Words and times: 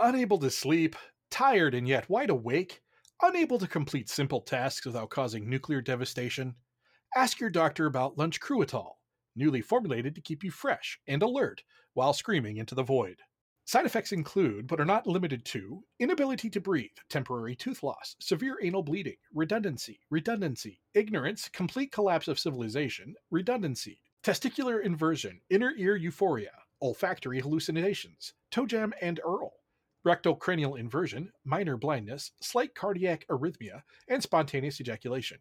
Unable 0.00 0.38
to 0.38 0.48
sleep, 0.48 0.94
tired 1.28 1.74
and 1.74 1.88
yet 1.88 2.08
wide 2.08 2.30
awake, 2.30 2.82
unable 3.20 3.58
to 3.58 3.66
complete 3.66 4.08
simple 4.08 4.40
tasks 4.40 4.86
without 4.86 5.10
causing 5.10 5.50
nuclear 5.50 5.80
devastation? 5.80 6.54
Ask 7.16 7.40
your 7.40 7.50
doctor 7.50 7.86
about 7.86 8.16
Lunch 8.16 8.38
Cruital, 8.38 8.92
newly 9.34 9.60
formulated 9.60 10.14
to 10.14 10.20
keep 10.20 10.44
you 10.44 10.52
fresh 10.52 11.00
and 11.08 11.20
alert 11.20 11.64
while 11.94 12.12
screaming 12.12 12.58
into 12.58 12.76
the 12.76 12.82
void. 12.84 13.22
Side 13.64 13.86
effects 13.86 14.12
include, 14.12 14.68
but 14.68 14.80
are 14.80 14.84
not 14.84 15.08
limited 15.08 15.44
to, 15.46 15.82
inability 15.98 16.48
to 16.50 16.60
breathe, 16.60 16.96
temporary 17.10 17.56
tooth 17.56 17.82
loss, 17.82 18.14
severe 18.20 18.56
anal 18.62 18.84
bleeding, 18.84 19.16
redundancy, 19.34 19.98
redundancy, 20.10 20.80
ignorance, 20.94 21.48
complete 21.48 21.90
collapse 21.90 22.28
of 22.28 22.38
civilization, 22.38 23.16
redundancy, 23.32 24.00
testicular 24.22 24.80
inversion, 24.80 25.40
inner 25.50 25.74
ear 25.76 25.96
euphoria, 25.96 26.52
olfactory 26.80 27.40
hallucinations, 27.40 28.34
toe 28.52 28.64
jam 28.64 28.94
and 29.02 29.18
Earl, 29.24 29.52
rectal 30.04 30.34
cranial 30.34 30.76
inversion, 30.76 31.30
minor 31.44 31.76
blindness, 31.76 32.30
slight 32.40 32.74
cardiac 32.74 33.26
arrhythmia, 33.28 33.82
and 34.08 34.22
spontaneous 34.22 34.80
ejaculation. 34.80 35.38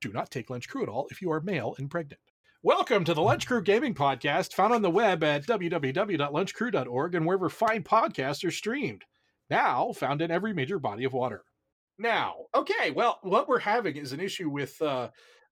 Do 0.00 0.12
not 0.12 0.30
take 0.30 0.50
Lunch 0.50 0.68
Crew 0.68 0.82
at 0.82 0.88
all 0.88 1.06
if 1.10 1.22
you 1.22 1.30
are 1.30 1.40
male 1.40 1.74
and 1.78 1.90
pregnant. 1.90 2.20
Welcome 2.62 3.04
to 3.04 3.14
the 3.14 3.22
Lunch 3.22 3.46
Crew 3.46 3.62
Gaming 3.62 3.94
Podcast, 3.94 4.52
found 4.52 4.74
on 4.74 4.82
the 4.82 4.90
web 4.90 5.22
at 5.22 5.46
www.lunchcrew.org 5.46 7.14
and 7.14 7.24
wherever 7.24 7.48
fine 7.48 7.82
podcasts 7.82 8.44
are 8.44 8.50
streamed. 8.50 9.04
Now 9.48 9.92
found 9.92 10.22
in 10.22 10.30
every 10.30 10.52
major 10.52 10.78
body 10.78 11.04
of 11.04 11.12
water. 11.12 11.44
Now, 11.98 12.34
okay, 12.54 12.90
well, 12.90 13.18
what 13.22 13.48
we're 13.48 13.60
having 13.60 13.96
is 13.96 14.12
an 14.12 14.20
issue 14.20 14.50
with 14.50 14.76
uh, 14.82 15.08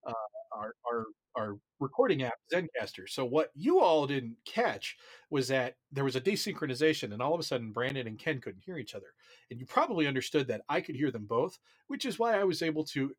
uh, 0.06 0.12
our, 0.52 0.74
our 0.90 1.04
our 1.38 1.56
recording 1.80 2.22
app 2.22 2.34
Zencastr. 2.52 3.08
So 3.08 3.24
what 3.24 3.50
you 3.54 3.80
all 3.80 4.06
didn't 4.06 4.36
catch 4.44 4.96
was 5.30 5.48
that 5.48 5.76
there 5.92 6.04
was 6.04 6.16
a 6.16 6.20
desynchronization, 6.20 7.12
and 7.12 7.22
all 7.22 7.34
of 7.34 7.40
a 7.40 7.44
sudden 7.44 7.72
Brandon 7.72 8.06
and 8.06 8.18
Ken 8.18 8.40
couldn't 8.40 8.64
hear 8.64 8.78
each 8.78 8.94
other. 8.94 9.14
And 9.50 9.60
you 9.60 9.66
probably 9.66 10.06
understood 10.06 10.48
that 10.48 10.62
I 10.68 10.80
could 10.80 10.96
hear 10.96 11.10
them 11.10 11.26
both, 11.26 11.58
which 11.86 12.04
is 12.04 12.18
why 12.18 12.38
I 12.38 12.44
was 12.44 12.62
able 12.62 12.84
to 12.86 13.12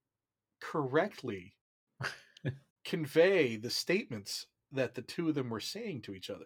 correctly 0.60 1.56
convey 2.86 3.56
the 3.56 3.70
statements 3.70 4.48
that 4.72 4.94
the 4.94 5.02
two 5.02 5.30
of 5.30 5.36
them 5.36 5.50
were 5.50 5.60
saying 5.60 6.02
to 6.04 6.14
each 6.14 6.30
other. 6.30 6.46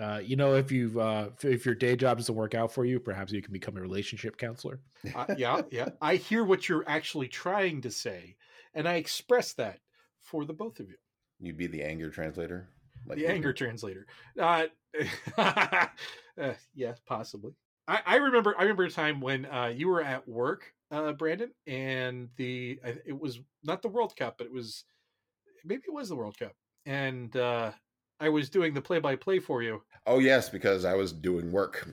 Uh, 0.00 0.20
you 0.24 0.36
know, 0.36 0.54
if 0.54 0.72
you 0.72 0.98
uh, 1.00 1.28
if 1.42 1.66
your 1.66 1.74
day 1.74 1.94
job 1.94 2.16
doesn't 2.16 2.34
work 2.34 2.54
out 2.54 2.72
for 2.72 2.86
you, 2.86 2.98
perhaps 2.98 3.30
you 3.30 3.42
can 3.42 3.52
become 3.52 3.76
a 3.76 3.80
relationship 3.80 4.38
counselor. 4.38 4.80
Uh, 5.14 5.26
yeah, 5.36 5.60
yeah. 5.70 5.90
I 6.00 6.16
hear 6.16 6.44
what 6.44 6.66
you're 6.66 6.84
actually 6.86 7.28
trying 7.28 7.82
to 7.82 7.90
say, 7.90 8.36
and 8.72 8.88
I 8.88 8.94
express 8.94 9.52
that 9.54 9.80
for 10.22 10.46
the 10.46 10.54
both 10.54 10.80
of 10.80 10.88
you. 10.88 10.96
You'd 11.42 11.56
be 11.56 11.66
the 11.66 11.82
anger 11.82 12.08
translator. 12.08 12.68
Like 13.06 13.18
the 13.18 13.26
anger 13.26 13.52
translator. 13.52 14.06
Uh, 14.38 14.66
uh, 15.36 15.86
yeah, 16.74 16.94
possibly. 17.04 17.52
I, 17.88 18.00
I, 18.06 18.16
remember. 18.16 18.54
I 18.56 18.62
remember 18.62 18.84
a 18.84 18.90
time 18.90 19.20
when 19.20 19.44
uh, 19.46 19.72
you 19.74 19.88
were 19.88 20.02
at 20.02 20.28
work, 20.28 20.72
uh, 20.92 21.12
Brandon, 21.12 21.50
and 21.66 22.28
the 22.36 22.78
it 23.04 23.18
was 23.18 23.40
not 23.64 23.82
the 23.82 23.88
World 23.88 24.14
Cup, 24.16 24.38
but 24.38 24.46
it 24.46 24.52
was 24.52 24.84
maybe 25.64 25.82
it 25.88 25.92
was 25.92 26.08
the 26.08 26.16
World 26.16 26.38
Cup, 26.38 26.52
and 26.86 27.36
uh, 27.36 27.72
I 28.20 28.28
was 28.28 28.48
doing 28.48 28.72
the 28.72 28.80
play-by-play 28.80 29.40
for 29.40 29.62
you. 29.62 29.82
Oh 30.06 30.20
yes, 30.20 30.48
because 30.48 30.84
I 30.84 30.94
was 30.94 31.12
doing 31.12 31.50
work. 31.50 31.88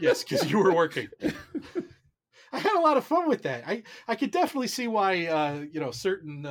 yes, 0.00 0.24
because 0.24 0.50
you 0.50 0.58
were 0.58 0.74
working. 0.74 1.08
I 2.52 2.58
had 2.58 2.76
a 2.76 2.80
lot 2.80 2.96
of 2.96 3.04
fun 3.04 3.28
with 3.28 3.42
that. 3.42 3.62
I 3.64 3.84
I 4.08 4.16
could 4.16 4.32
definitely 4.32 4.68
see 4.68 4.88
why 4.88 5.26
uh, 5.26 5.64
you 5.70 5.78
know 5.78 5.92
certain 5.92 6.44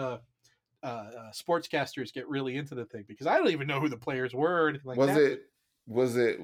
uh, 0.88 1.12
uh, 1.20 1.32
sportscasters 1.32 2.14
get 2.14 2.30
really 2.30 2.56
into 2.56 2.74
the 2.74 2.86
thing 2.86 3.04
because 3.08 3.28
I 3.28 3.38
don't 3.38 3.50
even 3.50 3.68
know 3.68 3.82
who 3.82 3.90
the 3.90 3.98
players 3.98 4.34
were 4.34 4.68
or 4.68 4.74
like 4.86 4.98
was 4.98 5.10
that. 5.10 5.22
it 5.22 5.42
was 5.86 6.16
it 6.16 6.40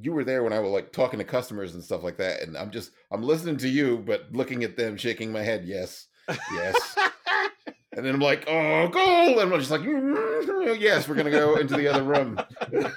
you 0.00 0.12
were 0.12 0.22
there 0.22 0.44
when 0.44 0.52
I 0.52 0.60
was 0.60 0.70
like 0.70 0.92
talking 0.92 1.18
to 1.18 1.24
customers 1.24 1.74
and 1.74 1.82
stuff 1.82 2.04
like 2.04 2.16
that, 2.18 2.42
and 2.42 2.56
I'm 2.56 2.70
just 2.70 2.92
I'm 3.10 3.22
listening 3.22 3.56
to 3.58 3.68
you, 3.68 3.98
but 3.98 4.28
looking 4.32 4.62
at 4.62 4.76
them, 4.76 4.96
shaking 4.96 5.32
my 5.32 5.42
head, 5.42 5.64
yes, 5.64 6.06
yes. 6.52 6.96
and 7.92 8.06
then 8.06 8.14
I'm 8.14 8.20
like, 8.20 8.44
oh, 8.46 8.88
goal! 8.88 9.40
And 9.40 9.52
I'm 9.52 9.58
just 9.58 9.72
like, 9.72 9.80
mm, 9.80 10.80
yes, 10.80 11.08
we're 11.08 11.16
gonna 11.16 11.30
go 11.32 11.56
into 11.56 11.76
the 11.76 11.88
other 11.88 12.04
room. 12.04 12.38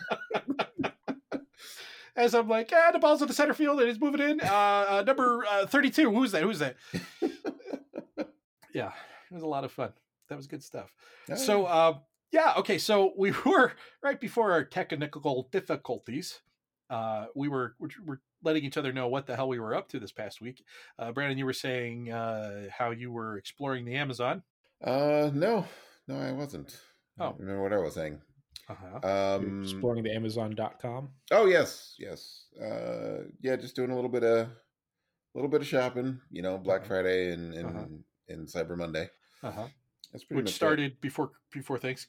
As 2.16 2.33
I'm 2.33 2.47
like, 2.49 2.71
ah, 2.73 2.91
the 2.91 2.99
ball's 2.99 3.21
in 3.21 3.27
the 3.27 3.33
center 3.33 3.53
field 3.53 3.79
and 3.79 3.87
he's 3.87 3.99
moving 3.99 4.21
in. 4.21 4.41
Uh, 4.41 4.85
uh 4.89 5.03
number 5.05 5.43
uh, 5.47 5.67
32. 5.67 6.11
Who's 6.11 6.31
that? 6.31 6.41
Who's 6.41 6.57
that? 6.59 6.75
yeah, 8.73 8.91
it 9.29 9.33
was 9.33 9.43
a 9.43 9.47
lot 9.47 9.63
of 9.63 9.71
fun 9.71 9.93
that 10.29 10.35
was 10.35 10.47
good 10.47 10.63
stuff. 10.63 10.93
Oh, 11.29 11.35
so, 11.35 11.65
uh, 11.65 11.97
yeah, 12.31 12.53
okay. 12.57 12.77
So 12.77 13.13
we 13.17 13.31
were 13.45 13.73
right 14.01 14.19
before 14.19 14.51
our 14.51 14.63
technical 14.63 15.47
difficulties. 15.51 16.41
Uh, 16.89 17.25
we 17.35 17.47
were 17.47 17.75
we're, 17.79 18.19
letting 18.43 18.63
each 18.63 18.77
other 18.77 18.93
know 18.93 19.07
what 19.07 19.25
the 19.25 19.35
hell 19.35 19.47
we 19.47 19.59
were 19.59 19.75
up 19.75 19.89
to 19.89 19.99
this 19.99 20.11
past 20.11 20.41
week. 20.41 20.63
Uh, 20.99 21.11
Brandon, 21.11 21.37
you 21.37 21.45
were 21.45 21.53
saying 21.53 22.11
uh, 22.11 22.67
how 22.77 22.91
you 22.91 23.11
were 23.11 23.37
exploring 23.37 23.83
the 23.83 23.95
Amazon. 23.95 24.43
Uh, 24.83 25.31
no, 25.33 25.66
no, 26.07 26.19
I 26.19 26.31
wasn't. 26.31 26.79
Oh, 27.19 27.29
I 27.29 27.33
remember 27.39 27.63
what 27.63 27.73
I 27.73 27.77
was 27.77 27.95
saying. 27.95 28.21
Uh-huh. 28.69 29.35
Um, 29.37 29.63
exploring 29.63 30.03
the 30.03 30.13
Amazon.com. 30.13 31.09
Oh 31.31 31.45
yes, 31.45 31.95
yes. 31.97 32.45
Uh, 32.61 33.23
yeah, 33.41 33.55
just 33.55 33.75
doing 33.75 33.91
a 33.91 33.95
little 33.95 34.09
bit 34.09 34.23
of, 34.23 34.47
a 34.47 34.51
little 35.33 35.49
bit 35.49 35.61
of 35.61 35.67
shopping. 35.67 36.19
You 36.29 36.41
know, 36.41 36.57
Black 36.57 36.81
uh-huh. 36.81 36.87
Friday 36.87 37.31
and 37.31 37.53
and, 37.53 37.69
uh-huh. 37.69 37.85
and 38.29 38.47
Cyber 38.47 38.77
Monday. 38.77 39.09
Uh-huh. 39.41 39.67
That's 40.12 40.23
pretty 40.23 40.44
which 40.44 40.53
started 40.53 40.94
it. 40.94 41.01
before 41.01 41.31
before 41.51 41.78
thanks 41.78 42.07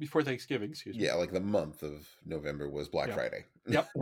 before 0.00 0.22
Thanksgiving. 0.22 0.70
Excuse 0.70 0.96
me. 0.96 1.04
Yeah, 1.04 1.14
like 1.14 1.32
the 1.32 1.40
month 1.40 1.82
of 1.82 2.08
November 2.24 2.68
was 2.68 2.88
Black 2.88 3.08
yep. 3.08 3.16
Friday. 3.16 3.44
Yep. 3.68 3.88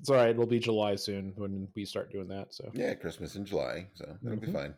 it's 0.00 0.10
all 0.10 0.16
right. 0.16 0.30
It'll 0.30 0.46
be 0.46 0.58
July 0.58 0.96
soon 0.96 1.32
when 1.36 1.68
we 1.74 1.84
start 1.84 2.10
doing 2.10 2.28
that. 2.28 2.52
So 2.52 2.70
yeah, 2.74 2.94
Christmas 2.94 3.36
in 3.36 3.44
July, 3.44 3.86
so 3.94 4.04
it'll 4.04 4.36
mm-hmm. 4.36 4.46
be 4.46 4.52
fine. 4.52 4.74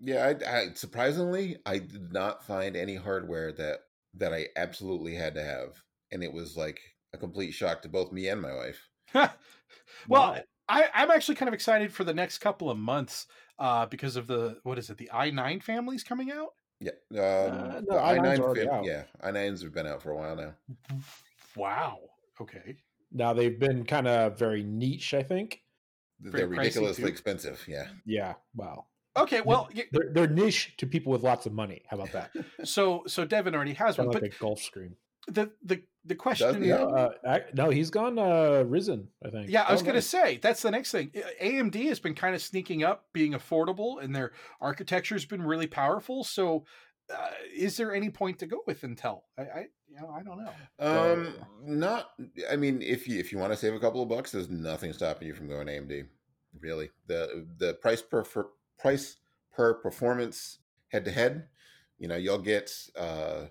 Yeah, 0.00 0.26
I, 0.26 0.58
I 0.58 0.72
surprisingly 0.74 1.58
I 1.64 1.78
did 1.78 2.12
not 2.12 2.44
find 2.44 2.76
any 2.76 2.96
hardware 2.96 3.52
that 3.52 3.84
that 4.14 4.34
I 4.34 4.46
absolutely 4.56 5.14
had 5.14 5.34
to 5.34 5.44
have, 5.44 5.82
and 6.10 6.24
it 6.24 6.32
was 6.32 6.56
like 6.56 6.80
a 7.12 7.18
complete 7.18 7.52
shock 7.52 7.82
to 7.82 7.88
both 7.88 8.12
me 8.12 8.28
and 8.28 8.40
my 8.42 8.54
wife. 8.54 8.88
well, 9.14 9.30
wow. 10.08 10.38
I, 10.68 10.86
I'm 10.94 11.10
actually 11.10 11.34
kind 11.34 11.48
of 11.48 11.54
excited 11.54 11.92
for 11.92 12.04
the 12.04 12.14
next 12.14 12.38
couple 12.38 12.70
of 12.70 12.78
months 12.78 13.26
uh, 13.58 13.86
because 13.86 14.16
of 14.16 14.26
the 14.26 14.58
what 14.62 14.78
is 14.78 14.90
it? 14.90 14.98
The 14.98 15.10
i 15.12 15.30
nine 15.30 15.60
families 15.60 16.02
coming 16.02 16.30
out. 16.30 16.54
Yeah, 16.80 16.92
um, 17.12 17.18
uh, 17.18 17.80
no, 17.86 17.98
i 17.98 18.16
nine. 18.18 18.42
Fam- 18.54 18.84
yeah, 18.84 19.02
i 19.22 19.30
nines 19.30 19.62
have 19.62 19.74
been 19.74 19.86
out 19.86 20.02
for 20.02 20.12
a 20.12 20.16
while 20.16 20.34
now. 20.34 20.54
Wow. 21.54 21.98
Okay. 22.40 22.76
Now 23.12 23.34
they've 23.34 23.58
been 23.58 23.84
kind 23.84 24.08
of 24.08 24.38
very 24.38 24.62
niche, 24.62 25.12
I 25.12 25.22
think. 25.22 25.60
They're 26.20 26.32
very 26.32 26.46
ridiculously 26.46 27.10
expensive. 27.10 27.62
Yeah. 27.68 27.88
Yeah. 28.06 28.34
Wow. 28.54 28.86
Okay, 29.16 29.40
well, 29.40 29.68
they're, 29.92 30.10
they're, 30.12 30.28
niche 30.28 30.74
to 30.78 30.86
people 30.86 31.10
with 31.10 31.22
lots 31.22 31.44
of 31.44 31.52
money. 31.52 31.82
How 31.88 31.96
about 31.96 32.12
that? 32.12 32.30
so, 32.64 33.02
so 33.08 33.24
Devin 33.24 33.54
already 33.54 33.74
has 33.74 33.98
one, 33.98 34.06
like 34.06 34.20
but 34.20 34.22
a 34.22 34.28
golf 34.38 34.62
screen. 34.62 34.94
The 35.28 35.50
the 35.62 35.82
the 36.04 36.14
question. 36.14 36.64
Yeah, 36.64 36.82
uh, 36.82 37.38
no, 37.54 37.70
he's 37.70 37.90
gone 37.90 38.18
uh, 38.18 38.64
Ryzen. 38.66 39.06
I 39.24 39.30
think. 39.30 39.50
Yeah, 39.50 39.62
I 39.62 39.72
was 39.72 39.82
oh, 39.82 39.84
going 39.84 39.96
to 39.96 40.02
say 40.02 40.38
that's 40.40 40.62
the 40.62 40.70
next 40.70 40.92
thing. 40.92 41.12
AMD 41.42 41.74
has 41.88 42.00
been 42.00 42.14
kind 42.14 42.34
of 42.34 42.42
sneaking 42.42 42.84
up, 42.84 43.06
being 43.12 43.32
affordable, 43.32 44.02
and 44.02 44.14
their 44.14 44.32
architecture 44.60 45.14
has 45.14 45.24
been 45.24 45.42
really 45.42 45.66
powerful. 45.66 46.24
So, 46.24 46.64
uh, 47.12 47.30
is 47.54 47.76
there 47.76 47.94
any 47.94 48.10
point 48.10 48.38
to 48.38 48.46
go 48.46 48.60
with 48.66 48.80
Intel? 48.82 49.22
I, 49.38 49.42
I 49.42 49.66
you 49.88 49.96
know, 50.00 50.10
I 50.10 50.22
don't 50.22 50.44
know. 50.44 51.12
Um, 51.12 51.34
not. 51.64 52.12
I 52.50 52.56
mean, 52.56 52.80
if 52.80 53.06
you 53.06 53.18
if 53.18 53.30
you 53.32 53.38
want 53.38 53.52
to 53.52 53.58
save 53.58 53.74
a 53.74 53.80
couple 53.80 54.02
of 54.02 54.08
bucks, 54.08 54.32
there's 54.32 54.48
nothing 54.48 54.92
stopping 54.92 55.28
you 55.28 55.34
from 55.34 55.48
going 55.48 55.66
AMD. 55.66 56.06
Really, 56.60 56.90
the 57.06 57.46
the 57.58 57.74
price 57.74 58.00
per 58.00 58.24
for, 58.24 58.48
price 58.78 59.16
per 59.52 59.74
performance 59.74 60.58
head 60.88 61.04
to 61.04 61.10
head, 61.10 61.48
you 61.98 62.08
know, 62.08 62.16
you'll 62.16 62.38
get 62.38 62.72
uh, 62.98 63.46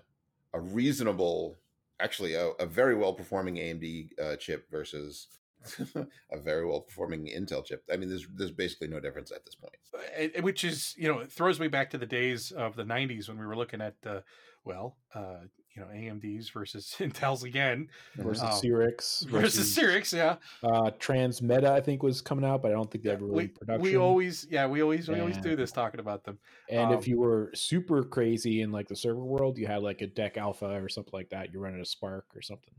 a 0.52 0.60
reasonable 0.60 1.59
actually 2.00 2.34
a, 2.34 2.48
a 2.58 2.66
very 2.66 2.94
well 2.94 3.12
performing 3.12 3.56
AMD 3.56 4.08
uh, 4.20 4.36
chip 4.36 4.70
versus 4.70 5.28
a 6.30 6.38
very 6.38 6.66
well 6.66 6.80
performing 6.80 7.26
Intel 7.26 7.64
chip. 7.64 7.82
I 7.92 7.96
mean, 7.96 8.08
there's 8.08 8.26
there's 8.34 8.50
basically 8.50 8.88
no 8.88 9.00
difference 9.00 9.30
at 9.30 9.44
this 9.44 9.54
point. 9.54 10.42
Which 10.42 10.64
is, 10.64 10.94
you 10.96 11.08
know, 11.08 11.20
it 11.20 11.32
throws 11.32 11.60
me 11.60 11.68
back 11.68 11.90
to 11.90 11.98
the 11.98 12.06
days 12.06 12.50
of 12.50 12.76
the 12.76 12.84
'90s 12.84 13.28
when 13.28 13.38
we 13.38 13.46
were 13.46 13.56
looking 13.56 13.80
at, 13.80 13.94
uh, 14.06 14.20
well, 14.64 14.96
uh, 15.14 15.44
you 15.74 15.82
know 15.82 15.88
AMD's 15.88 16.50
versus 16.50 16.94
Intel's 16.98 17.44
again 17.44 17.88
versus 18.16 18.42
um, 18.42 18.50
Cyrix 18.50 19.26
versus, 19.26 19.26
versus 19.26 19.76
Cyrix, 19.76 20.12
yeah. 20.12 20.36
Uh, 20.62 20.90
Transmeta 20.98 21.66
I 21.66 21.80
think 21.80 22.02
was 22.02 22.20
coming 22.20 22.44
out, 22.44 22.62
but 22.62 22.70
I 22.70 22.74
don't 22.74 22.90
think 22.90 23.04
they 23.04 23.10
ever 23.10 23.24
really 23.24 23.44
we, 23.44 23.48
production. 23.48 23.82
We 23.82 23.96
always, 23.96 24.46
yeah, 24.50 24.66
we 24.66 24.82
always 24.82 25.08
we 25.08 25.20
always 25.20 25.36
do 25.38 25.56
this 25.56 25.72
talking 25.72 26.00
about 26.00 26.24
them. 26.24 26.38
And 26.68 26.92
um, 26.92 26.98
if 26.98 27.06
you 27.06 27.18
were 27.18 27.50
super 27.54 28.02
crazy 28.02 28.62
in 28.62 28.72
like 28.72 28.88
the 28.88 28.96
server 28.96 29.24
world, 29.24 29.58
you 29.58 29.66
had 29.66 29.82
like 29.82 30.00
a 30.02 30.06
DEC 30.06 30.36
Alpha 30.36 30.66
or 30.66 30.88
something 30.88 31.12
like 31.12 31.30
that. 31.30 31.52
You're 31.52 31.62
running 31.62 31.80
a 31.80 31.84
SPARC 31.84 32.22
or 32.34 32.42
something, 32.42 32.74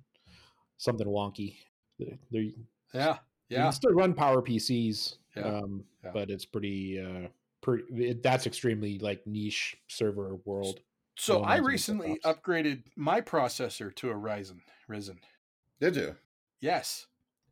something 0.77 1.07
wonky. 1.07 1.55
There, 1.99 2.43
yeah, 2.93 3.17
yeah. 3.49 3.65
You 3.67 3.71
still 3.71 3.93
run 3.93 4.13
Power 4.13 4.41
PCs, 4.41 5.15
yeah. 5.35 5.43
Um, 5.43 5.83
yeah. 6.03 6.11
but 6.13 6.29
it's 6.29 6.45
pretty. 6.45 6.99
Uh, 6.99 7.27
pretty. 7.61 7.83
It, 8.09 8.23
that's 8.23 8.47
extremely 8.47 8.99
like 8.99 9.25
niche 9.25 9.77
server 9.87 10.35
world. 10.45 10.81
So 11.21 11.43
I 11.43 11.57
recently 11.57 12.19
upgraded 12.25 12.81
my 12.95 13.21
processor 13.21 13.93
to 13.97 14.09
a 14.09 14.15
Ryzen. 14.15 14.61
Ryzen. 14.89 15.17
Did 15.79 15.95
you? 15.95 16.15
Yes. 16.59 17.05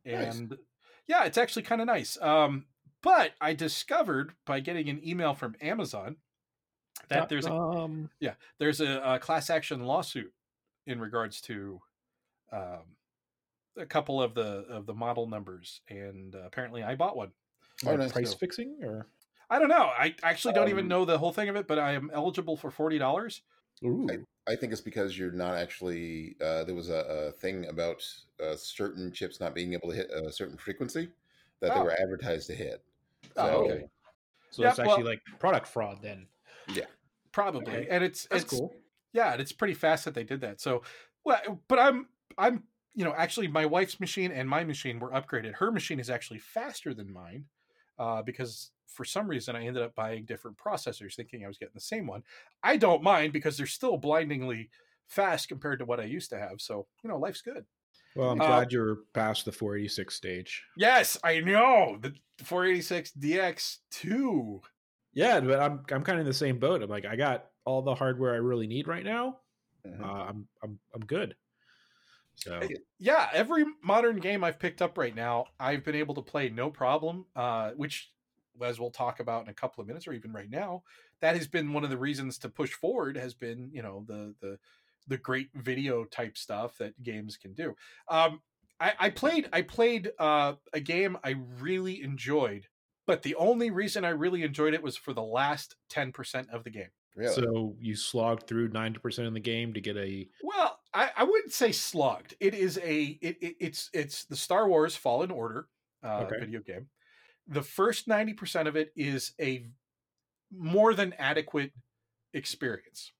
And 0.04 0.50
nice. 0.50 0.58
Yeah, 1.06 1.24
it's 1.24 1.38
actually 1.38 1.62
kind 1.62 1.80
of 1.80 1.86
nice. 1.86 2.18
Um, 2.20 2.66
but 3.00 3.30
I 3.40 3.54
discovered 3.54 4.32
by 4.44 4.58
getting 4.58 4.88
an 4.88 5.00
email 5.06 5.34
from 5.34 5.54
Amazon 5.60 6.16
that 7.08 7.28
there's 7.28 7.46
a, 7.46 7.52
um, 7.52 8.10
yeah 8.18 8.34
there's 8.58 8.80
a, 8.80 9.00
a 9.04 9.18
class 9.20 9.50
action 9.50 9.84
lawsuit 9.84 10.32
in 10.86 11.00
regards 11.00 11.40
to 11.42 11.80
um, 12.52 12.96
a 13.78 13.86
couple 13.86 14.20
of 14.20 14.34
the 14.34 14.64
of 14.68 14.86
the 14.86 14.94
model 14.94 15.28
numbers, 15.28 15.80
and 15.88 16.34
uh, 16.34 16.40
apparently 16.44 16.82
I 16.82 16.96
bought 16.96 17.16
one. 17.16 17.30
Oh, 17.86 17.94
like 17.94 18.12
price 18.12 18.32
So- 18.32 18.36
fixing 18.36 18.78
or 18.82 19.06
I 19.48 19.58
don't 19.58 19.68
know. 19.68 19.90
I 19.96 20.14
actually 20.22 20.54
don't 20.54 20.68
even 20.68 20.84
Um, 20.84 20.88
know 20.88 21.04
the 21.04 21.18
whole 21.18 21.32
thing 21.32 21.48
of 21.48 21.56
it, 21.56 21.66
but 21.66 21.78
I 21.78 21.92
am 21.92 22.10
eligible 22.12 22.56
for 22.56 22.70
forty 22.70 22.98
dollars. 22.98 23.42
Ooh. 23.84 24.08
I 24.48 24.56
think 24.56 24.72
it's 24.72 24.80
because 24.80 25.16
you're 25.18 25.30
not 25.30 25.54
actually. 25.54 26.36
Uh, 26.40 26.64
there 26.64 26.74
was 26.74 26.88
a, 26.90 27.28
a 27.28 27.32
thing 27.32 27.66
about 27.66 28.04
uh, 28.44 28.56
certain 28.56 29.12
chips 29.12 29.38
not 29.40 29.54
being 29.54 29.72
able 29.74 29.88
to 29.90 29.94
hit 29.94 30.10
a 30.10 30.30
certain 30.32 30.56
frequency 30.56 31.08
that 31.60 31.74
they 31.74 31.80
Oh. 31.80 31.84
were 31.84 31.92
advertised 32.00 32.46
to 32.48 32.54
hit. 32.54 32.82
Oh, 33.36 33.46
So, 33.46 33.52
okay. 33.72 33.84
So 34.50 34.62
Yeah, 34.62 34.70
it's 34.70 34.78
actually 34.78 35.02
well- 35.04 35.12
like 35.12 35.22
product 35.38 35.66
fraud 35.68 35.98
then. 36.02 36.26
Yeah. 36.74 36.86
Probably, 37.32 37.72
Okay. 37.72 37.86
and 37.88 38.02
it's 38.02 38.26
That's 38.26 38.42
it's 38.42 38.52
cool. 38.52 38.74
yeah, 39.12 39.32
and 39.32 39.40
it's 39.40 39.52
pretty 39.52 39.74
fast 39.74 40.04
that 40.04 40.14
they 40.14 40.24
did 40.24 40.40
that. 40.40 40.60
So, 40.60 40.82
well, 41.24 41.60
but 41.68 41.78
I'm 41.78 42.08
I'm 42.36 42.64
you 42.94 43.04
know 43.04 43.14
actually 43.16 43.46
my 43.46 43.66
wife's 43.66 44.00
machine 44.00 44.32
and 44.32 44.48
my 44.48 44.64
machine 44.64 44.98
were 44.98 45.10
upgraded. 45.10 45.54
Her 45.54 45.70
machine 45.70 46.00
is 46.00 46.10
actually 46.10 46.40
faster 46.40 46.92
than 46.92 47.12
mine 47.12 47.44
uh, 48.00 48.22
because 48.22 48.72
for 48.90 49.04
some 49.04 49.28
reason 49.28 49.56
I 49.56 49.64
ended 49.66 49.82
up 49.82 49.94
buying 49.94 50.24
different 50.24 50.58
processors, 50.58 51.14
thinking 51.14 51.44
I 51.44 51.48
was 51.48 51.58
getting 51.58 51.74
the 51.74 51.80
same 51.80 52.06
one. 52.06 52.24
I 52.62 52.76
don't 52.76 53.02
mind 53.02 53.32
because 53.32 53.56
they're 53.56 53.66
still 53.66 53.96
blindingly 53.98 54.70
fast 55.06 55.48
compared 55.48 55.78
to 55.80 55.84
what 55.84 56.00
I 56.00 56.04
used 56.04 56.30
to 56.30 56.38
have. 56.38 56.60
So 56.60 56.88
you 57.02 57.08
know, 57.10 57.18
life's 57.18 57.42
good. 57.42 57.66
Well, 58.14 58.30
I'm 58.30 58.38
Uh, 58.38 58.42
glad 58.42 58.70
you're 58.70 58.98
past 59.14 59.44
the 59.44 59.50
486 59.52 60.14
stage. 60.14 60.64
Yes, 60.74 61.16
I 61.22 61.40
know 61.40 61.98
the 62.00 62.16
486 62.42 63.12
DX 63.12 63.80
two. 63.90 64.62
Yeah, 65.12 65.40
but 65.40 65.60
I'm 65.60 65.84
I'm 65.90 66.04
kind 66.04 66.18
of 66.18 66.20
in 66.20 66.26
the 66.26 66.32
same 66.32 66.58
boat. 66.58 66.82
I'm 66.82 66.90
like, 66.90 67.04
I 67.04 67.16
got 67.16 67.50
all 67.64 67.82
the 67.82 67.94
hardware 67.94 68.32
I 68.34 68.38
really 68.38 68.66
need 68.66 68.86
right 68.88 69.04
now. 69.04 69.40
mhm. 69.84 70.02
Uh, 70.02 70.26
I'm 70.28 70.48
I'm 70.62 70.80
I'm 70.94 71.02
good. 71.06 71.36
So 72.34 72.74
yeah 72.98 73.28
every 73.32 73.64
modern 73.82 74.16
game 74.18 74.44
i've 74.44 74.58
picked 74.58 74.82
up 74.82 74.96
right 74.98 75.14
now 75.14 75.46
i've 75.58 75.84
been 75.84 75.94
able 75.94 76.14
to 76.14 76.22
play 76.22 76.48
no 76.48 76.70
problem 76.70 77.26
uh, 77.36 77.72
which 77.72 78.12
as 78.62 78.80
we'll 78.80 78.90
talk 78.90 79.20
about 79.20 79.42
in 79.44 79.48
a 79.48 79.54
couple 79.54 79.80
of 79.80 79.86
minutes 79.88 80.06
or 80.06 80.12
even 80.12 80.32
right 80.32 80.50
now 80.50 80.82
that 81.20 81.36
has 81.36 81.46
been 81.48 81.72
one 81.72 81.84
of 81.84 81.90
the 81.90 81.98
reasons 81.98 82.38
to 82.38 82.48
push 82.48 82.72
forward 82.72 83.16
has 83.16 83.34
been 83.34 83.70
you 83.72 83.82
know 83.82 84.04
the 84.06 84.34
the 84.40 84.58
the 85.06 85.18
great 85.18 85.50
video 85.54 86.04
type 86.04 86.36
stuff 86.36 86.76
that 86.78 87.00
games 87.02 87.36
can 87.36 87.54
do 87.54 87.74
um 88.08 88.40
i, 88.78 88.94
I 88.98 89.10
played 89.10 89.48
i 89.52 89.62
played 89.62 90.10
uh, 90.18 90.54
a 90.72 90.80
game 90.80 91.16
i 91.24 91.30
really 91.58 92.02
enjoyed 92.02 92.66
but 93.06 93.22
the 93.22 93.34
only 93.36 93.70
reason 93.70 94.04
i 94.04 94.10
really 94.10 94.42
enjoyed 94.42 94.74
it 94.74 94.82
was 94.82 94.96
for 94.96 95.12
the 95.12 95.22
last 95.22 95.76
10% 95.88 96.50
of 96.50 96.64
the 96.64 96.70
game 96.70 96.90
really. 97.14 97.48
so 97.54 97.76
you 97.78 97.94
slogged 97.94 98.46
through 98.46 98.68
90% 98.70 99.26
of 99.28 99.34
the 99.34 99.40
game 99.40 99.72
to 99.74 99.80
get 99.80 99.96
a 99.96 100.28
Well, 100.40 100.80
I, 100.94 101.10
I 101.16 101.24
wouldn't 101.24 101.52
say 101.52 101.72
slogged. 101.72 102.34
It 102.40 102.54
is 102.54 102.78
a 102.78 103.04
it, 103.20 103.36
it 103.42 103.56
it's 103.60 103.90
it's 103.92 104.24
the 104.24 104.36
Star 104.36 104.68
Wars 104.68 104.96
Fallen 104.96 105.30
Order 105.30 105.68
uh, 106.02 106.32
Okay. 106.32 106.38
video 106.38 106.60
game. 106.60 106.88
The 107.48 107.62
first 107.62 108.08
ninety 108.08 108.32
percent 108.32 108.68
of 108.68 108.76
it 108.76 108.92
is 108.96 109.32
a 109.40 109.66
more 110.56 110.94
than 110.94 111.12
adequate 111.14 111.72
experience. 112.32 113.12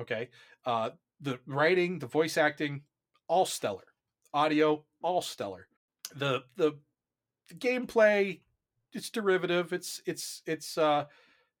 Okay, 0.00 0.28
uh, 0.64 0.90
the 1.20 1.38
writing, 1.46 1.98
the 1.98 2.06
voice 2.06 2.36
acting, 2.36 2.82
all 3.28 3.46
stellar. 3.46 3.84
Audio, 4.32 4.84
all 5.02 5.22
stellar. 5.22 5.68
The 6.14 6.44
the 6.56 6.78
gameplay, 7.54 8.40
it's 8.92 9.10
derivative. 9.10 9.72
It's 9.72 10.02
it's 10.06 10.42
it's 10.46 10.78
uh 10.78 11.06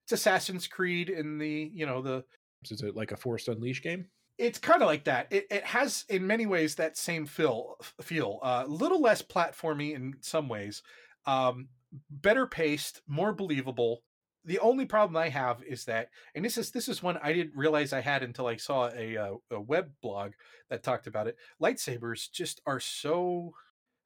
it's 0.04 0.12
Assassin's 0.12 0.66
Creed 0.66 1.08
in 1.08 1.38
the 1.38 1.70
you 1.72 1.86
know 1.86 2.02
the 2.02 2.24
is 2.64 2.82
it 2.82 2.96
like 2.96 3.12
a 3.12 3.16
Force 3.16 3.48
Unleashed 3.48 3.82
game? 3.82 4.06
it's 4.40 4.58
kind 4.58 4.80
of 4.80 4.86
like 4.86 5.04
that. 5.04 5.26
It, 5.30 5.46
it 5.50 5.64
has, 5.64 6.06
in 6.08 6.26
many 6.26 6.46
ways, 6.46 6.76
that 6.76 6.96
same 6.96 7.26
feel. 7.26 7.76
Feel 8.00 8.38
a 8.42 8.46
uh, 8.46 8.64
little 8.66 9.00
less 9.00 9.20
platformy 9.20 9.94
in 9.94 10.14
some 10.22 10.48
ways, 10.48 10.82
um, 11.26 11.68
better 12.10 12.46
paced, 12.46 13.02
more 13.06 13.32
believable. 13.32 14.02
The 14.44 14.58
only 14.60 14.86
problem 14.86 15.16
I 15.16 15.28
have 15.28 15.62
is 15.62 15.84
that, 15.84 16.08
and 16.34 16.44
this 16.44 16.56
is 16.56 16.70
this 16.70 16.88
is 16.88 17.02
one 17.02 17.18
I 17.22 17.32
didn't 17.32 17.56
realize 17.56 17.92
I 17.92 18.00
had 18.00 18.22
until 18.22 18.46
I 18.46 18.56
saw 18.56 18.88
a, 18.94 19.16
uh, 19.16 19.34
a 19.50 19.60
web 19.60 19.90
blog 20.02 20.32
that 20.70 20.82
talked 20.82 21.06
about 21.06 21.26
it. 21.26 21.36
Lightsabers 21.62 22.30
just 22.32 22.60
are 22.66 22.80
so. 22.80 23.52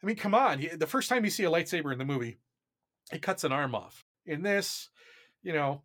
I 0.02 0.06
mean, 0.06 0.16
come 0.16 0.34
on! 0.34 0.64
The 0.76 0.86
first 0.88 1.08
time 1.08 1.24
you 1.24 1.30
see 1.30 1.44
a 1.44 1.50
lightsaber 1.50 1.92
in 1.92 1.98
the 1.98 2.04
movie, 2.04 2.38
it 3.12 3.22
cuts 3.22 3.44
an 3.44 3.52
arm 3.52 3.74
off. 3.74 4.04
In 4.26 4.42
this, 4.42 4.88
you 5.42 5.52
know, 5.52 5.82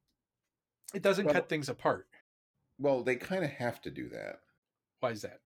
it 0.96 1.04
doesn't 1.04 1.26
Well- 1.26 1.34
cut 1.36 1.48
things 1.50 1.70
apart. 1.70 2.08
well, 2.80 3.04
they 3.04 3.18
kind 3.18 3.44
of 3.44 3.52
have 3.52 3.82
to 3.84 3.92
do 3.92 4.10
that. 4.10 4.40
Why 5.00 5.12
is 5.12 5.22
that? 5.22 5.42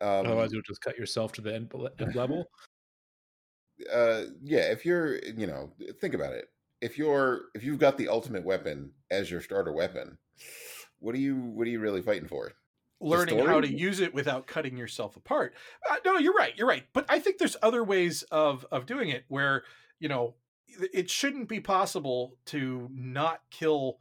Um, 0.00 0.26
Otherwise, 0.26 0.52
you'll 0.52 0.62
just 0.62 0.80
cut 0.82 0.98
yourself 0.98 1.32
to 1.34 1.40
the 1.42 1.54
end, 1.54 1.72
end 2.00 2.14
level. 2.16 2.50
Uh 3.92 4.22
yeah 4.42 4.70
if 4.72 4.84
you're 4.84 5.16
you 5.36 5.46
know 5.46 5.72
think 6.00 6.14
about 6.14 6.32
it 6.32 6.46
if 6.80 6.96
you're 6.98 7.42
if 7.54 7.62
you've 7.64 7.78
got 7.78 7.98
the 7.98 8.08
ultimate 8.08 8.44
weapon 8.44 8.92
as 9.10 9.30
your 9.30 9.40
starter 9.40 9.72
weapon 9.72 10.18
what 10.98 11.14
are 11.14 11.18
you 11.18 11.36
what 11.36 11.66
are 11.66 11.70
you 11.70 11.80
really 11.80 12.02
fighting 12.02 12.26
for 12.28 12.52
learning 13.00 13.38
how 13.46 13.60
to 13.60 13.68
use 13.78 14.00
it 14.00 14.14
without 14.14 14.46
cutting 14.46 14.76
yourself 14.78 15.16
apart. 15.16 15.52
Uh, 15.90 15.96
no, 16.06 16.16
you're 16.16 16.32
right. 16.32 16.54
You're 16.56 16.66
right. 16.66 16.84
But 16.94 17.04
I 17.10 17.18
think 17.18 17.36
there's 17.36 17.56
other 17.62 17.84
ways 17.84 18.22
of 18.30 18.64
of 18.72 18.86
doing 18.86 19.10
it 19.10 19.24
where 19.28 19.64
you 19.98 20.08
know 20.08 20.34
it- 20.66 20.90
it 20.94 21.10
shouldn't 21.10 21.46
be 21.48 21.60
possible 21.60 22.38
to 22.46 22.88
not 22.90 23.42
kill 23.50 23.98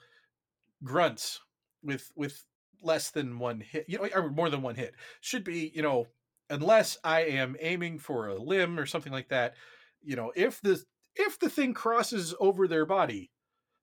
grunts 0.83 1.41
with 1.83 2.11
with 2.15 2.43
less 2.81 3.11
than 3.11 3.37
one 3.39 3.59
hit. 3.59 3.85
You 3.89 3.97
know, 3.97 4.07
or 4.13 4.29
more 4.29 4.49
than 4.49 4.61
one 4.61 4.75
hit 4.75 4.95
should 5.19 5.43
be 5.43 5.71
you 5.75 5.81
know 5.81 6.07
unless 6.49 6.97
I 7.03 7.21
am 7.21 7.55
aiming 7.59 7.99
for 7.99 8.27
a 8.27 8.35
limb 8.35 8.79
or 8.79 8.85
something 8.85 9.11
like 9.13 9.29
that. 9.29 9.55
You 10.01 10.15
know, 10.15 10.31
if 10.35 10.61
the 10.61 10.83
if 11.15 11.39
the 11.39 11.49
thing 11.49 11.73
crosses 11.73 12.35
over 12.39 12.67
their 12.67 12.85
body, 12.85 13.31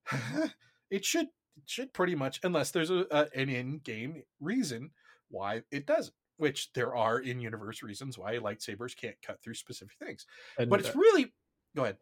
it 0.90 1.04
should 1.04 1.28
it 1.56 1.64
should 1.68 1.92
pretty 1.92 2.14
much 2.14 2.40
unless 2.42 2.70
there's 2.70 2.90
a, 2.90 3.06
a 3.10 3.28
an 3.38 3.48
in-game 3.48 4.22
reason 4.40 4.92
why 5.28 5.62
it 5.70 5.86
doesn't 5.86 6.14
which 6.36 6.72
there 6.72 6.96
are 6.96 7.20
in-universe 7.20 7.82
reasons 7.82 8.18
why 8.18 8.36
lightsabers 8.38 8.96
can't 8.96 9.20
cut 9.22 9.42
through 9.42 9.54
specific 9.54 9.96
things 9.98 10.26
And, 10.56 10.70
but 10.70 10.80
it's 10.80 10.94
really 10.94 11.34
go 11.76 11.84
ahead 11.84 11.98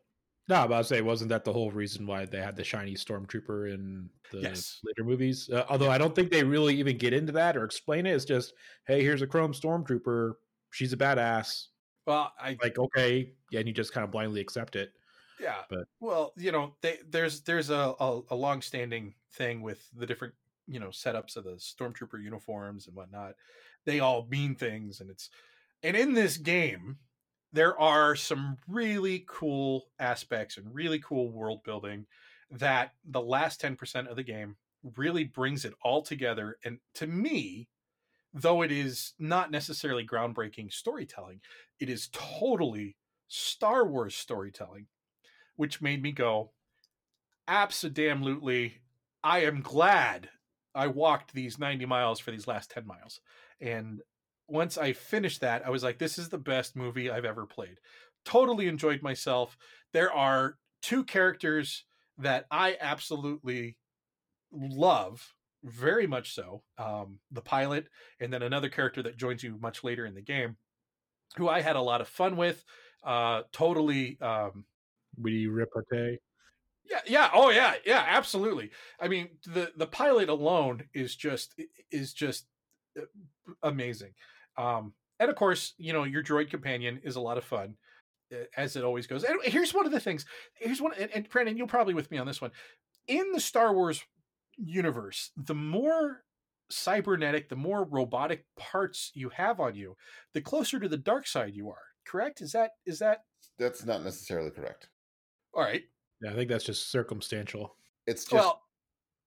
no, 0.49 0.57
I'm 0.57 0.65
about 0.67 0.79
to 0.79 0.85
say, 0.85 1.01
wasn't 1.01 1.29
that 1.29 1.45
the 1.45 1.53
whole 1.53 1.71
reason 1.71 2.07
why 2.07 2.25
they 2.25 2.41
had 2.41 2.57
the 2.57 2.65
shiny 2.65 2.95
stormtrooper 2.95 3.73
in 3.73 4.11
the 4.31 4.41
Yes. 4.41 4.83
later 4.83 5.05
movies? 5.05 5.49
Uh, 5.49 5.65
although 5.69 5.91
I 5.91 5.99
don't 5.99 6.15
think 6.15 6.31
they 6.31 6.43
really 6.43 6.75
even 6.77 6.99
get 6.99 7.13
into 7.13 7.33
that 7.33 7.57
or 7.57 7.65
explain 7.65 8.05
it. 8.07 8.15
It's 8.15 8.25
just, 8.25 8.55
hey, 8.87 9.03
here's 9.03 9.23
a 9.23 9.29
chrome 9.29 9.53
stormtrooper. 9.53 10.35
She's 10.71 10.93
a 10.93 10.97
badass. 10.97 11.67
well 12.07 12.33
i 12.41 12.57
Like, 12.63 12.79
okay, 12.79 13.33
yeah, 13.51 13.61
and 13.61 13.69
you 13.69 13.75
just 13.75 13.93
kind 13.93 14.05
of 14.05 14.11
blindly 14.11 14.41
accept 14.41 14.77
it. 14.77 14.93
yeah 15.39 15.63
but- 15.69 15.87
well 16.01 16.33
you 16.37 16.53
know 16.53 16.75
they, 16.83 16.99
there's 17.09 17.43
there's 17.43 17.71
a, 17.71 17.95
a, 18.01 18.21
a 18.31 18.35
long-standing 18.37 19.15
thing 19.33 19.63
with 19.63 19.89
the 19.97 20.07
different 20.07 20.35
you 20.67 20.79
know 20.81 20.89
setups 20.89 21.37
of 21.37 21.45
the 21.45 21.57
stormtrooper 21.57 22.23
uniforms 22.23 22.87
and 22.87 22.95
whatnot 22.97 23.35
they 23.87 24.01
all 24.01 24.27
mean 24.31 24.55
things 24.55 25.01
and 25.01 25.11
it's 25.11 25.31
and 25.83 25.97
in 25.97 26.15
this 26.15 26.37
game 26.37 26.99
there 27.53 27.79
are 27.81 28.15
some 28.15 28.59
really 28.69 29.25
cool 29.27 29.87
aspects 29.99 30.57
and 30.57 30.73
really 30.75 31.01
cool 31.01 31.33
world 31.33 31.65
building 31.65 32.07
that 32.53 32.93
the 33.05 33.21
last 33.21 33.61
10% 33.61 34.07
of 34.09 34.15
the 34.17 34.23
game 34.23 34.57
really 34.97 35.25
brings 35.25 35.65
it 35.65 35.75
all 35.83 36.03
together 36.03 36.59
and 36.65 36.79
to 36.95 37.07
me 37.07 37.69
though 38.33 38.63
it 38.63 38.71
is 38.71 39.15
not 39.19 39.51
necessarily 39.51 40.07
groundbreaking 40.07 40.73
storytelling 40.73 41.41
it 41.81 41.89
is 41.89 42.09
totally 42.13 42.97
star 43.29 43.87
wars 43.87 44.15
storytelling 44.15 44.87
which 45.57 45.83
made 45.83 46.03
me 46.03 46.13
go 46.13 46.51
absolutely 47.49 48.79
i 49.23 49.41
am 49.41 49.61
glad 49.61 50.29
i 50.75 50.87
walked 50.87 51.33
these 51.33 51.59
90 51.59 51.87
miles 51.87 52.21
for 52.21 52.31
these 52.31 52.47
last 52.47 52.71
10 52.71 52.87
miles. 52.87 53.21
And 53.61 54.01
once 54.49 54.79
i 54.79 54.93
finished 54.93 55.41
that 55.41 55.67
i 55.67 55.71
was 55.71 55.83
like 55.83 55.99
this 55.99 56.19
is 56.19 56.29
the 56.29 56.39
best 56.39 56.77
movie 56.77 57.11
i've 57.11 57.25
ever 57.25 57.47
played. 57.47 57.79
Totally 58.25 58.69
enjoyed 58.69 59.03
myself. 59.03 59.57
There 59.93 60.13
are 60.13 60.57
two 60.83 61.05
characters 61.05 61.85
that 62.19 62.47
i 62.51 62.77
absolutely 62.81 63.77
love 64.53 65.35
very 65.65 66.07
much 66.07 66.35
so 66.35 66.63
um, 66.79 67.19
the 67.31 67.41
pilot 67.43 67.89
and 68.21 68.33
then 68.33 68.43
another 68.43 68.69
character 68.69 69.03
that 69.03 69.17
joins 69.19 69.43
you 69.43 69.59
much 69.61 69.85
later 69.85 70.07
in 70.07 70.15
the 70.15 70.23
game 70.23 70.57
who 71.37 71.49
i 71.49 71.61
had 71.61 71.77
a 71.77 71.81
lot 71.83 72.01
of 72.01 72.09
fun 72.09 72.37
with 72.37 72.65
uh, 73.05 73.43
totally 73.53 74.19
um, 74.21 74.65
Witty 75.17 75.47
repartee. 75.49 76.19
yeah, 76.91 77.01
yeah, 77.07 77.31
oh 77.35 77.51
yeah, 77.51 77.75
yeah, 77.85 78.05
absolutely. 78.09 78.71
I 79.01 79.09
mean, 79.09 79.29
the 79.47 79.73
the 79.77 79.87
pilot 79.87 80.29
alone 80.29 80.85
is 80.95 81.15
just 81.17 81.55
is 81.91 82.13
just 82.13 82.47
uh, 82.99 83.03
amazing. 83.63 84.13
Um 84.57 84.95
and 85.19 85.31
of 85.31 85.37
course, 85.37 85.75
you 85.79 85.93
know, 85.93 86.05
your 86.05 86.23
droid 86.23 86.51
companion 86.51 87.01
is 87.05 87.17
a 87.17 87.21
lot 87.21 87.39
of 87.39 87.45
fun. 87.45 87.77
uh, 88.33 88.45
as 88.57 88.77
it 88.77 88.85
always 88.85 89.07
goes. 89.07 89.25
And 89.25 89.39
here's 89.45 89.75
one 89.75 89.87
of 89.87 89.93
the 89.93 90.01
things. 90.01 90.27
Here's 90.55 90.81
one, 90.81 90.93
and, 90.99 91.11
and 91.15 91.29
Brandon, 91.29 91.57
you'll 91.57 91.67
probably 91.69 91.95
with 91.95 92.11
me 92.11 92.19
on 92.19 92.27
this 92.27 92.41
one. 92.41 92.53
In 93.09 93.33
the 93.33 93.41
Star 93.41 93.75
Wars 93.75 94.05
universe, 94.65 95.31
the 95.37 95.55
more 95.55 96.25
cybernetic, 96.71 97.49
the 97.49 97.57
more 97.57 97.85
robotic 97.85 98.47
parts 98.57 99.11
you 99.15 99.29
have 99.31 99.61
on 99.61 99.75
you, 99.75 99.97
the 100.35 100.41
closer 100.41 100.79
to 100.81 100.89
the 100.89 100.97
dark 100.97 101.27
side 101.27 101.55
you 101.55 101.71
are. 101.71 101.83
Correct? 102.07 102.41
Is 102.41 102.53
that 102.53 102.73
is 102.87 102.99
that 103.01 103.25
That's 103.59 103.85
not 103.85 104.03
necessarily 104.03 104.51
correct. 104.51 104.91
all 105.55 105.63
right? 105.63 105.85
Yeah, 106.23 106.33
I 106.33 106.35
think 106.35 106.49
that's 106.49 106.65
just 106.65 106.91
circumstantial. 106.91 107.77
It's 108.07 108.25
just 108.25 108.33
well, 108.35 108.63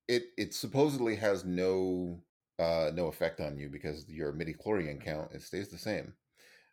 it 0.08 0.24
it 0.38 0.54
supposedly 0.54 1.16
has 1.16 1.44
no 1.44 2.22
uh 2.58 2.90
no 2.94 3.08
effect 3.08 3.40
on 3.40 3.58
you 3.58 3.68
because 3.70 4.08
your 4.08 4.32
midi-chlorian 4.32 5.00
count 5.02 5.32
it 5.32 5.42
stays 5.42 5.68
the 5.70 5.78
same. 5.78 6.14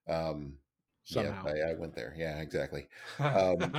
Um 0.08 0.60
Somehow. 1.06 1.52
yeah, 1.56 1.68
I, 1.68 1.72
I 1.72 1.76
went 1.76 1.96
there. 1.96 2.16
Yeah, 2.18 2.42
exactly. 2.42 2.90
Um, 3.20 3.74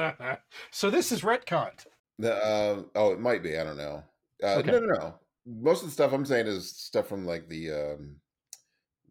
so 0.72 0.90
this 0.90 1.12
is 1.12 1.22
retconned. 1.22 1.86
The 2.18 2.34
uh, 2.34 2.82
oh, 2.94 3.12
it 3.12 3.20
might 3.20 3.42
be. 3.42 3.58
I 3.58 3.64
don't 3.64 3.76
know. 3.76 4.04
Uh, 4.42 4.56
Okay. 4.58 4.70
No, 4.70 4.80
no, 4.80 4.86
no. 4.86 5.14
Most 5.46 5.82
of 5.82 5.88
the 5.88 5.92
stuff 5.92 6.12
I'm 6.12 6.24
saying 6.24 6.46
is 6.46 6.70
stuff 6.70 7.08
from 7.08 7.26
like 7.26 7.48
the 7.48 7.72
um, 7.72 8.16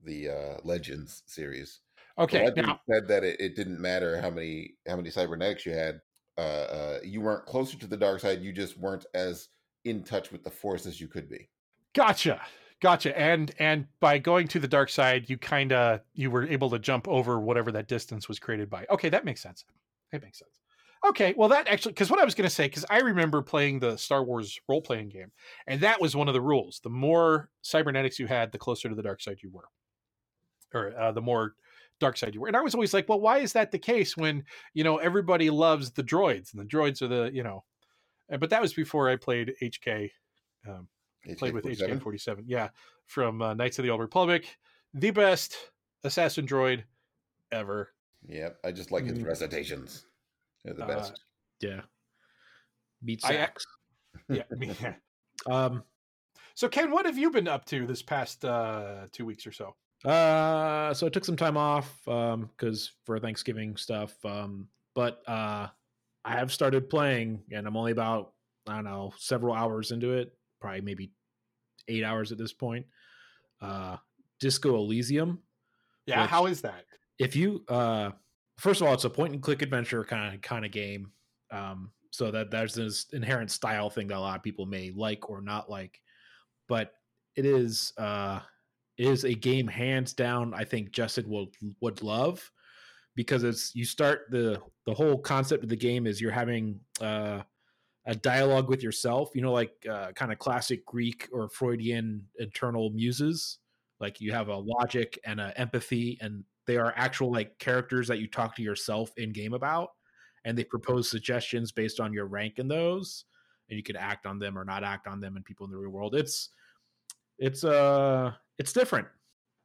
the 0.04 0.30
uh, 0.30 0.58
Legends 0.64 1.24
series. 1.26 1.80
Okay, 2.18 2.46
Legends 2.46 2.68
now 2.68 2.80
said 2.90 3.08
that 3.08 3.24
it, 3.24 3.40
it 3.40 3.56
didn't 3.56 3.80
matter 3.80 4.20
how 4.22 4.30
many 4.30 4.76
how 4.88 4.96
many 4.96 5.10
cybernetics 5.10 5.66
you 5.66 5.74
had. 5.74 6.00
Uh, 6.38 6.42
uh, 6.42 7.00
you 7.04 7.22
weren't 7.22 7.46
closer 7.46 7.78
to 7.78 7.88
the 7.88 7.98
dark 7.98 8.20
side. 8.20 8.42
You 8.42 8.54
just 8.54 8.78
weren't 8.78 9.06
as 9.14 9.50
in 9.84 10.04
touch 10.04 10.32
with 10.32 10.44
the 10.44 10.50
force 10.50 10.86
as 10.86 11.02
you 11.02 11.08
could 11.08 11.30
be. 11.30 11.50
Gotcha. 11.94 12.42
Gotcha. 12.82 13.18
And 13.18 13.54
and 13.60 13.88
by 14.00 14.18
going 14.18 14.48
to 14.50 14.60
the 14.60 14.68
dark 14.68 14.90
side, 14.90 15.30
you 15.30 15.38
kind 15.38 15.72
of 15.72 16.02
you 16.14 16.32
were 16.32 16.48
able 16.48 16.70
to 16.72 16.80
jump 16.80 17.08
over 17.08 17.40
whatever 17.40 17.72
that 17.74 17.88
distance 17.88 18.28
was 18.28 18.40
created 18.40 18.70
by. 18.70 18.86
Okay, 18.90 19.10
that 19.10 19.26
makes 19.26 19.42
sense. 19.42 19.66
It 20.12 20.22
makes 20.24 20.40
sense. 20.40 20.61
Okay, 21.04 21.34
well 21.36 21.50
that 21.50 21.68
actually 21.68 21.94
because 21.94 22.12
what 22.12 22.20
I 22.20 22.26
was 22.26 22.36
going 22.36 22.48
to 22.48 22.54
say 22.56 22.66
because 22.68 22.86
I 22.90 23.00
remember 23.00 23.42
playing 23.42 23.80
the 23.80 23.98
Star 23.98 24.24
Wars 24.24 24.60
role 24.70 24.82
playing 24.82 25.10
game, 25.10 25.32
and 25.66 25.82
that 25.82 26.00
was 26.00 26.16
one 26.16 26.28
of 26.28 26.34
the 26.36 26.42
rules. 26.42 26.80
The 26.84 26.90
more 26.92 27.50
cybernetics 27.64 28.20
you 28.20 28.28
had, 28.28 28.52
the 28.52 28.60
closer 28.60 28.88
to 28.88 28.94
the 28.96 29.02
dark 29.02 29.20
side 29.22 29.40
you 29.42 29.50
were, 29.52 29.68
or 30.74 30.96
uh, 30.98 31.12
the 31.12 31.22
more 31.22 31.56
dark 32.00 32.18
side 32.18 32.36
you 32.36 32.42
were. 32.42 32.48
And 32.48 32.56
I 32.58 32.62
was 32.62 32.76
always 32.76 32.94
like, 32.94 33.10
well, 33.10 33.20
why 33.20 33.40
is 33.40 33.54
that 33.54 33.72
the 33.72 33.80
case 33.80 34.16
when 34.16 34.44
you 34.76 34.84
know 34.84 34.98
everybody 34.98 35.50
loves 35.50 35.90
the 35.92 36.04
droids 36.04 36.54
and 36.54 36.62
the 36.62 36.66
droids 36.66 37.02
are 37.02 37.08
the 37.08 37.32
you 37.34 37.42
know, 37.42 37.64
uh, 38.32 38.38
but 38.38 38.52
that 38.52 38.62
was 38.62 38.74
before 38.74 39.10
I 39.10 39.16
played 39.16 39.54
HK. 39.62 40.12
Um, 40.68 40.88
played 41.38 41.54
with 41.56 41.66
HK-47? 41.66 41.98
HK 41.98 42.02
47. 42.02 42.44
Yeah, 42.48 42.70
from 43.08 43.42
uh, 43.42 43.54
Knights 43.56 43.80
of 43.80 43.84
the 43.84 43.90
Old 43.90 44.02
Republic, 44.02 44.56
the 44.94 45.10
best 45.10 45.56
assassin 46.04 46.46
droid 46.46 46.84
ever. 47.52 47.90
Yep, 48.28 48.60
I 48.64 48.72
just 48.72 48.92
like 48.92 49.06
his 49.06 49.18
Mm. 49.18 49.26
recitations. 49.26 50.06
They're 50.64 50.74
the 50.74 50.84
Uh, 50.84 50.88
best. 50.88 51.22
Yeah. 51.60 51.82
Meat 53.02 53.22
I- 53.24 53.28
sacks. 53.30 53.66
Yeah. 54.30 54.44
I 54.52 54.66
yeah. 54.66 54.94
Um, 55.50 55.84
So, 56.54 56.68
Ken, 56.70 56.92
what 56.92 57.06
have 57.06 57.18
you 57.18 57.32
been 57.32 57.48
up 57.48 57.66
to 57.66 57.88
this 57.88 58.02
past 58.04 58.44
uh, 58.46 59.08
two 59.12 59.26
weeks 59.26 59.48
or 59.48 59.52
so? 59.52 59.76
Uh, 60.06 60.94
so 60.94 61.06
I 61.08 61.10
took 61.10 61.24
some 61.26 61.38
time 61.38 61.58
off 61.58 62.08
um 62.08 62.50
because 62.58 62.92
for 63.06 63.20
Thanksgiving 63.20 63.76
stuff. 63.78 64.14
Um, 64.26 64.68
but 64.96 65.22
uh, 65.28 65.68
I 66.26 66.32
have 66.34 66.52
started 66.52 66.90
playing, 66.90 67.44
and 67.52 67.66
I'm 67.68 67.78
only 67.78 67.92
about 67.92 68.34
I 68.68 68.76
don't 68.76 68.84
know 68.84 69.14
several 69.18 69.54
hours 69.56 69.92
into 69.92 70.14
it, 70.14 70.34
probably 70.60 70.82
maybe 70.82 71.12
eight 71.88 72.04
hours 72.04 72.32
at 72.32 72.38
this 72.38 72.54
point. 72.54 72.86
Uh, 73.62 73.98
Disco 74.40 74.76
Elysium. 74.76 75.40
Yeah, 76.06 76.22
Which- 76.22 76.30
how 76.30 76.46
is 76.48 76.62
that? 76.62 76.86
If 77.20 77.36
you 77.36 77.64
uh, 77.68 78.12
first 78.62 78.82
of 78.82 78.88
all, 78.88 78.94
it's 78.94 79.06
a 79.06 79.10
point 79.10 79.34
and 79.34 79.42
click 79.42 79.62
adventure 79.62 80.04
kind 80.04 80.36
of 80.36 80.42
kind 80.42 80.66
of 80.66 80.72
game. 80.72 81.12
Um, 81.52 81.92
so 82.12 82.30
that 82.32 82.52
there's 82.52 82.74
this 82.74 83.06
inherent 83.14 83.52
style 83.52 83.90
thing 83.90 84.08
that 84.08 84.18
a 84.18 84.20
lot 84.20 84.36
of 84.36 84.44
people 84.44 84.66
may 84.66 84.92
like 84.92 85.30
or 85.30 85.42
not 85.42 85.70
like, 85.70 86.02
but 86.68 86.94
it 87.36 87.46
is 87.46 87.94
uh 87.98 88.40
it 88.98 89.08
is 89.08 89.24
a 89.24 89.34
game 89.34 89.68
hands 89.68 90.14
down 90.14 90.54
i 90.54 90.64
think 90.64 90.92
justin 90.92 91.30
will 91.30 91.48
would 91.82 92.02
love 92.02 92.52
because 93.16 93.44
it's 93.44 93.74
you 93.76 93.86
start 93.86 94.22
the 94.32 94.62
the 94.86 94.94
whole 94.94 95.18
concept 95.18 95.64
of 95.64 95.70
the 95.70 95.76
game 95.76 96.08
is 96.08 96.20
you're 96.20 96.32
having 96.32 96.80
uh 97.02 97.42
a 98.08 98.16
dialogue 98.16 98.68
with 98.68 98.82
yourself 98.82 99.30
you 99.36 99.42
know 99.42 99.52
like 99.54 99.74
uh, 99.90 100.12
kind 100.14 100.32
of 100.32 100.40
classic 100.40 100.86
greek 100.86 101.30
or 101.32 101.48
freudian 101.50 102.26
internal 102.40 102.90
muses 102.90 103.60
like 104.00 104.20
you 104.20 104.32
have 104.32 104.48
a 104.48 104.56
logic 104.56 105.20
and 105.26 105.40
a 105.40 105.58
empathy 105.60 106.18
and 106.20 106.44
they 106.68 106.78
are 106.78 106.94
actual 106.96 107.32
like 107.32 107.58
characters 107.60 108.08
that 108.08 108.20
you 108.20 108.28
talk 108.28 108.56
to 108.56 108.62
yourself 108.62 109.12
in 109.18 109.32
game 109.32 109.54
about 109.54 109.90
and 110.46 110.58
they 110.58 110.64
propose 110.64 111.10
suggestions 111.10 111.72
based 111.72 112.00
on 112.00 112.14
your 112.14 112.26
rank 112.26 112.60
in 112.60 112.68
those 112.68 113.26
and 113.70 113.78
you 113.78 113.84
can 113.84 113.96
act 113.96 114.26
on 114.26 114.40
them 114.40 114.58
or 114.58 114.66
not 114.66 114.84
act 114.84 115.08
on 115.08 115.20
them 115.20 115.36
and 115.36 115.46
people 115.46 115.66
in 115.66 115.72
the 115.72 115.78
real 115.78 115.92
world. 115.92 116.16
It's 116.16 116.50
it's 117.38 117.64
uh 117.64 118.32
it's 118.58 118.74
different. 118.74 119.08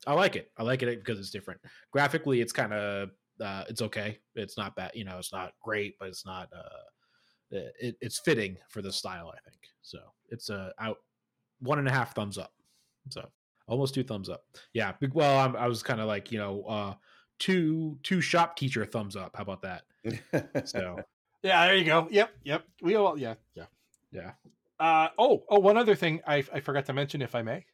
I 0.06 0.14
like 0.14 0.36
it. 0.36 0.50
I 0.56 0.62
like 0.62 0.82
it 0.82 1.04
because 1.04 1.18
it's 1.18 1.30
different. 1.30 1.60
Graphically 1.92 2.40
it's 2.40 2.52
kind 2.52 2.72
of 2.72 3.10
uh 3.40 3.64
it's 3.68 3.82
okay. 3.82 4.18
It's 4.34 4.56
not 4.56 4.76
bad 4.76 4.92
you 4.94 5.04
know 5.04 5.18
it's 5.18 5.32
not 5.32 5.52
great 5.62 5.96
but 5.98 6.08
it's 6.08 6.24
not 6.24 6.48
uh 6.54 6.86
it, 7.50 7.96
it's 8.00 8.18
fitting 8.18 8.56
for 8.68 8.82
the 8.82 8.92
style 8.92 9.32
i 9.32 9.48
think. 9.48 9.62
So 9.82 9.98
it's 10.30 10.50
a 10.50 10.72
out 10.80 10.98
one 11.60 11.78
and 11.78 11.88
a 11.88 11.92
half 11.92 12.14
thumbs 12.14 12.38
up. 12.38 12.52
So 13.08 13.28
almost 13.68 13.94
two 13.94 14.02
thumbs 14.04 14.28
up 14.28 14.44
yeah 14.72 14.92
well 15.12 15.38
I'm, 15.38 15.56
i 15.56 15.66
was 15.66 15.82
kind 15.82 16.00
of 16.00 16.06
like 16.06 16.30
you 16.32 16.38
know 16.38 16.62
uh 16.62 16.94
two 17.38 17.98
two 18.02 18.20
shop 18.20 18.56
teacher 18.56 18.84
thumbs 18.86 19.16
up 19.16 19.34
how 19.36 19.42
about 19.42 19.62
that 19.62 19.82
so 20.68 20.98
Yeah, 21.42 21.66
there 21.66 21.76
you 21.76 21.84
go. 21.84 22.08
Yep, 22.10 22.30
yep. 22.44 22.64
We 22.82 22.94
all, 22.96 23.18
yeah, 23.18 23.34
yeah. 23.54 23.66
yeah 24.10 24.32
Uh, 24.80 25.08
oh, 25.18 25.44
oh, 25.48 25.58
one 25.60 25.76
other 25.76 25.94
thing 25.94 26.20
I, 26.26 26.44
I 26.52 26.60
forgot 26.60 26.86
to 26.86 26.92
mention, 26.92 27.22
if 27.22 27.34
I 27.34 27.42
may. 27.42 27.66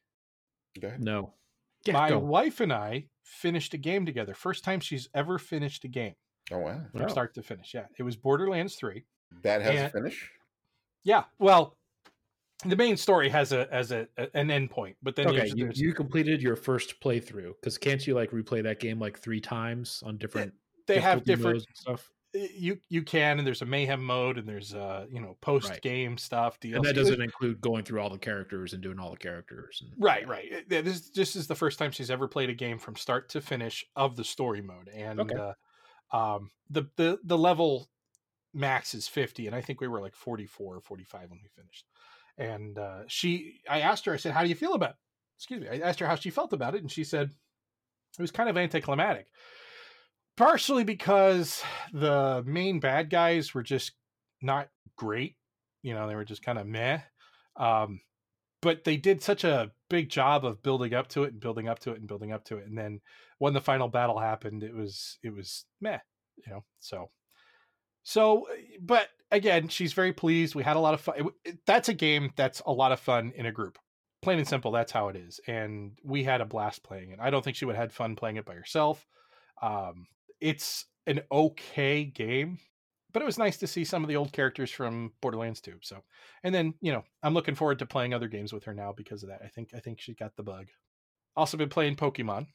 Go 0.80 0.92
no 0.98 1.34
yeah, 1.86 1.94
My 1.94 2.08
go. 2.10 2.18
wife 2.18 2.60
and 2.60 2.72
I 2.72 3.06
finished 3.24 3.74
a 3.74 3.78
game 3.78 4.04
together. 4.06 4.34
First 4.34 4.62
time 4.64 4.80
she's 4.80 5.08
ever 5.14 5.38
finished 5.38 5.84
a 5.84 5.88
game 5.88 6.14
Oh 6.50 6.58
wow, 6.58 6.80
from 6.92 7.02
Wow. 7.02 7.08
start 7.08 7.34
to 7.34 7.42
finish. 7.42 7.72
Yeah, 7.74 7.86
it 7.98 8.02
was 8.02 8.16
Borderlands 8.16 8.74
3. 8.76 9.04
that 9.42 9.62
has 9.62 9.80
a 9.80 9.88
finish. 9.90 10.30
Yeah, 11.04 11.24
well, 11.38 11.76
the 12.64 12.76
main 12.76 12.96
story 12.96 13.28
has 13.28 13.52
a 13.52 13.72
as 13.72 13.92
a, 13.92 14.06
a- 14.16 14.34
an 14.36 14.50
end 14.50 14.70
point, 14.70 14.96
but 15.02 15.16
then 15.16 15.28
okay 15.28 15.50
you, 15.54 15.70
you 15.74 15.92
completed 15.92 16.40
your 16.42 16.56
first 16.56 17.00
playthrough 17.00 17.54
because 17.60 17.78
can't 17.78 18.06
you 18.06 18.14
like 18.14 18.30
replay 18.30 18.62
that 18.62 18.80
game 18.80 18.98
like 18.98 19.18
three 19.18 19.40
times 19.40 20.02
on 20.06 20.16
different 20.18 20.52
they 20.86 21.00
have 21.00 21.24
different 21.24 21.64
stuff 21.74 22.10
you 22.34 22.78
you 22.88 23.02
can 23.02 23.38
and 23.38 23.46
there's 23.46 23.60
a 23.60 23.66
mayhem 23.66 24.02
mode 24.02 24.38
and 24.38 24.48
there's 24.48 24.74
uh 24.74 25.04
you 25.10 25.20
know 25.20 25.36
post 25.42 25.80
game 25.82 26.16
stuff 26.16 26.58
DLC. 26.60 26.76
and 26.76 26.84
that 26.84 26.94
doesn't 26.94 27.20
include 27.20 27.60
going 27.60 27.84
through 27.84 28.00
all 28.00 28.08
the 28.08 28.18
characters 28.18 28.72
and 28.72 28.82
doing 28.82 28.98
all 28.98 29.10
the 29.10 29.18
characters 29.18 29.82
and 29.84 29.92
right 30.02 30.26
right 30.26 30.66
this 30.68 31.10
this 31.10 31.36
is 31.36 31.46
the 31.46 31.54
first 31.54 31.78
time 31.78 31.90
she's 31.90 32.10
ever 32.10 32.26
played 32.26 32.48
a 32.48 32.54
game 32.54 32.78
from 32.78 32.96
start 32.96 33.28
to 33.28 33.40
finish 33.42 33.84
of 33.96 34.16
the 34.16 34.24
story 34.24 34.62
mode 34.62 34.88
and 34.88 35.20
Okay. 35.20 35.36
uh, 36.12 36.16
um 36.16 36.50
the 36.70 36.84
the 36.96 37.18
the 37.24 37.36
level 37.36 37.90
max 38.54 38.94
is 38.94 39.06
50 39.08 39.46
and 39.46 39.54
i 39.54 39.60
think 39.60 39.80
we 39.82 39.88
were 39.88 40.00
like 40.00 40.14
44 40.14 40.76
or 40.76 40.80
45 40.80 41.30
when 41.30 41.40
we 41.42 41.48
finished 41.48 41.84
and 42.38 42.78
uh 42.78 43.00
she 43.08 43.60
i 43.68 43.80
asked 43.80 44.04
her 44.04 44.12
i 44.12 44.16
said 44.16 44.32
how 44.32 44.42
do 44.42 44.48
you 44.48 44.54
feel 44.54 44.74
about 44.74 44.90
it? 44.90 44.96
excuse 45.38 45.60
me 45.60 45.68
i 45.68 45.78
asked 45.88 46.00
her 46.00 46.06
how 46.06 46.14
she 46.14 46.30
felt 46.30 46.52
about 46.52 46.74
it 46.74 46.82
and 46.82 46.90
she 46.90 47.04
said 47.04 47.30
it 48.18 48.22
was 48.22 48.30
kind 48.30 48.48
of 48.48 48.56
anticlimactic 48.56 49.26
partially 50.36 50.84
because 50.84 51.62
the 51.92 52.42
main 52.46 52.80
bad 52.80 53.10
guys 53.10 53.54
were 53.54 53.62
just 53.62 53.92
not 54.40 54.68
great 54.96 55.36
you 55.82 55.94
know 55.94 56.08
they 56.08 56.14
were 56.14 56.24
just 56.24 56.42
kind 56.42 56.58
of 56.58 56.66
meh 56.66 56.98
um 57.56 58.00
but 58.62 58.84
they 58.84 58.96
did 58.96 59.22
such 59.22 59.42
a 59.44 59.72
big 59.90 60.08
job 60.08 60.44
of 60.44 60.62
building 60.62 60.94
up 60.94 61.08
to 61.08 61.24
it 61.24 61.32
and 61.32 61.40
building 61.40 61.68
up 61.68 61.80
to 61.80 61.90
it 61.90 61.98
and 61.98 62.08
building 62.08 62.32
up 62.32 62.44
to 62.44 62.56
it 62.56 62.66
and 62.66 62.78
then 62.78 63.00
when 63.38 63.52
the 63.52 63.60
final 63.60 63.88
battle 63.88 64.18
happened 64.18 64.62
it 64.62 64.74
was 64.74 65.18
it 65.22 65.34
was 65.34 65.64
meh 65.80 65.98
you 66.36 66.52
know 66.52 66.64
so 66.80 67.10
so 68.04 68.46
but 68.80 69.08
again 69.32 69.66
she's 69.68 69.92
very 69.92 70.12
pleased 70.12 70.54
we 70.54 70.62
had 70.62 70.76
a 70.76 70.80
lot 70.80 70.94
of 70.94 71.00
fun 71.00 71.28
it- 71.44 71.58
that's 71.66 71.88
a 71.88 71.94
game 71.94 72.30
that's 72.36 72.60
a 72.66 72.72
lot 72.72 72.92
of 72.92 73.00
fun 73.00 73.32
in 73.34 73.46
a 73.46 73.52
group. 73.52 73.78
Plain 74.22 74.38
and 74.38 74.46
simple 74.46 74.70
that's 74.70 74.92
how 74.92 75.08
it 75.08 75.16
is 75.16 75.40
and 75.48 75.98
we 76.04 76.22
had 76.22 76.40
a 76.40 76.44
blast 76.46 76.84
playing 76.84 77.10
it. 77.10 77.18
I 77.20 77.30
don't 77.30 77.42
think 77.44 77.56
she 77.56 77.64
would 77.64 77.74
have 77.74 77.82
had 77.90 77.92
fun 77.92 78.14
playing 78.14 78.36
it 78.36 78.44
by 78.44 78.54
herself. 78.54 79.04
Um 79.60 80.06
it's 80.40 80.86
an 81.06 81.20
okay 81.32 82.04
game 82.04 82.58
but 83.12 83.20
it 83.22 83.26
was 83.26 83.38
nice 83.38 83.58
to 83.58 83.66
see 83.66 83.84
some 83.84 84.02
of 84.04 84.08
the 84.08 84.16
old 84.16 84.32
characters 84.32 84.70
from 84.70 85.12
borderlands 85.20 85.60
2 85.60 85.78
so 85.82 86.02
and 86.44 86.54
then 86.54 86.74
you 86.80 86.92
know 86.92 87.02
i'm 87.22 87.34
looking 87.34 87.54
forward 87.56 87.78
to 87.78 87.86
playing 87.86 88.14
other 88.14 88.28
games 88.28 88.52
with 88.52 88.64
her 88.64 88.72
now 88.74 88.92
because 88.92 89.22
of 89.22 89.28
that 89.28 89.40
i 89.44 89.48
think 89.48 89.74
i 89.74 89.80
think 89.80 90.00
she 90.00 90.14
got 90.14 90.34
the 90.36 90.42
bug. 90.42 90.68
Also 91.36 91.56
been 91.56 91.68
playing 91.68 91.96
pokemon. 91.96 92.46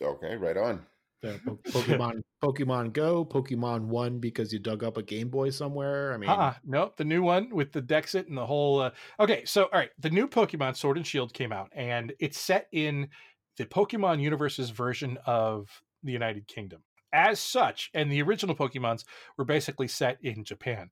Okay, 0.00 0.36
right 0.36 0.56
on. 0.56 0.86
pokemon 1.68 2.20
pokemon 2.42 2.92
go 2.92 3.24
pokemon 3.24 3.84
one 3.84 4.18
because 4.18 4.52
you 4.52 4.58
dug 4.58 4.82
up 4.82 4.96
a 4.96 5.02
game 5.02 5.28
boy 5.28 5.50
somewhere 5.50 6.12
i 6.12 6.16
mean 6.16 6.28
uh-uh 6.28 6.54
nope 6.64 6.96
the 6.96 7.04
new 7.04 7.22
one 7.22 7.48
with 7.50 7.72
the 7.72 7.82
dexit 7.82 8.26
and 8.26 8.36
the 8.36 8.46
whole 8.46 8.80
uh... 8.80 8.90
okay 9.20 9.44
so 9.44 9.64
all 9.64 9.78
right 9.78 9.90
the 9.98 10.10
new 10.10 10.26
pokemon 10.26 10.76
sword 10.76 10.96
and 10.96 11.06
shield 11.06 11.32
came 11.32 11.52
out 11.52 11.70
and 11.74 12.12
it's 12.18 12.40
set 12.40 12.66
in 12.72 13.08
the 13.56 13.64
pokemon 13.64 14.20
universe's 14.20 14.70
version 14.70 15.16
of 15.26 15.68
the 16.02 16.12
united 16.12 16.48
kingdom 16.48 16.82
as 17.12 17.40
such, 17.40 17.90
and 17.92 18.10
the 18.10 18.22
original 18.22 18.56
Pokemons 18.56 19.04
were 19.36 19.44
basically 19.44 19.88
set 19.88 20.18
in 20.22 20.44
Japan. 20.44 20.90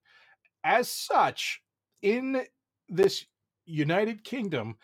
As 0.63 0.91
such, 0.91 1.63
in 2.03 2.45
this 2.89 3.25
United 3.65 4.25
Kingdom, 4.25 4.77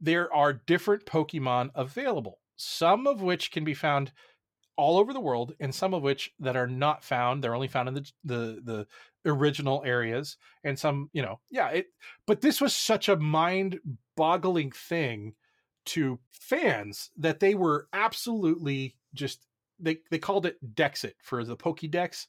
there 0.00 0.32
are 0.32 0.52
different 0.52 1.06
Pokemon 1.06 1.70
available, 1.74 2.40
some 2.56 3.06
of 3.06 3.22
which 3.22 3.50
can 3.50 3.64
be 3.64 3.74
found 3.74 4.12
all 4.76 4.98
over 4.98 5.12
the 5.12 5.20
world, 5.20 5.54
and 5.60 5.74
some 5.74 5.94
of 5.94 6.02
which 6.02 6.32
that 6.40 6.56
are 6.56 6.66
not 6.66 7.04
found. 7.04 7.42
They're 7.42 7.54
only 7.54 7.68
found 7.68 7.88
in 7.88 7.94
the 7.94 8.10
the 8.24 8.62
the 8.64 8.86
original 9.30 9.82
areas, 9.84 10.36
and 10.64 10.78
some, 10.78 11.10
you 11.12 11.22
know, 11.22 11.40
yeah. 11.50 11.68
It, 11.68 11.86
but 12.26 12.40
this 12.40 12.60
was 12.60 12.74
such 12.74 13.08
a 13.08 13.16
mind-boggling 13.16 14.72
thing 14.72 15.34
to 15.86 16.18
fans 16.32 17.10
that 17.16 17.40
they 17.40 17.54
were 17.54 17.88
absolutely 17.92 18.96
just 19.14 19.40
they 19.78 19.98
they 20.10 20.18
called 20.18 20.46
it 20.46 20.56
Dexit 20.74 21.14
for 21.22 21.44
the 21.44 21.56
Pokédex. 21.56 22.26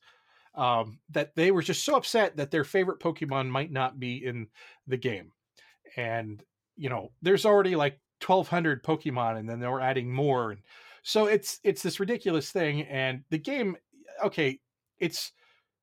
Um, 0.55 0.97
that 1.11 1.35
they 1.35 1.51
were 1.51 1.61
just 1.61 1.85
so 1.85 1.95
upset 1.95 2.37
that 2.37 2.49
their 2.49 2.63
favorite 2.63 2.99
Pokemon 2.99 3.49
might 3.49 3.71
not 3.71 3.99
be 3.99 4.25
in 4.25 4.47
the 4.87 4.97
game, 4.97 5.31
and 5.95 6.43
you 6.75 6.89
know, 6.89 7.11
there's 7.21 7.45
already 7.45 7.75
like 7.75 7.99
1,200 8.25 8.83
Pokemon, 8.83 9.37
and 9.37 9.49
then 9.49 9.59
they 9.59 9.67
were 9.67 9.81
adding 9.81 10.11
more, 10.11 10.51
and 10.51 10.61
so 11.07 11.27
it's 11.27 11.61
it's 11.63 11.81
this 11.81 12.01
ridiculous 12.01 12.51
thing. 12.51 12.81
And 12.81 13.23
the 13.29 13.37
game, 13.37 13.77
okay, 14.25 14.59
it's 14.99 15.31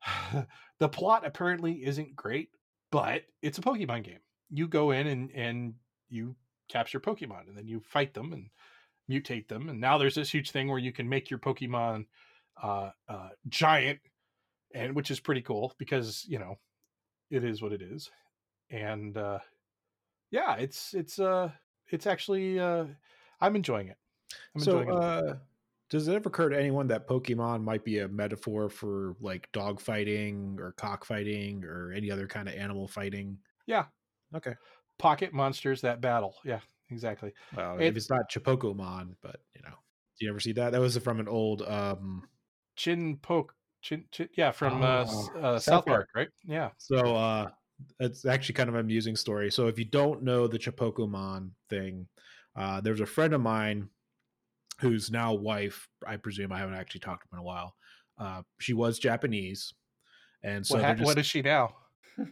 the 0.79 0.89
plot 0.89 1.25
apparently 1.25 1.83
isn't 1.87 2.15
great, 2.15 2.51
but 2.93 3.23
it's 3.41 3.57
a 3.57 3.63
Pokemon 3.63 4.05
game. 4.05 4.19
You 4.51 4.69
go 4.69 4.91
in 4.91 5.07
and 5.07 5.31
and 5.35 5.75
you 6.11 6.37
capture 6.69 7.01
Pokemon, 7.01 7.49
and 7.49 7.57
then 7.57 7.67
you 7.67 7.81
fight 7.81 8.13
them 8.13 8.35
and 8.35 8.51
mutate 9.11 9.49
them. 9.49 9.71
And 9.71 9.81
now 9.81 9.97
there's 9.97 10.15
this 10.15 10.31
huge 10.31 10.51
thing 10.51 10.69
where 10.69 10.79
you 10.79 10.93
can 10.93 11.09
make 11.09 11.31
your 11.31 11.39
Pokemon 11.39 12.05
uh, 12.63 12.91
uh, 13.09 13.31
giant, 13.49 14.01
and 14.75 14.95
which 14.95 15.11
is 15.11 15.21
pretty 15.21 15.41
cool 15.41 15.73
because 15.79 16.27
you 16.29 16.39
know 16.39 16.59
it 17.31 17.45
is 17.45 17.63
what 17.63 17.73
it 17.73 17.81
is. 17.81 18.11
And 18.69 19.17
uh, 19.17 19.39
yeah, 20.31 20.57
it's 20.57 20.93
it's 20.93 21.19
uh 21.19 21.51
it's 21.91 22.07
actually 22.07 22.61
uh, 22.61 22.85
I'm 23.41 23.57
enjoying 23.57 23.89
it. 23.89 23.97
I'm 24.55 24.61
so, 24.61 24.89
uh, 24.89 25.37
does 25.91 26.09
it 26.09 26.15
ever 26.15 26.29
occur 26.29 26.49
to 26.49 26.59
anyone 26.59 26.89
that 26.89 27.07
Pokemon 27.07 27.63
might 27.63 27.85
be 27.85 27.99
a 28.01 28.09
metaphor 28.09 28.69
for 28.69 29.17
like 29.21 29.51
dog 29.53 29.81
fighting 29.81 30.59
or 30.61 30.73
cockfighting 30.73 31.65
or 31.65 31.93
any 31.93 32.11
other 32.11 32.27
kind 32.27 32.49
of 32.49 32.55
animal 32.55 32.89
fighting? 32.89 33.39
Yeah. 33.67 33.87
Okay. 34.35 34.55
Pocket 34.99 35.33
monsters 35.33 35.81
that 35.83 36.01
battle. 36.01 36.35
Yeah, 36.45 36.61
exactly. 36.91 37.33
Well, 37.57 37.79
It- 37.79 37.87
if 37.89 37.97
it's 37.97 38.11
not 38.11 38.31
Chinpokomon, 38.31 39.17
but 39.21 39.41
you 39.55 39.63
know, 39.63 39.75
do 40.19 40.25
you 40.27 40.31
ever 40.31 40.41
see 40.41 40.53
that? 40.53 40.71
That 40.71 40.81
was 40.81 40.97
from 40.99 41.21
an 41.21 41.29
old 41.29 41.63
um 41.63 42.29
Chin 42.77 43.19
poke. 43.19 43.55
Chin, 43.83 44.07
chin 44.11 44.29
yeah, 44.37 44.51
from 44.51 44.83
uh, 44.83 45.05
Oh, 45.07 45.39
uh, 45.39 45.59
South 45.59 45.63
South 45.63 45.85
Park. 45.87 45.87
Park, 45.87 46.09
right? 46.15 46.29
Yeah. 46.45 46.71
So 46.79 46.97
uh 47.17 47.51
it's 48.01 48.25
actually 48.25 48.55
kind 48.55 48.69
of 48.69 48.75
an 48.77 48.81
amusing 48.81 49.17
story. 49.17 49.51
So 49.51 49.67
if 49.67 49.79
you 49.79 49.85
don't 49.85 50.23
know 50.23 50.47
the 50.47 50.59
Chinpokomon 50.59 51.51
thing, 51.69 52.09
uh 52.57 52.81
there's 52.81 53.01
a 53.01 53.07
friend 53.07 53.35
of 53.35 53.41
mine 53.41 53.91
whose 54.81 55.11
now 55.11 55.33
wife, 55.35 55.89
I 56.07 56.17
presume 56.17 56.53
I 56.53 56.59
haven't 56.59 56.75
actually 56.77 57.01
talked 57.01 57.23
to 57.23 57.27
him 57.35 57.39
in 57.39 57.41
a 57.41 57.45
while. 57.45 57.75
Uh 58.19 58.43
she 58.61 58.73
was 58.75 58.99
Japanese. 58.99 59.73
And 60.43 60.67
so 60.67 60.75
what, 60.77 60.83
they're 60.83 60.95
just- 60.95 61.07
what 61.07 61.19
is 61.19 61.27
she 61.27 61.43
now? 61.43 61.75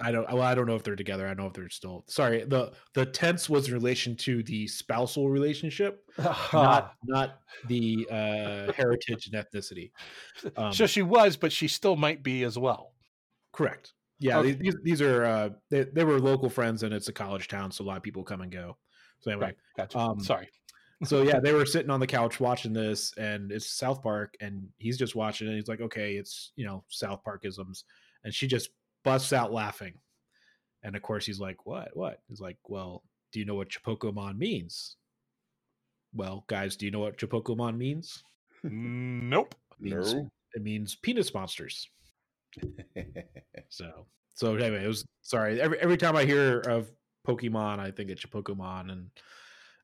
I 0.00 0.12
don't 0.12 0.30
well, 0.30 0.42
I 0.42 0.54
don't 0.54 0.66
know 0.66 0.76
if 0.76 0.82
they're 0.84 0.94
together. 0.96 1.24
I 1.24 1.28
don't 1.28 1.38
know 1.38 1.46
if 1.46 1.54
they're 1.54 1.70
still 1.70 2.04
sorry. 2.06 2.44
The 2.44 2.72
the 2.94 3.06
tense 3.06 3.48
was 3.48 3.68
in 3.68 3.74
relation 3.74 4.14
to 4.16 4.42
the 4.42 4.66
spousal 4.68 5.30
relationship, 5.30 6.04
not 6.52 6.94
not 7.04 7.40
the 7.66 8.06
uh 8.10 8.72
heritage 8.72 9.30
and 9.32 9.34
ethnicity. 9.42 9.92
Um, 10.56 10.72
so 10.72 10.86
she 10.86 11.00
was, 11.02 11.36
but 11.38 11.50
she 11.50 11.66
still 11.68 11.96
might 11.96 12.22
be 12.22 12.44
as 12.44 12.58
well. 12.58 12.92
Correct. 13.52 13.94
Yeah, 14.18 14.38
Okay. 14.38 14.52
these 14.52 14.76
these 14.82 15.00
are 15.00 15.24
uh 15.24 15.48
they, 15.70 15.84
they 15.84 16.04
were 16.04 16.20
local 16.20 16.50
friends 16.50 16.82
and 16.82 16.92
it's 16.92 17.08
a 17.08 17.12
college 17.12 17.48
town, 17.48 17.70
so 17.70 17.82
a 17.82 17.86
lot 17.86 17.96
of 17.96 18.02
people 18.02 18.22
come 18.22 18.42
and 18.42 18.52
go. 18.52 18.76
So 19.20 19.30
anyway, 19.30 19.46
Right. 19.46 19.56
Gotcha. 19.78 19.98
um, 19.98 20.20
Sorry. 20.20 20.48
So 21.04 21.22
yeah, 21.22 21.40
they 21.40 21.52
were 21.52 21.66
sitting 21.66 21.90
on 21.90 22.00
the 22.00 22.06
couch 22.06 22.40
watching 22.40 22.72
this, 22.72 23.12
and 23.18 23.52
it's 23.52 23.66
South 23.66 24.02
Park, 24.02 24.34
and 24.40 24.66
he's 24.78 24.96
just 24.96 25.14
watching 25.14 25.46
it. 25.46 25.50
And 25.50 25.58
he's 25.58 25.68
like, 25.68 25.82
okay, 25.82 26.14
it's 26.14 26.52
you 26.56 26.64
know 26.64 26.84
South 26.88 27.20
Parkisms, 27.22 27.84
and 28.24 28.32
she 28.32 28.46
just 28.46 28.70
busts 29.04 29.32
out 29.32 29.52
laughing, 29.52 29.94
and 30.82 30.96
of 30.96 31.02
course 31.02 31.26
he's 31.26 31.40
like, 31.40 31.66
what, 31.66 31.90
what? 31.94 32.20
He's 32.28 32.40
like, 32.40 32.56
well, 32.66 33.02
do 33.32 33.40
you 33.40 33.44
know 33.44 33.54
what 33.54 33.68
Chinpokomon 33.68 34.38
means? 34.38 34.96
Well, 36.14 36.44
guys, 36.46 36.76
do 36.76 36.86
you 36.86 36.92
know 36.92 37.00
what 37.00 37.18
Chinpokomon 37.18 37.76
means? 37.76 38.22
nope. 38.62 39.54
means 39.78 40.14
no. 40.14 40.30
it 40.54 40.62
means 40.62 40.94
penis 40.96 41.34
monsters. 41.34 41.88
So 43.68 44.06
so 44.34 44.54
anyway, 44.54 44.84
it 44.84 44.88
was 44.88 45.04
sorry. 45.22 45.60
Every 45.60 45.78
every 45.80 45.96
time 45.96 46.14
I 46.14 46.24
hear 46.24 46.60
of 46.60 46.90
Pokemon, 47.26 47.80
I 47.80 47.90
think 47.90 48.10
it's 48.10 48.24
Pokemon 48.24 48.92
and 48.92 49.10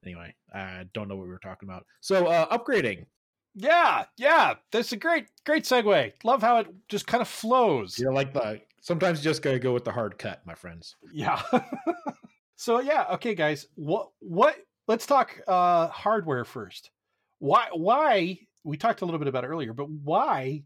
anyway, 0.04 0.34
I 0.54 0.84
don't 0.94 1.08
know 1.08 1.16
what 1.16 1.26
we 1.26 1.32
were 1.32 1.38
talking 1.38 1.68
about. 1.68 1.86
So 2.00 2.26
uh 2.26 2.56
upgrading. 2.56 3.06
Yeah, 3.54 4.04
yeah. 4.16 4.54
That's 4.70 4.92
a 4.92 4.96
great, 4.96 5.26
great 5.44 5.64
segue. 5.64 6.12
Love 6.24 6.40
how 6.40 6.58
it 6.58 6.68
just 6.88 7.06
kind 7.06 7.20
of 7.20 7.28
flows. 7.28 7.98
You 7.98 8.06
know, 8.06 8.12
like 8.12 8.32
the 8.32 8.60
sometimes 8.80 9.18
you 9.18 9.30
just 9.30 9.42
gotta 9.42 9.58
go 9.58 9.72
with 9.72 9.84
the 9.84 9.92
hard 9.92 10.18
cut, 10.18 10.44
my 10.46 10.54
friends. 10.54 10.96
Yeah. 11.12 11.40
so 12.56 12.80
yeah, 12.80 13.06
okay, 13.12 13.34
guys. 13.34 13.66
What 13.74 14.10
what 14.20 14.56
let's 14.88 15.06
talk 15.06 15.40
uh 15.46 15.88
hardware 15.88 16.44
first. 16.44 16.90
Why 17.38 17.68
why 17.72 18.38
we 18.64 18.76
talked 18.76 19.02
a 19.02 19.04
little 19.04 19.18
bit 19.18 19.28
about 19.28 19.44
it 19.44 19.48
earlier, 19.48 19.72
but 19.72 19.90
why 19.90 20.64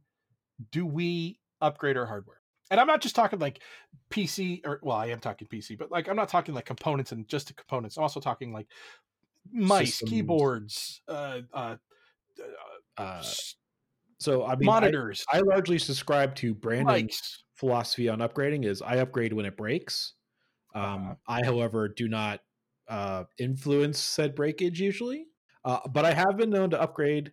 do 0.71 0.87
we 0.87 1.41
upgrade 1.61 1.97
our 1.97 2.07
hardware? 2.07 2.41
And 2.71 2.81
I'm 2.81 2.87
not 2.87 3.01
just 3.01 3.15
talking 3.15 3.39
like 3.39 3.61
PC 4.11 4.67
or 4.67 4.81
well, 4.83 4.97
I 4.97 5.07
am 5.07 5.21
talking 5.21 5.49
PC, 5.49 5.79
but 5.79 5.91
like 5.91 6.09
I'm 6.09 6.17
not 6.17 6.29
talking 6.29 6.55
like 6.55 6.67
components 6.67 7.13
and 7.13 7.27
just 7.29 7.49
the 7.49 7.55
components. 7.55 7.97
I'm 7.97 8.03
also 8.03 8.21
talking 8.21 8.53
like 8.53 8.67
mice, 9.53 9.99
Systems. 9.99 10.11
keyboards, 10.11 11.03
uh 11.09 11.41
uh, 11.53 11.77
uh 12.39 13.03
Uh 13.03 13.23
so 14.19 14.47
I 14.47 14.57
mean 14.57 14.67
monitors, 14.67 15.25
I, 15.33 15.41
largely 15.41 15.79
subscribe 15.79 16.35
to 16.37 16.55
Brandon's 16.55 17.45
philosophy 17.55 18.09
on 18.09 18.21
upgrading 18.21 18.65
is 18.65 18.83
I 18.83 18.97
upgrade 18.97 19.33
when 19.33 19.47
it 19.47 19.57
breaks. 19.57 20.15
Um, 20.75 20.83
Uh-huh. 20.83 21.15
I, 21.29 21.45
however, 21.45 21.89
do 21.89 22.09
not 22.09 22.41
uh, 22.89 23.25
influence 23.39 23.99
said 23.99 24.35
breakage 24.35 24.81
usually, 24.81 25.29
uh, 25.65 25.81
but 25.89 26.05
I 26.05 26.13
have 26.15 26.37
been 26.37 26.51
known 26.51 26.71
to 26.71 26.81
upgrade 26.81 27.33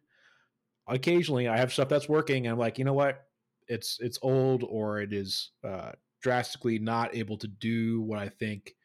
occasionally. 0.87 1.47
I 1.47 1.57
have 1.57 1.73
stuff 1.73 1.89
that's 1.89 2.09
working, 2.09 2.45
and 2.47 2.53
I'm 2.53 2.59
like, 2.59 2.77
you 2.79 2.85
know 2.85 2.93
what, 2.93 3.27
it's 3.67 3.99
it's 4.01 4.19
old 4.21 4.63
or 4.63 4.99
it 5.01 5.13
is 5.13 5.51
uh, 5.63 5.93
drastically 6.21 6.79
not 6.79 7.15
able 7.15 7.37
to 7.37 7.47
do 7.47 8.01
what 8.01 8.19
I 8.19 8.29
think 8.29 8.75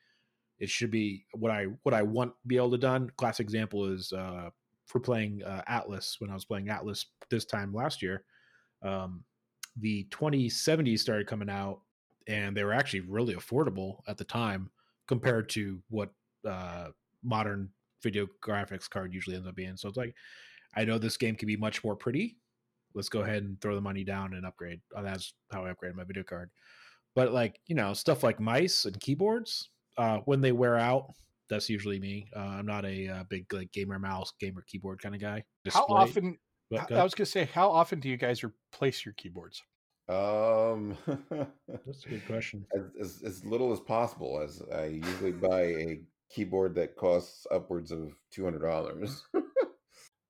it 0.59 0.69
should 0.69 0.91
be. 0.91 1.25
What 1.33 1.51
I 1.51 1.67
what 1.83 1.95
I 1.95 2.03
want 2.03 2.33
to 2.33 2.49
be 2.49 2.57
able 2.57 2.71
to 2.73 2.79
done. 2.79 3.11
Classic 3.17 3.45
example 3.45 3.87
is 3.87 4.13
uh, 4.13 4.51
for 4.87 5.01
playing 5.01 5.43
uh, 5.45 5.63
Atlas 5.67 6.17
when 6.19 6.31
I 6.31 6.35
was 6.35 6.45
playing 6.45 6.69
Atlas 6.69 7.07
this 7.31 7.45
time 7.45 7.73
last 7.73 8.03
year. 8.03 8.25
Um, 8.83 9.25
the 9.77 10.07
2070s 10.11 10.99
started 10.99 11.27
coming 11.27 11.51
out 11.51 11.81
and 12.27 12.57
they 12.57 12.65
were 12.65 12.73
actually 12.73 13.01
really 13.01 13.35
affordable 13.35 13.99
at 14.09 14.19
the 14.19 14.25
time 14.25 14.71
compared 15.07 15.49
to 15.51 15.81
what 15.89 16.11
uh, 16.47 16.89
modern 17.23 17.71
video 18.03 18.27
graphics 18.45 18.89
card 18.89 19.13
usually 19.13 19.37
ends 19.37 19.49
up 19.49 19.57
being. 19.57 19.77
So 19.77 19.89
it's 19.89 19.97
like, 19.97 20.15
I 20.77 20.85
know 20.85 20.99
this 20.99 21.17
game 21.17 21.35
can 21.35 21.47
be 21.47 21.57
much 21.57 21.83
more 21.83 21.97
pretty. 21.97 22.37
Let's 22.95 23.09
go 23.09 23.21
ahead 23.21 23.43
and 23.43 23.61
throw 23.61 23.75
the 23.75 23.81
money 23.81 24.05
down 24.05 24.35
and 24.35 24.47
upgrade. 24.47 24.81
Uh, 24.95 25.03
That's 25.03 25.35
how 25.51 25.65
I 25.65 25.73
upgraded 25.73 25.95
my 25.95 26.05
video 26.05 26.23
card. 26.23 26.51
But 27.15 27.33
like 27.33 27.59
you 27.67 27.75
know, 27.75 27.95
stuff 27.95 28.23
like 28.23 28.39
mice 28.39 28.85
and 28.85 28.99
keyboards, 29.01 29.71
uh, 29.99 30.19
when 30.25 30.41
they 30.41 30.53
wear 30.53 30.77
out, 30.77 31.13
that's 31.51 31.69
usually 31.69 31.99
me. 31.99 32.29
Uh, 32.35 32.41
I'm 32.41 32.67
not 32.67 32.85
a 32.85 33.09
uh, 33.09 33.25
big 33.29 33.53
like 33.53 33.71
gamer 33.73 33.99
mouse, 33.99 34.33
gamer 34.41 34.63
keyboard 34.67 35.01
kind 35.03 35.15
of 35.15 35.21
guy. 35.21 35.45
How 35.71 35.85
often 35.89 36.39
What, 36.69 36.83
I 36.83 36.85
go 36.87 36.95
I 36.95 36.99
ahead. 36.99 37.05
was 37.05 37.15
gonna 37.15 37.27
say, 37.27 37.45
how 37.53 37.71
often 37.71 38.01
do 38.01 38.09
you 38.09 38.17
guys 38.17 38.43
replace 38.45 39.05
your 39.05 39.15
keyboards? 39.15 39.63
um, 40.09 40.97
That's 41.07 42.05
a 42.07 42.09
good 42.09 42.27
question. 42.27 42.65
as, 42.75 42.83
as 43.01 43.23
as 43.23 43.45
little 43.45 43.73
as 43.73 43.81
possible. 43.81 44.41
As 44.43 44.63
I 44.75 44.87
usually 44.87 45.33
buy 45.33 45.63
a 45.63 46.01
keyboard 46.31 46.75
that 46.77 46.97
costs 46.97 47.47
upwards 47.51 47.91
of 47.91 48.13
two 48.31 48.45
hundred 48.45 48.63
dollars. 48.63 49.25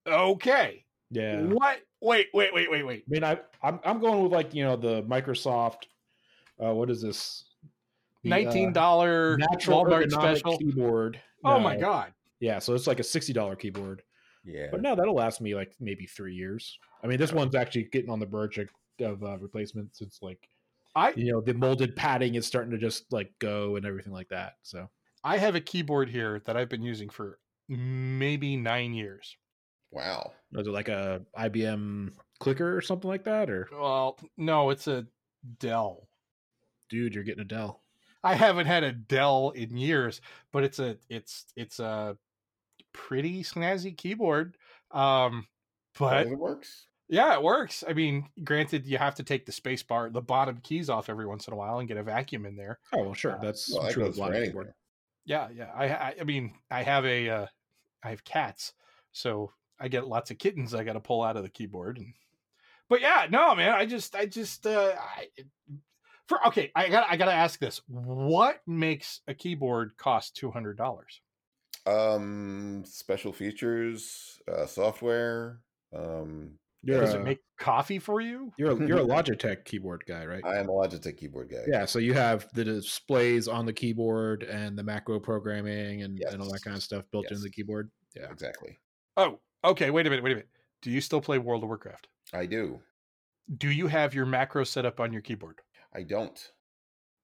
Okay. 0.06 0.84
Yeah. 1.10 1.42
What? 1.42 1.80
Wait, 2.00 2.28
wait, 2.32 2.54
wait, 2.54 2.70
wait, 2.70 2.86
wait. 2.86 3.04
I 3.06 3.10
mean, 3.10 3.24
I 3.24 3.38
I'm 3.62 3.80
I'm 3.84 4.00
going 4.00 4.22
with 4.22 4.32
like 4.32 4.54
you 4.54 4.64
know 4.64 4.76
the 4.76 5.02
Microsoft. 5.02 5.84
Uh, 6.62 6.72
what 6.72 6.90
is 6.90 7.02
this? 7.02 7.44
The, 8.28 8.34
uh, 8.34 8.38
Nineteen 8.38 8.72
dollar 8.72 9.36
natural 9.38 9.84
Walmart 9.84 10.04
ergonomic 10.06 10.36
special. 10.38 10.58
keyboard. 10.58 11.20
Oh 11.44 11.58
my 11.58 11.76
god. 11.76 12.12
Yeah, 12.40 12.58
so 12.60 12.74
it's 12.74 12.86
like 12.86 13.00
a 13.00 13.04
sixty 13.04 13.32
dollar 13.32 13.56
keyboard, 13.56 14.02
yeah, 14.44 14.68
but 14.70 14.80
no, 14.82 14.94
that'll 14.94 15.14
last 15.14 15.40
me 15.40 15.54
like 15.54 15.74
maybe 15.80 16.06
three 16.06 16.34
years. 16.34 16.78
I 17.02 17.06
mean, 17.06 17.18
this 17.18 17.30
Yeah. 17.30 17.36
one's 17.36 17.54
actually 17.54 17.84
getting 17.84 18.10
on 18.10 18.20
the 18.20 18.26
verge 18.26 18.58
of, 18.58 18.68
of 19.00 19.22
uh, 19.24 19.38
replacements. 19.38 20.00
It's 20.00 20.22
like 20.22 20.48
I 20.94 21.10
you 21.16 21.32
know 21.32 21.40
the 21.40 21.54
molded 21.54 21.96
padding 21.96 22.34
is 22.36 22.46
starting 22.46 22.70
to 22.72 22.78
just 22.78 23.12
like 23.12 23.32
go 23.40 23.76
and 23.76 23.84
everything 23.84 24.12
like 24.12 24.28
that. 24.28 24.54
So 24.62 24.88
I 25.24 25.36
have 25.38 25.54
a 25.56 25.60
keyboard 25.60 26.08
here 26.08 26.40
that 26.46 26.56
I've 26.56 26.68
been 26.68 26.82
using 26.82 27.08
for 27.08 27.38
maybe 27.68 28.56
nine 28.56 28.94
years. 28.94 29.36
Wow. 29.90 30.32
Was 30.52 30.66
it 30.66 30.70
like 30.70 30.88
a 30.88 31.22
IBM 31.38 32.12
clicker 32.40 32.76
or 32.76 32.80
something 32.80 33.08
like 33.08 33.24
that? 33.24 33.50
Or 33.50 33.68
Well, 33.72 34.18
no, 34.36 34.70
it's 34.70 34.86
a 34.86 35.06
Dell. 35.58 36.08
dude, 36.88 37.14
you're 37.14 37.24
getting 37.24 37.40
a 37.42 37.44
Dell. 37.44 37.82
I 38.22 38.34
haven't 38.34 38.66
had 38.66 38.82
a 38.84 38.92
Dell 38.92 39.50
in 39.50 39.76
years, 39.76 40.20
but 40.52 40.64
it's 40.64 40.78
a 40.78 40.96
it's 41.08 41.46
it's 41.56 41.78
a 41.80 42.16
pretty 42.92 43.42
snazzy 43.42 43.96
keyboard. 43.96 44.56
Um, 44.90 45.46
but 45.98 46.26
it 46.26 46.38
works. 46.38 46.86
yeah, 47.08 47.34
it 47.34 47.42
works. 47.42 47.84
I 47.88 47.92
mean, 47.92 48.28
granted, 48.44 48.86
you 48.86 48.98
have 48.98 49.14
to 49.16 49.22
take 49.22 49.46
the 49.46 49.52
space 49.52 49.82
bar, 49.82 50.10
the 50.10 50.20
bottom 50.22 50.58
keys 50.62 50.90
off 50.90 51.08
every 51.08 51.26
once 51.26 51.46
in 51.46 51.52
a 51.52 51.56
while 51.56 51.78
and 51.78 51.88
get 51.88 51.96
a 51.96 52.02
vacuum 52.02 52.46
in 52.46 52.56
there. 52.56 52.78
Oh 52.92 53.02
well, 53.04 53.14
sure. 53.14 53.32
Uh, 53.32 53.38
That's 53.38 53.72
Well, 53.72 53.90
true 53.90 54.06
of 54.06 54.16
a 54.16 54.20
lot 54.20 54.30
of 54.30 54.36
anything. 54.36 54.50
keyboard. 54.52 54.74
Yeah, 55.24 55.48
yeah. 55.54 55.70
I 55.74 55.88
I, 55.88 56.14
I 56.20 56.24
mean, 56.24 56.54
I 56.70 56.82
have 56.82 57.04
a 57.04 57.28
uh, 57.28 57.46
I 58.02 58.10
have 58.10 58.24
cats, 58.24 58.72
so 59.12 59.52
I 59.78 59.88
get 59.88 60.08
lots 60.08 60.30
of 60.30 60.38
kittens 60.38 60.74
I 60.74 60.84
got 60.84 60.94
to 60.94 61.00
pull 61.00 61.22
out 61.22 61.36
of 61.36 61.42
the 61.44 61.50
keyboard 61.50 61.98
and. 61.98 62.14
But 62.88 63.02
yeah, 63.02 63.26
no, 63.30 63.54
man. 63.54 63.72
I 63.74 63.84
just, 63.84 64.14
I 64.16 64.24
just, 64.24 64.66
uh, 64.66 64.94
I, 64.98 65.28
for 66.28 66.46
okay, 66.46 66.70
I 66.74 66.88
got, 66.88 67.06
I 67.10 67.16
got 67.16 67.26
to 67.26 67.32
ask 67.32 67.58
this: 67.58 67.80
What 67.88 68.60
makes 68.66 69.20
a 69.26 69.34
keyboard 69.34 69.96
cost 69.96 70.36
two 70.36 70.50
hundred 70.50 70.76
dollars? 70.76 71.20
Um, 71.86 72.84
special 72.86 73.32
features, 73.32 74.38
uh, 74.50 74.66
software. 74.66 75.60
Um, 75.96 76.58
You're 76.82 77.00
Does 77.00 77.14
a, 77.14 77.20
it 77.20 77.24
make 77.24 77.38
coffee 77.58 77.98
for 77.98 78.20
you? 78.20 78.52
you're 78.58 78.72
a, 78.72 78.76
you're 78.86 78.98
a 78.98 79.04
Logitech 79.04 79.64
keyboard 79.64 80.04
guy, 80.06 80.26
right? 80.26 80.44
I 80.44 80.58
am 80.58 80.68
a 80.68 80.72
Logitech 80.72 81.16
keyboard 81.16 81.50
guy. 81.50 81.64
yeah, 81.66 81.86
so 81.86 81.98
you 81.98 82.12
have 82.12 82.46
the 82.52 82.62
displays 82.64 83.48
on 83.48 83.64
the 83.64 83.72
keyboard 83.72 84.42
and 84.42 84.78
the 84.78 84.82
macro 84.82 85.18
programming 85.18 86.02
and, 86.02 86.22
and 86.30 86.42
all 86.42 86.52
that 86.52 86.62
kind 86.62 86.76
of 86.76 86.82
stuff 86.82 87.04
built 87.10 87.30
into 87.30 87.42
the 87.42 87.50
keyboard. 87.50 87.90
Yeah. 88.14 88.30
exactly. 88.30 88.76
Oh, 89.16 89.38
okay. 89.64 89.90
Wait 89.90 90.06
a 90.06 90.10
minute. 90.10 90.22
Wait 90.22 90.32
a 90.32 90.34
minute. 90.36 90.48
Do 90.82 90.90
you 90.90 91.00
still 91.00 91.20
play 91.20 91.38
World 91.38 91.62
of 91.62 91.68
Warcraft? 91.68 92.08
I 92.34 92.46
do. 92.46 92.80
Do 93.56 93.70
you 93.70 93.86
have 93.86 94.14
your 94.14 94.26
macro 94.26 94.64
set 94.64 94.84
up 94.84 95.00
on 95.00 95.12
your 95.12 95.22
keyboard? 95.22 95.60
I 95.94 96.02
don't. 96.02 96.38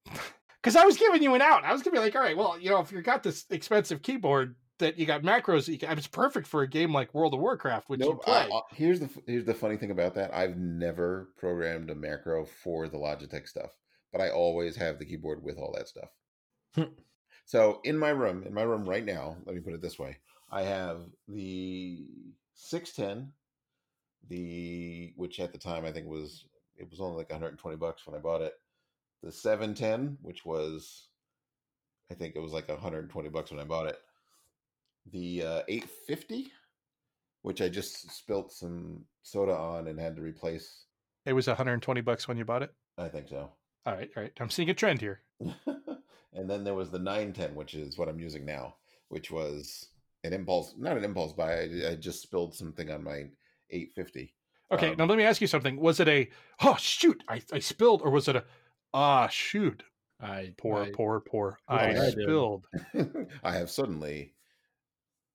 Because 0.61 0.77
I 0.77 0.85
was 0.85 0.97
giving 0.97 1.21
you 1.21 1.35
an 1.35 1.43
out. 1.43 1.63
I 1.63 1.71
was 1.71 1.83
gonna 1.83 1.93
be 1.93 1.99
like, 1.99 2.15
all 2.15 2.23
right, 2.23 2.35
well, 2.35 2.59
you 2.59 2.71
know, 2.71 2.79
if 2.79 2.91
you 2.91 2.99
got 3.03 3.21
this 3.21 3.45
expensive 3.51 4.01
keyboard 4.01 4.55
that 4.79 4.97
you 4.97 5.05
got 5.05 5.21
macros, 5.21 5.67
you 5.67 5.77
can, 5.77 5.95
it's 5.95 6.07
perfect 6.07 6.47
for 6.47 6.63
a 6.63 6.67
game 6.67 6.91
like 6.91 7.13
World 7.13 7.35
of 7.35 7.39
Warcraft, 7.39 7.87
which 7.87 7.99
you 7.99 8.07
Nope. 8.07 8.23
I- 8.25 8.45
play. 8.47 8.49
I- 8.51 8.61
here's 8.75 8.99
the 8.99 9.07
here's 9.27 9.45
the 9.45 9.53
funny 9.53 9.77
thing 9.77 9.91
about 9.91 10.15
that. 10.15 10.33
I've 10.33 10.57
never 10.57 11.29
programmed 11.37 11.91
a 11.91 11.95
macro 11.95 12.45
for 12.45 12.87
the 12.87 12.97
Logitech 12.97 13.47
stuff, 13.47 13.77
but 14.11 14.21
I 14.21 14.31
always 14.31 14.75
have 14.77 14.97
the 14.97 15.05
keyboard 15.05 15.43
with 15.43 15.59
all 15.59 15.71
that 15.77 15.87
stuff. 15.87 16.09
Hmm. 16.73 16.93
so 17.45 17.79
in 17.83 17.95
my 17.95 18.09
room, 18.09 18.41
in 18.43 18.51
my 18.51 18.63
room 18.63 18.89
right 18.89 19.05
now, 19.05 19.37
let 19.45 19.53
me 19.53 19.61
put 19.61 19.75
it 19.75 19.83
this 19.83 19.99
way: 19.99 20.17
I 20.51 20.63
have 20.63 21.01
the 21.27 22.07
six 22.55 22.91
ten, 22.93 23.33
the 24.29 25.13
which 25.15 25.39
at 25.39 25.51
the 25.51 25.59
time 25.59 25.85
I 25.85 25.91
think 25.91 26.07
was 26.07 26.47
it 26.77 26.89
was 26.89 26.99
only 26.99 27.17
like 27.17 27.29
120 27.29 27.77
bucks 27.77 28.05
when 28.05 28.15
I 28.15 28.19
bought 28.19 28.41
it. 28.41 28.53
The 29.23 29.31
710, 29.31 30.17
which 30.21 30.45
was 30.45 31.07
I 32.11 32.13
think 32.13 32.35
it 32.35 32.39
was 32.41 32.53
like 32.53 32.67
120 32.69 33.29
bucks 33.29 33.51
when 33.51 33.59
I 33.59 33.63
bought 33.63 33.87
it. 33.87 33.99
The 35.11 35.43
uh, 35.43 35.61
850, 35.67 36.51
which 37.41 37.61
I 37.61 37.69
just 37.69 38.11
spilt 38.11 38.51
some 38.51 39.05
soda 39.23 39.55
on 39.55 39.87
and 39.87 39.99
had 39.99 40.15
to 40.15 40.21
replace. 40.21 40.85
It 41.25 41.33
was 41.33 41.47
120 41.47 42.01
bucks 42.01 42.27
when 42.27 42.37
you 42.37 42.45
bought 42.45 42.63
it. 42.63 42.73
I 42.97 43.07
think 43.07 43.27
so. 43.29 43.49
All 43.85 43.93
right, 43.93 44.09
all 44.15 44.23
right. 44.23 44.33
I'm 44.39 44.49
seeing 44.49 44.69
a 44.69 44.73
trend 44.73 45.01
here. 45.01 45.21
and 45.39 46.49
then 46.49 46.63
there 46.63 46.73
was 46.73 46.89
the 46.89 46.99
910, 46.99 47.55
which 47.55 47.73
is 47.73 47.97
what 47.97 48.09
I'm 48.09 48.19
using 48.19 48.45
now, 48.45 48.75
which 49.09 49.31
was 49.31 49.87
an 50.23 50.33
impulse, 50.33 50.75
not 50.77 50.97
an 50.97 51.03
impulse 51.03 51.33
buy. 51.33 51.53
I, 51.53 51.91
I 51.91 51.95
just 51.95 52.21
spilled 52.21 52.55
something 52.55 52.91
on 52.91 53.03
my 53.03 53.25
850. 53.69 54.33
Okay, 54.71 54.89
Um, 54.91 54.97
now 54.97 55.05
let 55.05 55.17
me 55.17 55.23
ask 55.23 55.41
you 55.41 55.47
something. 55.47 55.77
Was 55.79 55.99
it 55.99 56.07
a 56.07 56.29
oh 56.63 56.75
shoot, 56.79 57.23
I, 57.27 57.41
I 57.51 57.59
spilled, 57.59 58.01
or 58.01 58.09
was 58.09 58.27
it 58.27 58.35
a 58.35 58.43
ah 58.93 59.27
shoot, 59.27 59.83
I 60.19 60.53
poor, 60.57 60.83
I- 60.83 60.91
poor, 60.91 61.19
poor, 61.19 61.59
I 61.67 61.89
I 61.91 62.09
spilled. 62.09 62.67
I 63.43 63.51
have 63.51 63.69
suddenly 63.69 64.33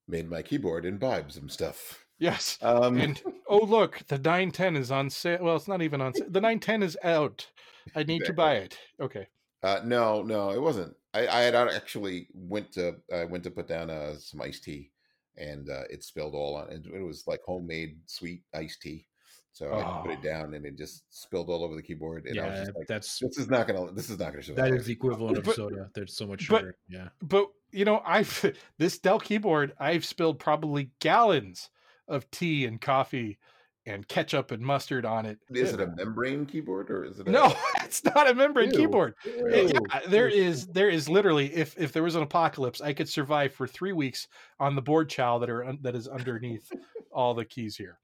made 0.09 0.29
my 0.29 0.43
keyboard 0.43 0.85
imbibe 0.85 1.31
some 1.33 1.49
stuff. 1.49 2.05
Yes. 2.19 2.59
Um, 2.61 2.99
And 2.99 3.23
oh 3.49 3.65
look, 3.65 4.03
the 4.09 4.19
910 4.19 4.77
is 4.77 4.91
on 4.91 5.09
sale. 5.11 5.39
Well, 5.43 5.57
it's 5.57 5.69
not 5.69 5.81
even 5.83 6.01
on 6.01 6.13
sale. 6.15 6.27
The 6.29 6.41
910 6.41 6.83
is 6.83 6.99
out. 7.03 7.47
I 7.95 8.03
need 8.03 8.25
to 8.27 8.33
buy 8.33 8.57
it. 8.57 8.79
Okay. 9.01 9.29
Uh, 9.63 9.81
no, 9.85 10.23
no, 10.23 10.51
it 10.51 10.61
wasn't. 10.61 10.95
I, 11.15 11.27
I 11.29 11.41
had 11.43 11.55
actually 11.55 12.29
went 12.35 12.73
to 12.73 12.97
I 13.13 13.25
went 13.25 13.45
to 13.45 13.51
put 13.51 13.69
down 13.69 13.91
uh, 13.91 14.17
some 14.19 14.41
iced 14.43 14.65
tea, 14.65 14.91
and 15.37 15.69
uh, 15.71 15.85
it 15.91 16.03
spilled 16.05 16.35
all 16.35 16.57
on. 16.57 16.71
It, 16.71 16.87
it 16.87 17.03
was 17.03 17.27
like 17.27 17.41
homemade 17.45 17.99
sweet 18.07 18.43
iced 18.55 18.83
tea, 18.83 19.07
so 19.53 19.67
I 19.73 20.01
put 20.03 20.11
Oh. 20.11 20.15
it 20.15 20.23
down, 20.23 20.55
and 20.55 20.65
it 20.65 20.77
just 20.79 21.05
spilled 21.11 21.49
all 21.51 21.65
over 21.65 21.75
the 21.75 21.83
keyboard. 21.83 22.27
And 22.27 22.39
I 22.39 22.49
was 22.49 22.59
yeah, 22.59 22.65
just 22.67 22.77
like, 22.77 22.87
that's 22.87 23.19
"This 23.19 23.39
is 23.39 23.49
not 23.49 23.67
gonna. 23.67 23.93
This 23.93 24.09
is 24.11 24.19
not 24.19 24.31
gonna 24.33 24.43
survive." 24.43 24.71
that 24.71 24.75
is 24.75 24.87
the 24.87 24.93
equivalent 24.93 25.39
of 25.39 25.47
soda. 25.55 25.91
There's 25.95 26.17
so 26.17 26.27
much 26.27 26.49
but- 26.49 26.61
sugar. 26.61 26.77
yeah. 26.89 27.09
But 27.23 27.47
you 27.73 27.85
know, 27.85 28.03
I've 28.05 28.55
this 28.79 28.99
Dell 28.99 29.19
keyboard, 29.21 29.73
I've 29.79 30.05
spilled 30.05 30.39
probably 30.39 30.91
gallons 31.01 31.71
of 32.09 32.31
tea 32.31 32.65
and 32.67 32.81
coffee 32.81 33.39
and 33.87 34.07
ketchup 34.07 34.51
and 34.51 34.63
mustard 34.63 35.05
on 35.07 35.25
it. 35.27 35.39
Is 35.51 35.73
it 35.73 35.81
a 35.81 35.87
membrane 35.87 36.45
keyboard 36.45 36.91
or 36.91 37.05
is 37.05 37.19
it? 37.19 37.27
A, 37.27 37.31
No, 37.31 37.55
it's 37.83 38.05
not 38.05 38.29
a 38.29 38.35
membrane 38.35 38.71
Ew. 38.73 38.77
keyboard. 38.79 39.15
It- 39.25 39.73
Ew. 39.75 39.81
yeah, 39.93 40.01
there 40.09 40.29
is 40.29 40.67
there 40.69 40.91
is 40.91 41.09
literally 41.09 41.53
if 41.55 41.77
if 41.79 41.93
there 41.93 42.03
was 42.03 42.15
an 42.15 42.23
apocalypse, 42.23 42.81
I 42.81 42.93
could 42.93 43.09
survive 43.09 43.53
for 43.55 43.67
three 43.67 43.93
weeks 43.93 44.29
on 44.61 44.75
the 44.77 44.83
board 44.83 45.09
chow 45.09 45.39
that 45.39 45.51
are 45.51 45.73
that 45.83 45.95
is 45.97 46.07
underneath 46.09 46.71
all 47.13 47.35
the 47.35 47.45
keys 47.45 47.77
here. 47.77 47.99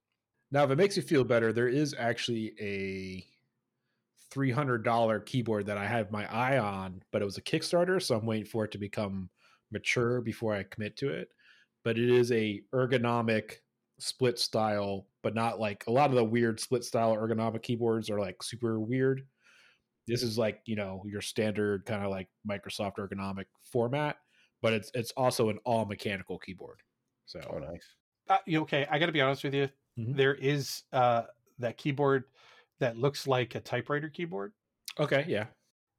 Now, 0.51 0.65
if 0.65 0.71
it 0.71 0.77
makes 0.77 0.97
you 0.97 1.03
feel 1.03 1.25
better, 1.25 1.53
there 1.53 1.69
is 1.69 1.95
actually 1.99 2.55
a 2.61 3.27
three 4.31 4.51
hundred 4.51 4.85
dollar 4.85 5.21
keyboard 5.21 5.67
that 5.67 5.79
I 5.79 5.87
have 5.87 6.11
my 6.11 6.31
eye 6.33 6.59
on, 6.59 7.03
but 7.13 7.23
it 7.23 7.25
was 7.25 7.39
a 7.39 7.43
Kickstarter, 7.43 8.03
so 8.03 8.17
I'm 8.17 8.27
waiting 8.27 8.47
for 8.47 8.65
it 8.65 8.73
to 8.73 8.79
become 8.79 9.31
mature 9.71 10.21
before 10.21 10.55
I 10.55 10.63
commit 10.65 10.97
to 10.99 11.11
it. 11.11 11.29
But 11.85 11.99
it 11.99 12.11
is 12.11 12.33
a 12.33 12.63
ergonomic 12.75 13.59
split 13.99 14.39
style, 14.39 15.09
but 15.23 15.35
not 15.35 15.61
like 15.61 15.87
a 15.87 15.93
lot 15.93 16.11
of 16.11 16.17
the 16.17 16.25
weird 16.25 16.61
split 16.61 16.85
style 16.85 17.15
ergonomic 17.17 17.63
keyboards 17.63 18.11
are 18.11 18.21
like 18.21 18.43
super 18.43 18.81
weird. 18.81 19.27
This 20.07 20.23
is 20.23 20.39
like 20.39 20.63
you 20.67 20.77
know 20.77 21.05
your 21.07 21.23
standard 21.23 21.87
kind 21.87 22.05
of 22.05 22.11
like 22.11 22.29
Microsoft 22.49 22.97
ergonomic 22.99 23.47
format, 23.65 24.19
but 24.63 24.73
it's 24.73 24.91
it's 24.95 25.13
also 25.13 25.51
an 25.51 25.59
all 25.65 25.85
mechanical 25.87 26.39
keyboard. 26.39 26.83
So 27.27 27.41
Oh, 27.41 27.59
nice. 27.59 27.97
Uh, 28.29 28.39
you- 28.47 28.63
okay, 28.63 28.87
I 28.91 28.99
got 28.99 29.07
to 29.07 29.13
be 29.13 29.21
honest 29.21 29.45
with 29.45 29.55
you. 29.55 29.69
Mhm. 29.99 30.17
There 30.17 30.35
is 30.35 30.83
uh, 30.93 31.23
that 31.59 31.77
keyboard 31.79 32.25
that 32.81 32.97
looks 32.99 33.27
like 33.27 33.55
a 33.55 33.61
typewriter 33.61 34.09
keyboard 34.11 34.53
okay, 34.99 35.25
yeah, 35.27 35.47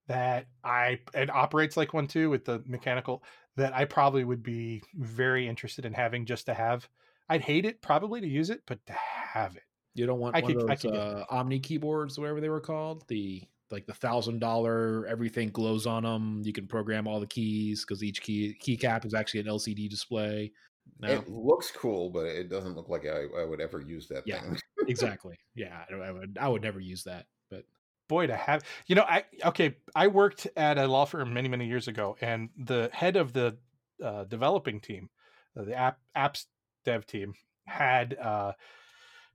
that 0.08 0.48
I 0.64 1.00
it 1.14 1.30
operates 1.30 1.76
like 1.78 1.94
one 1.94 2.08
too 2.08 2.30
with 2.30 2.46
the 2.46 2.64
mechanical 2.66 3.24
that 3.56 3.74
I 3.74 3.86
probably 3.86 4.24
would 4.24 4.44
be 4.44 4.84
very 4.96 5.48
interested 5.48 5.86
in 5.86 5.94
having 5.94 6.26
just 6.26 6.46
to 6.46 6.54
have. 6.54 6.88
I'd 7.30 7.42
hate 7.42 7.66
it 7.66 7.82
probably 7.82 8.22
to 8.22 8.28
use 8.28 8.50
it, 8.52 8.62
but 8.68 8.86
to 8.86 8.94
have 8.94 9.56
it. 9.56 9.64
You 9.96 10.06
don't 10.06 10.20
want 10.20 10.36
I 10.36 10.42
one 10.42 10.54
could- 10.54 10.62
of 10.62 10.68
those 10.68 10.82
could 10.82 10.96
uh, 10.96 11.26
Omni 11.30 11.60
keyboards, 11.60 12.20
whatever 12.20 12.40
they 12.40 12.50
were 12.50 12.62
called. 12.62 13.04
The 13.08 13.44
like 13.72 13.86
the 13.88 13.94
thousand 13.96 14.40
dollar, 14.40 15.06
everything 15.08 15.50
glows 15.50 15.88
on 15.88 16.04
them. 16.04 16.42
You 16.46 16.54
can 16.54 16.68
program 16.68 17.08
all 17.08 17.20
the 17.20 17.28
keys 17.28 17.84
because 17.84 18.04
each 18.04 18.22
key 18.22 18.56
keycap 18.62 19.06
is 19.06 19.14
actually 19.16 19.42
an 19.42 19.48
LCD 19.48 19.90
display. 19.90 20.52
No, 21.00 21.14
It 21.14 21.30
looks 21.30 21.72
cool, 21.72 22.10
but 22.10 22.26
it 22.26 22.50
doesn't 22.50 22.76
look 22.76 22.90
like 22.90 23.06
I, 23.06 23.24
I 23.40 23.46
would 23.46 23.62
ever 23.62 23.82
use 23.82 24.08
that 24.10 24.26
Yeah. 24.26 24.42
thing. 24.42 24.58
exactly. 24.88 25.38
Yeah, 25.56 25.86
I, 25.90 25.94
I 25.96 26.12
would. 26.12 26.38
I 26.40 26.48
would 26.48 26.62
never 26.62 26.80
use 26.80 27.04
that. 27.04 27.28
But 27.50 27.66
boy 28.08 28.28
to 28.28 28.36
have 28.38 28.64
you 28.88 28.96
know 28.96 29.04
i 29.04 29.26
okay 29.44 29.76
i 29.94 30.08
worked 30.08 30.48
at 30.56 30.78
a 30.78 30.88
law 30.88 31.04
firm 31.04 31.34
many 31.34 31.50
many 31.50 31.68
years 31.68 31.90
ago 31.90 32.16
and 32.22 32.50
the 32.58 32.90
head 32.94 33.18
of 33.18 33.34
the 33.34 33.58
uh, 34.02 34.24
developing 34.26 34.80
team 34.80 35.10
uh, 35.58 35.64
the 35.64 35.76
app 35.76 36.00
apps 36.16 36.46
dev 36.86 37.06
team 37.06 37.34
had 37.66 38.14
uh, 38.16 38.54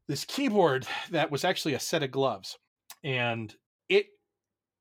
this 0.09 0.25
keyboard 0.25 0.87
that 1.11 1.31
was 1.31 1.45
actually 1.45 1.75
a 1.75 1.81
set 1.81 2.03
of 2.03 2.11
gloves 2.11 2.59
and 3.05 3.55
it 3.89 4.07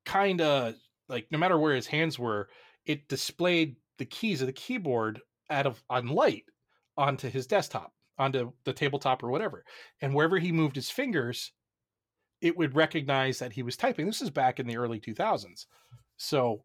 kind 0.05 0.41
of 0.41 0.75
like 1.09 1.27
no 1.31 1.37
matter 1.37 1.57
where 1.59 1.75
his 1.75 1.87
hands 1.87 2.17
were 2.17 2.49
it 2.85 3.07
displayed 3.07 3.75
the 3.97 4.05
keys 4.05 4.41
of 4.41 4.47
the 4.47 4.53
keyboard 4.53 5.21
out 5.49 5.67
of 5.67 5.83
on 5.89 6.07
light 6.07 6.45
onto 6.97 7.29
his 7.29 7.47
desktop 7.47 7.93
onto 8.17 8.51
the 8.65 8.73
tabletop 8.73 9.23
or 9.23 9.29
whatever 9.31 9.63
and 10.01 10.13
wherever 10.13 10.37
he 10.37 10.51
moved 10.51 10.75
his 10.75 10.89
fingers 10.91 11.53
it 12.41 12.57
would 12.57 12.75
recognize 12.75 13.39
that 13.39 13.53
he 13.53 13.63
was 13.63 13.77
typing. 13.77 14.05
This 14.07 14.21
is 14.21 14.31
back 14.31 14.59
in 14.59 14.65
the 14.65 14.77
early 14.77 14.99
2000s. 14.99 15.67
So 16.17 16.63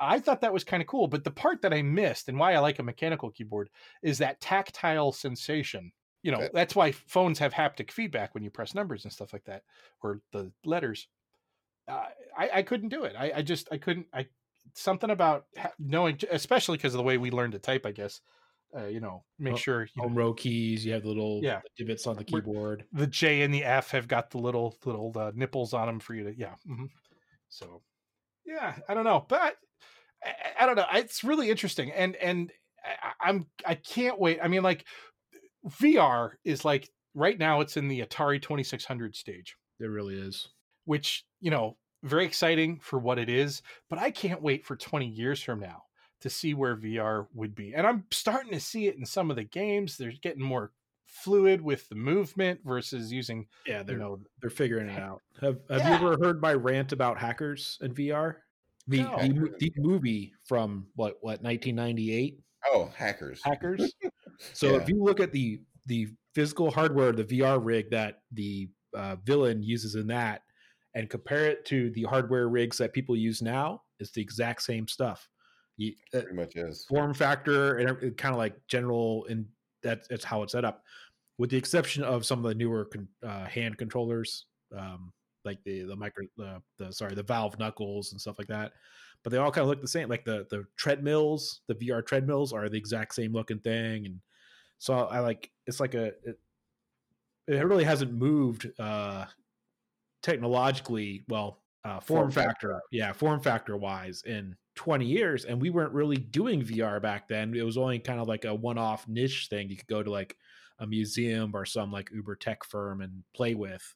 I 0.00 0.18
thought 0.18 0.40
that 0.40 0.52
was 0.52 0.64
kind 0.64 0.82
of 0.82 0.88
cool. 0.88 1.06
But 1.06 1.22
the 1.24 1.30
part 1.30 1.62
that 1.62 1.72
I 1.72 1.82
missed 1.82 2.28
and 2.28 2.38
why 2.38 2.54
I 2.54 2.58
like 2.58 2.80
a 2.80 2.82
mechanical 2.82 3.30
keyboard 3.30 3.70
is 4.02 4.18
that 4.18 4.40
tactile 4.40 5.12
sensation. 5.12 5.92
You 6.22 6.32
know, 6.32 6.38
Okay. 6.38 6.50
that's 6.52 6.74
why 6.74 6.90
phones 6.90 7.38
have 7.38 7.52
haptic 7.54 7.90
feedback 7.92 8.34
when 8.34 8.42
you 8.42 8.50
press 8.50 8.74
numbers 8.74 9.04
and 9.04 9.12
stuff 9.12 9.32
like 9.32 9.44
that, 9.44 9.62
or 10.02 10.20
the 10.32 10.52
letters. 10.64 11.06
Uh, 11.86 12.06
I, 12.36 12.50
I 12.54 12.62
couldn't 12.62 12.88
do 12.88 13.04
it. 13.04 13.14
I, 13.16 13.32
I 13.36 13.42
just, 13.42 13.68
I 13.70 13.78
couldn't, 13.78 14.06
I, 14.12 14.26
something 14.74 15.10
about 15.10 15.46
knowing, 15.78 16.18
especially 16.30 16.78
because 16.78 16.94
of 16.94 16.98
the 16.98 17.04
way 17.04 17.18
we 17.18 17.30
learned 17.30 17.52
to 17.52 17.58
type, 17.58 17.86
I 17.86 17.92
guess. 17.92 18.20
Uh, 18.76 18.86
you 18.86 19.00
know, 19.00 19.24
make 19.38 19.54
Oh, 19.54 19.56
sure 19.56 19.82
you 19.82 19.88
know, 19.96 20.02
Home 20.04 20.14
row 20.16 20.34
keys. 20.34 20.84
You 20.84 20.92
have 20.94 21.02
the 21.02 21.08
little 21.08 21.40
Yeah. 21.42 21.60
divots 21.76 22.06
on 22.06 22.16
the 22.16 22.24
keyboard. 22.24 22.84
the 22.92 23.06
J 23.06 23.42
and 23.42 23.52
the 23.54 23.64
F 23.64 23.90
have 23.92 24.08
got 24.08 24.30
the 24.30 24.38
little 24.38 24.76
little 24.84 25.12
uh, 25.16 25.32
nipples 25.34 25.72
on 25.74 25.86
them 25.86 26.00
for 26.00 26.14
you 26.14 26.24
to 26.24 26.34
yeah. 26.38 26.54
mhm. 26.66 26.88
So 27.48 27.82
yeah, 28.44 28.76
I 28.88 28.94
don't 28.94 29.04
know, 29.04 29.24
but 29.28 29.56
I, 30.24 30.34
I- 30.60 30.66
don't 30.66 30.76
know. 30.76 30.86
It's 30.94 31.22
really 31.24 31.50
interesting, 31.50 31.92
and 31.92 32.16
and 32.16 32.52
I- 32.84 33.12
I'm 33.20 33.46
I 33.64 33.74
can't 33.76 34.18
wait. 34.18 34.40
I 34.42 34.48
mean, 34.48 34.62
like 34.62 34.84
VR 35.66 36.32
is 36.44 36.64
like 36.64 36.90
right 37.14 37.38
now 37.38 37.60
it's 37.60 37.76
in 37.76 37.88
the 37.88 38.00
Atari 38.00 38.40
2600 38.42 39.14
stage, 39.16 39.56
It 39.80 39.84
really 39.86 40.16
is. 40.18 40.48
which 40.84 41.24
you 41.40 41.50
know 41.50 41.76
very 42.02 42.26
exciting 42.26 42.80
for 42.80 42.98
what 42.98 43.18
it 43.18 43.28
is, 43.30 43.62
but 43.88 43.98
I 43.98 44.10
can't 44.10 44.42
wait 44.42 44.66
for 44.66 44.76
20 44.76 45.06
years 45.06 45.42
from 45.42 45.60
now 45.60 45.84
to 46.20 46.30
see 46.30 46.54
where 46.54 46.76
VR 46.76 47.26
would 47.34 47.54
be. 47.54 47.74
And 47.74 47.86
I'm 47.86 48.04
starting 48.10 48.52
to 48.52 48.60
see 48.60 48.86
it 48.88 48.96
in 48.96 49.04
some 49.06 49.30
of 49.30 49.36
the 49.36 49.44
games. 49.44 49.96
They're 49.96 50.12
getting 50.22 50.42
more 50.42 50.72
fluid 51.06 51.60
with 51.60 51.88
the 51.88 51.94
movement 51.94 52.60
versus 52.64 53.12
using 53.12 53.46
Yeah, 53.66 53.82
they're 53.82 53.98
know 53.98 54.20
they're 54.40 54.50
figuring 54.50 54.88
it 54.88 54.98
out. 55.00 55.20
Have 55.40 55.60
Have 55.70 55.82
Yeah. 55.82 55.88
you 56.00 56.08
ever 56.08 56.16
heard 56.22 56.40
my 56.40 56.54
rant 56.54 56.92
about 56.92 57.18
hackers 57.18 57.78
and 57.80 57.94
VR? 57.94 58.36
The 58.88 58.98
No. 59.02 59.16
the, 59.18 59.54
the 59.58 59.72
movie 59.76 60.32
from 60.44 60.88
what 60.94 61.18
what 61.20 61.42
1998 61.42 62.40
Oh, 62.72 62.86
hackers. 62.86 63.40
hackers. 63.44 63.94
So 64.52 64.70
Yeah. 64.72 64.82
if 64.82 64.88
you 64.88 65.02
look 65.02 65.20
at 65.20 65.32
the 65.32 65.60
the 65.86 66.08
physical 66.34 66.70
hardware, 66.70 67.12
the 67.12 67.24
VR 67.24 67.58
rig 67.62 67.90
that 67.90 68.22
the 68.32 68.68
uh, 68.94 69.16
villain 69.16 69.62
uses 69.62 69.94
in 69.94 70.06
that, 70.08 70.42
and 70.94 71.08
compare 71.10 71.46
it 71.46 71.64
to 71.66 71.90
the 71.90 72.02
hardware 72.04 72.48
rigs 72.48 72.78
that 72.78 72.92
people 72.92 73.16
use 73.16 73.42
now, 73.42 73.82
it's 74.00 74.10
the 74.12 74.20
exact 74.22 74.62
same 74.62 74.88
stuff. 74.88 75.28
You, 75.76 75.94
uh, 76.14 76.20
Pretty 76.20 76.36
much 76.36 76.56
is. 76.56 76.84
form 76.84 77.12
factor 77.14 77.78
and 77.78 78.16
kind 78.16 78.32
of 78.34 78.38
like 78.38 78.54
general, 78.68 79.26
and 79.28 79.46
that, 79.82 80.08
that's 80.08 80.24
how 80.24 80.42
it's 80.42 80.52
set 80.52 80.64
up, 80.64 80.82
with 81.38 81.50
the 81.50 81.56
exception 81.56 82.02
of 82.04 82.24
some 82.24 82.38
of 82.38 82.44
the 82.44 82.54
newer 82.54 82.84
con, 82.84 83.08
uh, 83.22 83.44
hand 83.46 83.76
controllers, 83.76 84.46
um, 84.76 85.12
like 85.44 85.58
the 85.64 85.82
the 85.82 85.96
micro 85.96 86.24
the, 86.36 86.62
the 86.78 86.92
sorry 86.92 87.14
the 87.14 87.22
Valve 87.22 87.58
knuckles 87.58 88.12
and 88.12 88.20
stuff 88.20 88.38
like 88.38 88.48
that. 88.48 88.72
But 89.22 89.30
they 89.30 89.38
all 89.38 89.50
kind 89.50 89.62
of 89.62 89.68
look 89.68 89.80
the 89.80 89.88
same. 89.88 90.08
Like 90.08 90.24
the 90.24 90.46
the 90.50 90.64
treadmills, 90.76 91.60
the 91.66 91.74
VR 91.74 92.06
treadmills 92.06 92.52
are 92.52 92.68
the 92.68 92.78
exact 92.78 93.14
same 93.14 93.32
looking 93.32 93.58
thing, 93.58 94.06
and 94.06 94.20
so 94.78 94.94
I 94.94 95.18
like 95.20 95.50
it's 95.66 95.80
like 95.80 95.94
a 95.94 96.06
it, 96.24 96.38
it 97.48 97.66
really 97.66 97.84
hasn't 97.84 98.12
moved 98.12 98.70
uh 98.78 99.26
technologically 100.22 101.24
well 101.28 101.62
uh 101.84 102.00
form, 102.00 102.22
Form 102.22 102.30
factor. 102.30 102.68
factor 102.70 102.80
yeah 102.90 103.12
form 103.12 103.40
factor 103.40 103.76
wise 103.76 104.22
in 104.24 104.56
20 104.74 105.04
years 105.04 105.44
and 105.44 105.60
we 105.60 105.70
weren't 105.70 105.92
really 105.92 106.16
doing 106.16 106.62
vr 106.62 107.00
back 107.00 107.28
then. 107.28 107.54
It 107.54 107.62
was 107.62 107.76
only 107.76 107.98
kind 107.98 108.20
of 108.20 108.28
like 108.28 108.44
a 108.44 108.54
one-off 108.54 109.06
niche 109.08 109.48
thing 109.48 109.68
you 109.68 109.76
could 109.76 109.86
go 109.86 110.02
to 110.02 110.10
like 110.10 110.36
a 110.80 110.86
museum 110.86 111.52
or 111.54 111.64
some 111.64 111.92
like 111.92 112.10
uber 112.12 112.34
tech 112.34 112.64
firm 112.64 113.00
and 113.00 113.22
play 113.34 113.54
with 113.54 113.94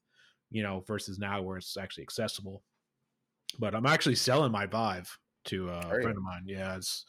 you 0.51 0.63
know 0.63 0.85
versus 0.87 1.19
now 1.19 1.43
where 1.43 1.57
it's 1.57 1.77
actually 1.77 2.05
accessible. 2.05 2.63
But 3.59 3.75
i'm 3.75 3.87
actually 3.87 4.17
selling 4.17 4.53
my 4.53 4.67
vive 4.67 5.19
to 5.47 5.71
a 5.71 5.81
you? 5.97 6.03
friend 6.03 6.17
of 6.17 6.23
mine. 6.23 6.45
Yeah 6.47 6.77
it's 6.77 7.05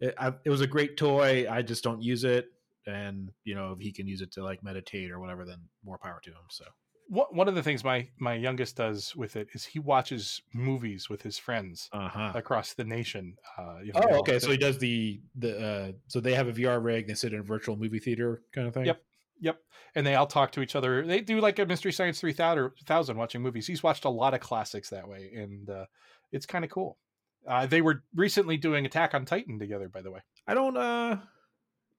it, 0.00 0.14
I, 0.18 0.34
it 0.44 0.50
was 0.50 0.60
a 0.60 0.66
great 0.66 0.98
toy. 0.98 1.46
I 1.50 1.62
just 1.62 1.82
don't 1.82 2.02
use 2.02 2.24
it 2.24 2.50
and 2.86 3.30
you 3.44 3.54
know 3.54 3.72
if 3.72 3.80
he 3.80 3.92
can 3.92 4.06
use 4.06 4.20
it 4.20 4.32
to 4.32 4.44
like 4.44 4.62
meditate 4.62 5.10
or 5.10 5.18
whatever 5.20 5.44
then 5.44 5.58
more 5.84 5.98
power 5.98 6.20
to 6.22 6.30
him 6.30 6.36
so 6.48 6.64
one 7.08 7.26
one 7.30 7.48
of 7.48 7.54
the 7.54 7.62
things 7.62 7.84
my 7.84 8.08
my 8.18 8.34
youngest 8.34 8.76
does 8.76 9.14
with 9.14 9.36
it 9.36 9.48
is 9.52 9.64
he 9.64 9.78
watches 9.78 10.42
movies 10.52 11.08
with 11.08 11.22
his 11.22 11.38
friends 11.38 11.88
uh-huh 11.92 12.32
across 12.34 12.74
the 12.74 12.84
nation. 12.84 13.36
Uh, 13.58 13.78
you 13.82 13.92
know, 13.92 14.00
Oh, 14.10 14.18
okay. 14.20 14.38
So 14.38 14.50
he 14.50 14.56
does 14.56 14.78
the 14.78 15.20
the 15.34 15.58
uh 15.58 15.92
so 16.08 16.20
they 16.20 16.34
have 16.34 16.48
a 16.48 16.52
VR 16.52 16.82
rig, 16.82 17.02
and 17.02 17.10
they 17.10 17.14
sit 17.14 17.32
in 17.32 17.40
a 17.40 17.44
virtual 17.44 17.76
movie 17.76 17.98
theater 17.98 18.42
kind 18.54 18.66
of 18.66 18.74
thing. 18.74 18.86
Yep. 18.86 19.02
Yep. 19.40 19.58
And 19.94 20.06
they 20.06 20.14
all 20.14 20.26
talk 20.26 20.52
to 20.52 20.62
each 20.62 20.74
other. 20.74 21.06
They 21.06 21.20
do 21.20 21.40
like 21.40 21.58
a 21.58 21.66
Mystery 21.66 21.92
Science 21.92 22.20
3000 22.20 23.16
watching 23.16 23.42
movies. 23.42 23.66
He's 23.66 23.82
watched 23.82 24.04
a 24.04 24.10
lot 24.10 24.34
of 24.34 24.40
classics 24.40 24.90
that 24.90 25.06
way, 25.06 25.30
and 25.34 25.68
uh, 25.68 25.84
it's 26.32 26.46
kind 26.46 26.64
of 26.64 26.70
cool. 26.70 26.98
Uh, 27.46 27.66
they 27.66 27.82
were 27.82 28.02
recently 28.14 28.56
doing 28.56 28.86
Attack 28.86 29.14
on 29.14 29.24
Titan 29.24 29.58
together, 29.58 29.88
by 29.88 30.02
the 30.02 30.10
way. 30.10 30.20
I 30.46 30.54
don't 30.54 30.76
uh 30.76 31.18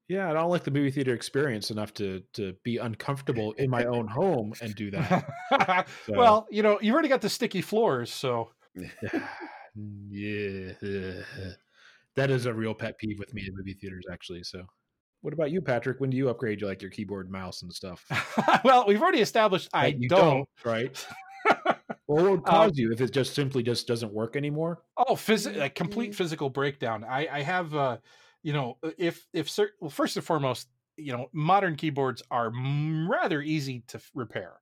yeah, 0.08 0.30
I 0.30 0.34
don't 0.34 0.50
like 0.50 0.63
the 0.63 0.72
movie 0.72 0.91
theater 0.91 1.13
experience 1.13 1.72
enough 1.72 1.93
to 1.96 2.24
to 2.34 2.54
be 2.63 2.78
uncomfortable 2.78 3.52
in 3.54 3.70
my 3.70 3.86
own 3.86 4.08
home 4.08 4.54
and 4.62 4.74
do 4.76 4.91
that. 4.91 5.28
So- 6.06 6.13
well, 6.13 6.48
you 6.50 6.63
know, 6.63 6.80
you've 6.82 6.93
already 6.93 7.10
got 7.10 7.22
the 7.22 7.30
sticky 7.30 7.62
floors, 7.62 8.12
so 8.12 8.52
yeah. 10.10 10.72
That 12.15 12.32
is 12.32 12.48
a 12.48 12.54
real 12.54 12.74
pet 12.74 12.98
peeve 12.98 13.20
with 13.20 13.34
me 13.34 13.43
in 13.48 13.56
movie 13.56 13.74
theaters 13.74 14.06
actually. 14.12 14.43
So 14.43 14.65
what 15.22 15.34
about 15.34 15.52
you, 15.52 15.62
Patrick? 15.62 16.00
When 16.00 16.10
do 16.10 16.17
you 16.17 16.30
upgrade 16.30 16.62
your 16.62 16.70
like 16.70 16.82
your 16.82 16.91
keyboard 16.91 17.30
mouse 17.30 17.62
and 17.62 17.74
stuff? 17.74 18.06
well, 18.63 18.86
we've 18.88 19.02
already 19.02 19.22
established 19.22 19.70
I 19.74 19.88
you 19.88 20.10
don't. 20.10 20.48
right? 20.63 21.06
Well, 22.10 22.24
what 22.24 22.32
would 22.32 22.39
um 22.39 22.46
cause 22.46 22.72
you 22.78 22.93
if 22.93 23.02
it 23.02 23.12
just 23.12 23.36
simply 23.36 23.63
just 23.63 23.86
doesn't 23.86 24.13
work 24.13 24.38
anymore? 24.38 24.82
Oh, 24.96 25.15
phys- 25.15 25.52
mm. 25.52 25.58
like 25.58 25.76
complete 25.76 26.12
mm. 26.12 26.15
physical 26.15 26.50
breakdown. 26.50 27.04
I 27.04 27.28
I 27.28 27.41
have 27.41 27.76
uh 27.76 27.98
you 28.48 28.54
know 28.54 28.78
uh, 28.84 28.92
if 28.98 29.28
if 29.34 29.50
cer- 29.50 29.74
well 29.82 29.90
first 29.90 30.16
and 30.18 30.26
foremost 30.26 30.68
you 30.96 31.12
know 31.14 31.28
modern 31.34 31.76
keyboards 31.76 32.22
are 32.32 32.48
m- 32.48 33.10
rather 33.12 33.42
easy 33.42 33.84
to 33.92 34.00
repair. 34.14 34.54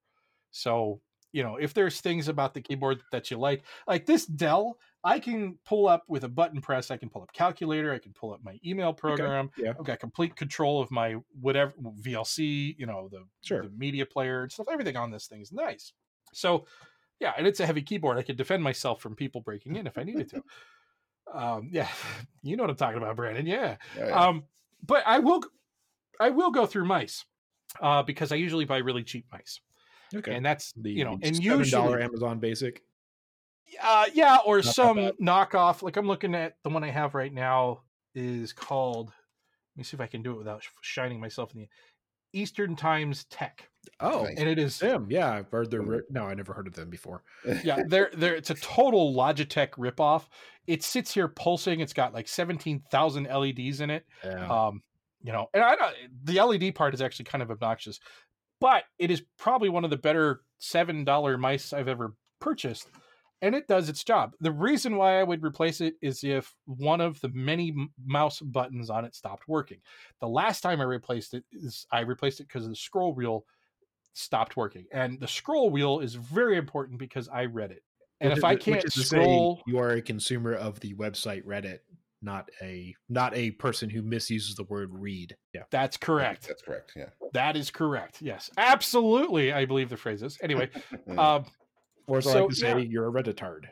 So 0.52 1.02
you 1.34 1.44
know 1.44 1.58
if 1.58 1.74
there's 1.76 2.02
things 2.02 2.28
about 2.28 2.54
the 2.56 2.62
keyboard 2.62 2.98
that 3.12 3.30
you 3.30 3.38
like, 3.38 3.64
like 3.88 4.06
this 4.08 4.26
Dell, 4.26 4.78
I 5.04 5.20
can 5.20 5.60
pull 5.66 5.88
up 5.88 6.04
with 6.08 6.24
a 6.24 6.28
button 6.40 6.62
press. 6.62 6.90
I 6.90 6.98
can 6.98 7.10
pull 7.10 7.22
up 7.22 7.32
calculator. 7.34 7.94
I 7.94 8.00
can 8.00 8.14
pull 8.14 8.34
up 8.34 8.40
my 8.44 8.58
email 8.66 8.92
program. 8.94 9.52
yeah. 9.58 9.74
I've 9.78 9.86
got 9.86 10.00
complete 10.00 10.36
control 10.36 10.82
of 10.82 10.90
my 10.92 11.18
whatever 11.40 11.74
VLC. 12.02 12.76
You 12.80 12.88
know 12.88 13.08
the 13.12 13.24
Sure. 13.44 13.62
the 13.64 13.70
media 13.78 14.06
player 14.06 14.42
and 14.44 14.52
stuff. 14.52 14.68
Everything 14.72 14.98
on 14.98 15.12
this 15.12 15.28
thing 15.28 15.42
is 15.42 15.52
nice. 15.52 15.94
So 16.34 16.66
yeah, 17.20 17.34
and 17.38 17.46
it's 17.48 17.60
a 17.62 17.66
heavy 17.66 17.82
keyboard. 17.82 18.18
I 18.18 18.24
could 18.24 18.36
defend 18.38 18.62
myself 18.64 19.00
from 19.02 19.16
people 19.16 19.42
breaking 19.42 19.76
in 19.78 19.88
if 19.88 19.98
I 19.98 20.04
needed 20.04 20.30
to. 20.32 20.42
Um, 21.34 21.70
yeah, 21.72 21.88
you 22.44 22.56
know 22.58 22.64
what 22.64 22.70
I'm 22.70 22.76
talking 22.76 22.98
about, 22.98 23.16
Brandon. 23.16 23.46
Yeah. 23.46 23.78
Oh, 24.00 24.08
yeah. 24.08 24.28
Um, 24.28 24.44
but 24.86 25.04
I 25.06 25.20
will, 25.20 25.42
I 26.20 26.30
will 26.30 26.52
go 26.52 26.66
through 26.66 26.86
mice, 26.86 27.26
uh, 27.82 28.04
because 28.04 28.32
I 28.32 28.36
usually 28.36 28.66
buy 28.66 28.78
really 28.78 29.04
cheap 29.04 29.26
mice, 29.32 29.60
Okay. 30.14 30.34
and 30.36 30.46
that's 30.46 30.72
the, 30.74 30.92
you 30.92 31.04
know, 31.04 31.14
and 31.22 31.36
$7 31.36 31.42
usually, 31.42 32.02
Amazon 32.04 32.40
basic. 32.40 32.84
uh, 33.82 34.06
yeah, 34.14 34.38
or 34.46 34.62
that 34.62 34.74
some 34.74 34.98
knockoff. 35.22 35.82
Like 35.82 35.98
I'm 35.98 36.08
looking 36.08 36.36
at 36.36 36.58
the 36.64 36.70
one 36.70 36.84
I 36.84 36.90
have 36.92 37.16
right 37.16 37.34
now 37.34 37.82
is 38.14 38.54
called. 38.54 39.08
Let 39.08 39.78
me 39.80 39.84
see 39.84 39.98
if 39.98 40.02
I 40.02 40.08
can 40.08 40.22
do 40.24 40.32
it 40.32 40.38
without 40.38 40.62
shining 40.82 41.20
myself 41.20 41.54
in 41.54 41.62
the 41.62 41.68
Eastern 42.36 42.76
Times 42.76 43.26
Tech, 43.26 43.70
Oh, 44.00 44.24
Nice. 44.24 44.36
and 44.38 44.50
it 44.50 44.60
is 44.60 44.78
them. 44.80 45.08
Yeah, 45.10 45.32
I've 45.32 45.50
heard 45.50 45.72
their. 45.72 45.82
No, 46.10 46.26
I 46.26 46.34
never 46.34 46.54
heard 46.54 46.68
of 46.68 46.74
them 46.74 46.90
before. 46.90 47.24
yeah, 47.64 47.82
they're 47.88 48.12
they're 48.16 48.36
it's 48.36 48.50
a 48.50 48.56
total 48.56 49.14
Logitech 49.14 49.70
ripoff. 49.72 50.24
It 50.68 50.84
sits 50.84 51.14
here 51.14 51.28
pulsing. 51.28 51.80
It's 51.80 51.94
got 51.94 52.14
like 52.14 52.28
seventeen 52.28 52.82
thousand 52.92 53.26
LEDs 53.26 53.82
in 53.82 53.90
it. 53.90 54.06
Yeah. 54.24 54.48
Um, 54.48 54.82
you 55.24 55.32
know, 55.32 55.50
and 55.54 55.64
I 55.64 55.76
don't, 55.76 55.96
the 56.26 56.40
LED 56.42 56.76
part 56.76 56.94
is 56.94 57.02
actually 57.02 57.26
kind 57.26 57.42
of 57.42 57.50
obnoxious, 57.50 58.00
but 58.60 58.84
it 59.00 59.10
is 59.10 59.24
probably 59.40 59.70
one 59.70 59.84
of 59.84 59.90
the 59.90 59.98
better 59.98 60.42
seven 60.60 61.04
dollar 61.04 61.38
mice 61.38 61.72
I've 61.74 61.88
ever 61.88 62.14
purchased, 62.40 62.90
and 63.46 63.54
it 63.54 63.68
does 63.68 63.90
its 63.90 64.04
job. 64.04 64.34
The 64.42 64.52
reason 64.52 64.98
why 64.98 65.20
I 65.20 65.24
would 65.24 65.44
replace 65.44 65.80
it 65.80 65.94
is 66.02 66.24
if 66.24 66.52
one 66.66 67.00
of 67.00 67.22
the 67.22 67.30
many 67.30 67.76
mouse 68.04 68.40
buttons 68.40 68.90
on 68.90 69.06
it 69.06 69.14
stopped 69.14 69.48
working. 69.48 69.78
The 70.20 70.28
last 70.28 70.62
time 70.62 70.82
I 70.82 70.86
replaced 70.86 71.36
it 71.36 71.44
is 71.52 71.86
I 71.92 72.00
replaced 72.00 72.40
it 72.40 72.48
because 72.48 72.68
the 72.68 72.76
scroll 72.76 73.14
wheel 73.14 73.46
stopped 74.14 74.58
working, 74.58 74.86
and 74.92 75.20
the 75.20 75.28
scroll 75.28 75.70
wheel 75.70 76.00
is 76.00 76.16
very 76.16 76.58
important 76.58 76.98
because 76.98 77.30
I 77.30 77.46
read 77.46 77.72
it. 77.72 77.84
And 78.20 78.32
Which 78.32 78.38
if 78.38 78.40
is 78.40 78.44
I 78.44 78.56
can't 78.56 78.84
is 78.84 78.94
to 78.96 79.02
say 79.02 79.18
scroll, 79.18 79.62
you 79.68 79.78
are 79.78 79.92
a 79.92 80.02
consumer 80.02 80.54
of 80.54 80.80
the 80.80 80.96
website 80.96 81.44
Reddit, 81.44 81.80
not 82.24 82.50
a 82.64 82.96
not 83.10 83.36
a 83.36 83.52
person 83.52 83.92
who 83.92 84.02
misuses 84.02 84.56
the 84.56 84.64
word 84.64 84.90
read. 84.92 85.38
Yeah. 85.54 85.64
that's 85.70 85.98
correct. 85.98 86.48
That's 86.48 86.64
correct. 86.64 86.94
Yeah. 86.96 87.10
That 87.34 87.56
is 87.56 87.70
correct. 87.70 88.24
Yes, 88.24 88.50
absolutely. 88.58 89.54
I 89.54 89.66
believe 89.66 89.90
the 89.90 89.98
phrase 89.98 90.24
is. 90.24 90.40
Anyway, 90.42 90.72
um, 91.18 91.46
Or 92.08 92.18
as 92.20 92.28
I 92.28 92.34
So, 92.34 92.40
like 92.46 92.50
to 92.50 92.56
say, 92.56 92.68
yeah. 92.70 92.78
you're 92.78 93.08
a 93.08 93.12
Redditard. 93.24 93.66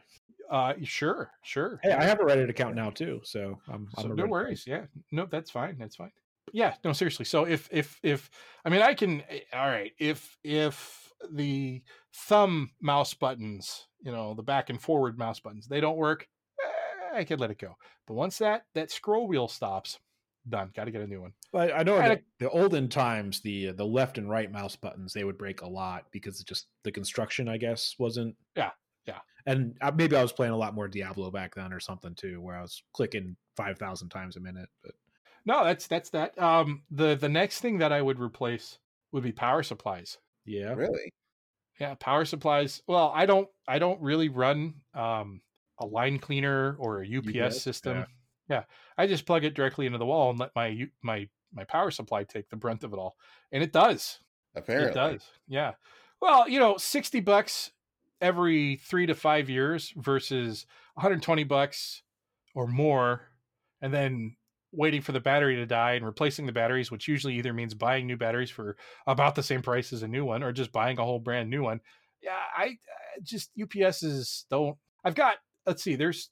uh, 0.50 0.74
sure, 0.84 1.32
sure. 1.44 1.80
Hey, 1.84 1.92
I 1.92 2.04
have 2.04 2.20
a 2.20 2.24
Reddit 2.24 2.50
account 2.50 2.76
now 2.76 2.90
too, 2.90 3.22
so 3.24 3.60
I'm, 3.68 3.88
I'm 3.98 4.04
so 4.04 4.08
no 4.10 4.24
Redditard. 4.26 4.30
worries. 4.30 4.64
Yeah, 4.68 4.86
no, 5.12 5.26
that's 5.26 5.52
fine. 5.52 5.78
That's 5.78 5.96
fine. 5.96 6.12
Yeah, 6.52 6.76
no, 6.84 6.94
seriously. 6.94 7.26
So 7.26 7.46
if 7.46 7.70
if 7.72 8.00
if 8.04 8.30
I 8.66 8.70
mean, 8.70 8.82
I 8.82 8.94
can. 8.94 9.22
eh, 9.30 9.40
All 9.54 9.68
right. 9.68 9.92
If 10.00 10.38
if 10.44 11.12
the 11.32 11.82
thumb 12.14 12.72
mouse 12.82 13.14
buttons, 13.14 13.88
you 14.02 14.12
know, 14.12 14.34
the 14.34 14.44
back 14.44 14.70
and 14.70 14.80
forward 14.82 15.18
mouse 15.18 15.40
buttons, 15.40 15.68
they 15.68 15.80
don't 15.80 15.96
work, 15.98 16.28
eh, 16.64 17.18
I 17.20 17.24
could 17.24 17.40
let 17.40 17.50
it 17.52 17.60
go. 17.60 17.76
But 18.06 18.16
once 18.16 18.38
that 18.40 18.66
that 18.76 18.92
scroll 18.92 19.28
wheel 19.28 19.48
stops, 19.48 20.00
done. 20.50 20.72
Got 20.76 20.86
to 20.86 20.92
get 20.92 21.02
a 21.02 21.08
new 21.08 21.22
one. 21.22 21.34
But 21.52 21.74
I 21.74 21.84
know 21.84 21.98
And 21.98 22.14
in 22.14 22.20
the, 22.40 22.46
the 22.46 22.52
olden 22.52 22.90
times, 22.90 23.42
the 23.42 23.72
the 23.72 23.86
left 23.86 24.18
and 24.18 24.30
right 24.30 24.52
mouse 24.52 24.76
buttons 24.76 25.14
they 25.14 25.24
would 25.24 25.38
break 25.38 25.62
a 25.62 25.68
lot 25.68 26.06
because 26.12 26.40
it 26.42 26.48
just 26.48 26.68
the 26.84 26.92
construction, 26.92 27.48
I 27.48 27.58
guess, 27.58 27.96
wasn't. 28.00 28.36
Yeah, 28.56 28.72
yeah. 29.06 29.20
And 29.46 29.76
uh, 29.82 29.92
maybe 29.96 30.16
I 30.16 30.22
was 30.22 30.32
playing 30.32 30.54
a 30.54 30.58
lot 30.58 30.74
more 30.76 30.88
Diablo 30.88 31.32
back 31.32 31.56
then 31.56 31.74
or 31.74 31.80
something 31.80 32.16
too, 32.16 32.42
where 32.42 32.58
I 32.58 32.62
was 32.62 32.84
clicking 32.94 33.36
five 33.56 33.78
thousand 33.78 34.10
times 34.10 34.36
a 34.36 34.40
minute. 34.40 34.70
But 34.84 34.94
No, 35.46 35.64
that's 35.64 35.88
that's 35.88 36.10
that. 36.12 36.40
Um, 36.42 36.84
the 36.92 37.16
the 37.16 37.30
next 37.30 37.60
thing 37.60 37.78
that 37.80 37.92
I 37.92 38.02
would 38.02 38.20
replace 38.20 38.80
would 39.12 39.24
be 39.24 39.32
power 39.32 39.64
supplies. 39.64 40.18
Yeah. 40.46 40.74
Really? 40.74 41.14
Yeah, 41.80 41.96
power 41.96 42.26
supplies. 42.26 42.82
Well, 42.88 43.12
I 43.16 43.26
don't 43.26 43.48
I 43.68 43.80
don't 43.80 44.02
really 44.02 44.30
run 44.30 44.76
um 44.94 45.42
a 45.80 45.86
line 45.86 46.20
cleaner 46.20 46.76
or 46.80 47.02
a 47.04 47.18
UPS, 47.18 47.38
UPS, 47.38 47.62
system. 47.62 47.98
yeah. 47.98 48.06
Yeah. 48.50 48.64
I 48.98 49.08
just 49.08 49.26
plug 49.26 49.44
it 49.44 49.54
directly 49.54 49.86
into 49.86 49.98
the 49.98 50.06
wall 50.06 50.30
and 50.30 50.40
let 50.40 50.52
my 50.56 50.88
my 51.02 51.28
my 51.54 51.64
power 51.64 51.92
supply 51.92 52.24
take 52.24 52.50
the 52.50 52.56
brunt 52.56 52.84
of 52.84 52.94
it 52.94 52.98
all. 52.98 53.16
And 53.52 53.64
it 53.64 53.72
does. 53.72 54.20
Apparently. 54.56 54.92
It 54.92 54.94
does. 54.94 55.22
Yeah. 55.48 55.74
Well, 56.22 56.48
you 56.48 56.60
know, 56.60 56.78
60 56.78 57.20
bucks 57.20 57.72
every 58.22 58.78
3 58.78 59.08
to 59.08 59.16
5 59.16 59.50
years 59.50 59.94
versus 59.98 60.66
120 60.96 61.44
bucks 61.44 62.02
or 62.56 62.68
more 62.68 63.30
and 63.82 63.94
then 63.94 64.36
waiting 64.72 65.02
for 65.02 65.12
the 65.12 65.20
battery 65.20 65.56
to 65.56 65.66
die 65.66 65.94
and 65.94 66.06
replacing 66.06 66.46
the 66.46 66.52
batteries 66.52 66.90
which 66.90 67.08
usually 67.08 67.36
either 67.36 67.54
means 67.54 67.74
buying 67.74 68.08
new 68.08 68.18
batteries 68.18 68.50
for 68.50 68.78
about 69.06 69.36
the 69.36 69.44
same 69.44 69.62
price 69.62 69.92
as 69.92 70.02
a 70.04 70.08
new 70.08 70.24
one 70.24 70.42
or 70.42 70.52
just 70.52 70.72
buying 70.72 70.98
a 70.98 71.04
whole 71.04 71.20
brand 71.20 71.50
new 71.50 71.64
one. 71.64 71.82
Yeah, 72.22 72.40
I, 72.56 72.64
I 72.64 73.20
just 73.22 73.52
UPSs 73.58 74.46
don't 74.50 74.78
I've 75.04 75.16
got 75.16 75.36
let's 75.66 75.84
see 75.84 75.96
there's 75.96 76.30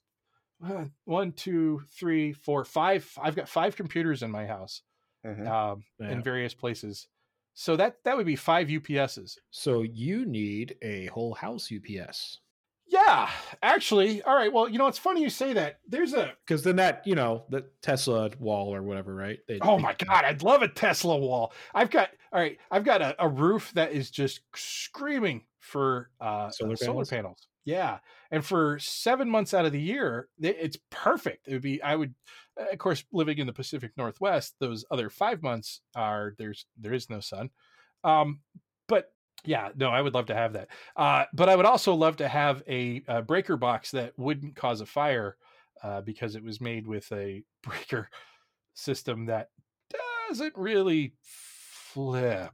uh, 0.64 0.84
one, 1.04 1.32
two, 1.32 1.82
three, 1.90 2.32
four, 2.32 2.64
five. 2.64 3.10
I've 3.20 3.36
got 3.36 3.48
five 3.48 3.76
computers 3.76 4.22
in 4.22 4.30
my 4.30 4.46
house 4.46 4.82
Mhm. 5.24 5.46
um, 5.46 5.84
Yeah. 5.98 6.12
in 6.12 6.22
various 6.22 6.54
places. 6.54 7.08
So 7.54 7.76
that 7.76 8.02
that 8.04 8.16
would 8.16 8.26
be 8.26 8.36
five 8.36 8.68
UPSs. 8.68 9.38
So 9.50 9.82
you 9.82 10.24
need 10.24 10.76
a 10.82 11.06
whole 11.06 11.34
house 11.34 11.70
UPS 11.70 12.40
Yeah, 12.86 13.30
actually. 13.62 14.22
All 14.22 14.34
right. 14.34 14.52
Well, 14.52 14.68
you 14.68 14.76
know, 14.78 14.86
it's 14.86 14.98
funny 14.98 15.22
you 15.22 15.30
say 15.30 15.52
that. 15.54 15.80
There's 15.86 16.12
a 16.12 16.34
because 16.46 16.62
then 16.62 16.76
that 16.76 17.06
you 17.06 17.14
know 17.14 17.44
the 17.48 17.70
Tesla 17.80 18.30
wall 18.38 18.74
or 18.74 18.82
whatever, 18.82 19.14
right? 19.14 19.38
They, 19.48 19.58
oh 19.60 19.78
my 19.78 19.94
god, 19.94 20.24
I'd 20.24 20.42
love 20.42 20.62
a 20.62 20.68
Tesla 20.68 21.16
wall. 21.16 21.52
I've 21.74 21.90
got 21.90 22.10
all 22.32 22.40
right. 22.40 22.58
I've 22.70 22.84
got 22.84 23.00
a, 23.02 23.14
a 23.22 23.28
roof 23.28 23.72
that 23.74 23.92
is 23.92 24.10
just 24.10 24.40
screaming 24.54 25.46
for 25.60 26.10
uh, 26.20 26.50
Solar 26.50 26.72
uh, 26.72 26.76
solar 26.76 27.04
panels? 27.06 27.48
Yeah, 27.64 27.98
and 28.30 28.44
for 28.44 28.78
seven 28.80 29.28
months 29.30 29.54
out 29.54 29.66
of 29.66 29.72
the 29.72 29.80
year, 29.80 30.28
it's 30.40 30.76
perfect. 30.90 31.46
It 31.46 31.52
would 31.52 31.62
be. 31.62 31.80
I 31.80 31.94
would, 31.94 32.14
uh, 32.60 32.66
of 32.72 32.78
course, 32.78 33.04
living 33.12 33.38
in 33.38 33.46
the 33.46 33.52
Pacific 33.52 33.92
Northwest. 33.96 34.54
Those 34.58 34.84
other 34.90 35.08
five 35.08 35.42
months 35.42 35.80
are 35.94 36.34
there's 36.38 36.66
there 36.76 36.92
is 36.92 37.08
no 37.08 37.20
sun. 37.20 37.50
Um, 38.02 38.40
but 38.88 39.12
yeah, 39.44 39.70
no, 39.76 39.90
I 39.90 40.00
would 40.00 40.14
love 40.14 40.26
to 40.26 40.34
have 40.34 40.54
that. 40.54 40.68
Uh, 40.96 41.24
but 41.32 41.48
I 41.48 41.56
would 41.56 41.66
also 41.66 41.94
love 41.94 42.16
to 42.16 42.28
have 42.28 42.62
a, 42.68 43.02
a 43.08 43.22
breaker 43.22 43.56
box 43.56 43.90
that 43.92 44.12
wouldn't 44.16 44.56
cause 44.56 44.80
a 44.80 44.86
fire 44.86 45.36
uh, 45.82 46.00
because 46.00 46.36
it 46.36 46.44
was 46.44 46.60
made 46.60 46.86
with 46.86 47.10
a 47.12 47.42
breaker 47.62 48.08
system 48.74 49.26
that 49.26 49.48
doesn't 50.28 50.56
really 50.56 51.14
flip. 51.22 52.52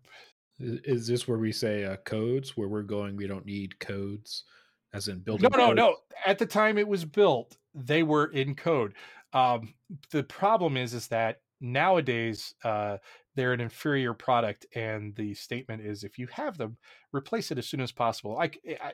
Is, 0.59 0.81
is 0.85 1.07
this 1.07 1.29
where 1.29 1.39
we 1.39 1.53
say 1.53 1.85
uh, 1.85 1.97
codes? 2.05 2.57
Where 2.57 2.69
we're 2.69 2.83
going, 2.83 3.17
we 3.17 3.27
don't 3.27 3.47
need 3.47 3.79
codes, 3.79 4.45
as 4.93 5.09
in 5.09 5.21
building. 5.21 5.49
No, 5.53 5.59
no, 5.59 5.73
no. 5.73 5.97
At 6.27 6.39
the 6.39 6.47
time 6.47 6.79
it 6.79 6.89
was 6.89 7.05
built, 7.05 7.57
they 7.75 8.03
were 8.03 8.27
in 8.27 8.55
code. 8.55 8.95
Um, 9.33 9.75
the 10.11 10.23
problem 10.23 10.77
is, 10.77 10.95
is 10.95 11.09
that 11.09 11.41
nowadays 11.61 12.55
uh, 12.65 12.99
they're 13.35 13.53
an 13.53 13.61
inferior 13.61 14.15
product, 14.15 14.67
and 14.75 15.15
the 15.15 15.35
statement 15.35 15.83
is, 15.83 16.05
if 16.05 16.19
you 16.19 16.27
have 16.33 16.57
them, 16.59 16.77
replace 17.13 17.51
it 17.51 17.59
as 17.59 17.67
soon 17.67 17.81
as 17.81 17.93
possible. 17.93 18.35
Like 18.35 18.59
I, 18.81 18.93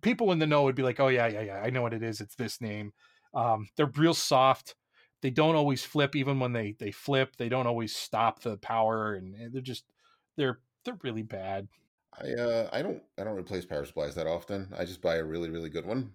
people 0.00 0.32
in 0.32 0.38
the 0.38 0.46
know 0.46 0.64
would 0.64 0.74
be 0.74 0.82
like, 0.82 1.00
"Oh 1.00 1.08
yeah, 1.08 1.26
yeah, 1.28 1.42
yeah, 1.42 1.60
I 1.60 1.70
know 1.70 1.82
what 1.82 1.94
it 1.94 2.02
is. 2.02 2.20
It's 2.20 2.34
this 2.34 2.60
name." 2.60 2.92
Um, 3.34 3.68
they're 3.76 3.86
real 3.86 4.14
soft. 4.14 4.74
They 5.22 5.30
don't 5.30 5.56
always 5.56 5.84
flip, 5.84 6.16
even 6.16 6.40
when 6.40 6.52
they 6.52 6.74
they 6.78 6.90
flip. 6.90 7.36
They 7.36 7.48
don't 7.48 7.66
always 7.66 7.94
stop 7.94 8.42
the 8.42 8.56
power, 8.58 9.14
and 9.14 9.34
and 9.34 9.52
they're 9.52 9.62
just 9.62 9.84
they're 10.36 10.60
they're 10.84 10.98
really 11.02 11.22
bad. 11.22 11.68
I 12.20 12.32
uh 12.34 12.68
I 12.72 12.82
don't 12.82 13.02
I 13.18 13.24
don't 13.24 13.36
replace 13.38 13.64
power 13.64 13.84
supplies 13.84 14.14
that 14.16 14.26
often. 14.26 14.72
I 14.76 14.84
just 14.84 15.00
buy 15.02 15.16
a 15.16 15.24
really 15.24 15.50
really 15.50 15.70
good 15.70 15.86
one. 15.86 16.14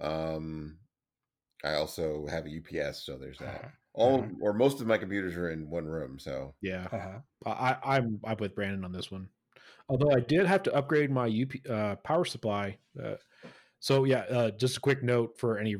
Um, 0.00 0.80
I 1.64 1.74
also 1.74 2.26
have 2.28 2.46
a 2.46 2.50
UPS, 2.50 3.04
so 3.04 3.18
there's 3.18 3.40
that. 3.40 3.72
All 3.94 4.28
Mhm. 4.28 4.36
or 4.40 4.54
most 4.54 4.80
of 4.80 4.86
my 4.88 4.98
computers 4.98 5.36
are 5.36 5.50
in 5.50 5.70
one 5.70 5.86
room, 5.86 6.18
so 6.18 6.56
Yeah, 6.60 6.88
Uh-huh. 6.90 7.20
I, 7.46 7.78
I'm 7.98 8.20
I'm 8.24 8.38
with 8.38 8.54
Brandon 8.54 8.84
on 8.84 8.92
this 8.92 9.10
one. 9.10 9.28
Although 9.88 10.12
I 10.12 10.20
did 10.20 10.46
have 10.46 10.62
to 10.64 10.74
upgrade 10.74 11.10
my 11.10 11.26
UP, 11.26 11.52
uh, 11.70 11.96
power 11.96 12.24
supply. 12.24 12.78
Uh, 13.02 13.16
so 13.80 14.04
yeah, 14.04 14.20
uh, 14.22 14.50
just 14.52 14.78
a 14.78 14.80
quick 14.80 15.02
note 15.02 15.38
for 15.38 15.58
any 15.58 15.76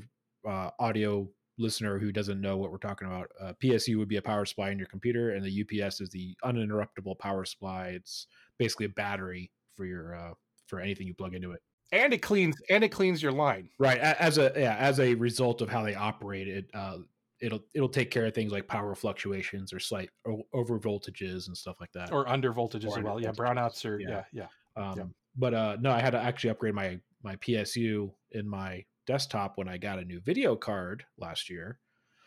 uh, 0.49 0.71
audio 0.81 1.31
listener 1.59 1.99
who 1.99 2.13
doesn't 2.13 2.41
know 2.41 2.59
what 2.59 2.73
we're 2.73 2.79
talking 2.79 3.09
about. 3.09 3.31
Uh, 3.41 3.55
PSU 3.55 3.99
would 3.99 4.09
be 4.09 4.17
a 4.17 4.23
power 4.23 4.45
supply 4.47 4.71
in 4.71 4.79
your 4.79 4.89
computer, 4.89 5.33
and 5.33 5.45
the 5.45 5.51
UPS 5.53 6.01
is 6.01 6.11
the 6.11 6.37
uninterruptible 6.45 7.19
power 7.19 7.45
supply. 7.45 7.89
It's 7.91 8.29
basically 8.59 8.87
a 8.87 8.91
battery 8.91 9.51
for 9.75 9.85
your 9.85 10.15
uh, 10.15 10.35
for 10.67 10.81
anything 10.81 11.07
you 11.07 11.15
plug 11.15 11.35
into 11.35 11.53
it. 11.53 11.61
And 11.93 12.13
it 12.13 12.23
cleans 12.23 12.57
and 12.71 12.83
it 12.83 12.89
cleans 12.89 13.23
your 13.23 13.33
line. 13.33 13.69
Right. 13.79 13.99
As 13.99 14.39
a 14.39 14.53
yeah, 14.57 14.77
as 14.77 15.01
a 15.01 15.15
result 15.15 15.61
of 15.61 15.69
how 15.69 15.83
they 15.83 15.95
operate 15.95 16.49
it, 16.49 16.67
uh, 16.75 16.99
it'll 17.41 17.61
it'll 17.75 17.89
take 17.89 18.11
care 18.11 18.27
of 18.27 18.35
things 18.35 18.53
like 18.53 18.67
power 18.67 18.95
fluctuations 18.95 19.73
or 19.73 19.79
slight 19.79 20.11
o- 20.27 20.47
over 20.53 20.79
voltages 20.79 21.47
and 21.47 21.57
stuff 21.57 21.77
like 21.81 21.93
that. 21.93 22.13
or 22.13 22.29
under 22.29 22.53
voltage 22.53 22.85
Or 22.85 22.89
as 22.89 22.95
under 22.95 23.07
well. 23.09 23.21
Yeah, 23.21 23.33
brownouts 23.33 23.85
are 23.85 24.01
yeah. 24.01 24.23
yeah, 24.33 24.47
yeah. 24.77 24.91
Um, 24.91 24.99
Yeah. 24.99 25.05
But 25.37 25.55
uh, 25.55 25.77
no, 25.81 25.91
I 25.91 26.01
had 26.01 26.11
to 26.11 26.21
actually 26.21 26.51
upgrade 26.51 26.75
my 26.75 26.99
my 27.23 27.37
PSU 27.37 28.13
in 28.33 28.49
my 28.49 28.85
desktop 29.07 29.59
when 29.59 29.69
I 29.69 29.79
got 29.79 29.99
a 29.99 30.05
new 30.05 30.21
video 30.21 30.57
card 30.57 31.05
last 31.19 31.51
year 31.51 31.79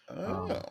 oh, 0.10 0.62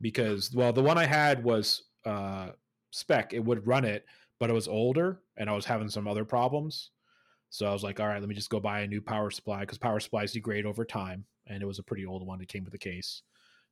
because 0.00 0.52
well, 0.54 0.72
the 0.72 0.82
one 0.82 0.98
I 0.98 1.06
had 1.06 1.42
was 1.44 1.84
uh, 2.04 2.50
spec; 2.90 3.32
it 3.32 3.44
would 3.44 3.66
run 3.66 3.84
it, 3.84 4.04
but 4.40 4.50
it 4.50 4.54
was 4.54 4.66
older 4.66 5.20
and 5.36 5.48
I 5.48 5.52
was 5.52 5.66
having 5.66 5.88
some 5.88 6.08
other 6.08 6.24
problems. 6.24 6.90
So 7.50 7.66
I 7.66 7.72
was 7.72 7.84
like, 7.84 8.00
all 8.00 8.08
right, 8.08 8.20
let 8.20 8.28
me 8.28 8.34
just 8.34 8.50
go 8.50 8.58
buy 8.58 8.80
a 8.80 8.86
new 8.86 9.00
power 9.00 9.30
supply 9.30 9.60
because 9.60 9.78
power 9.78 10.00
supplies 10.00 10.32
degrade 10.32 10.66
over 10.66 10.84
time, 10.84 11.24
and 11.46 11.62
it 11.62 11.66
was 11.66 11.78
a 11.78 11.82
pretty 11.82 12.06
old 12.06 12.26
one. 12.26 12.40
It 12.40 12.48
came 12.48 12.64
with 12.64 12.74
a 12.74 12.78
case, 12.78 13.22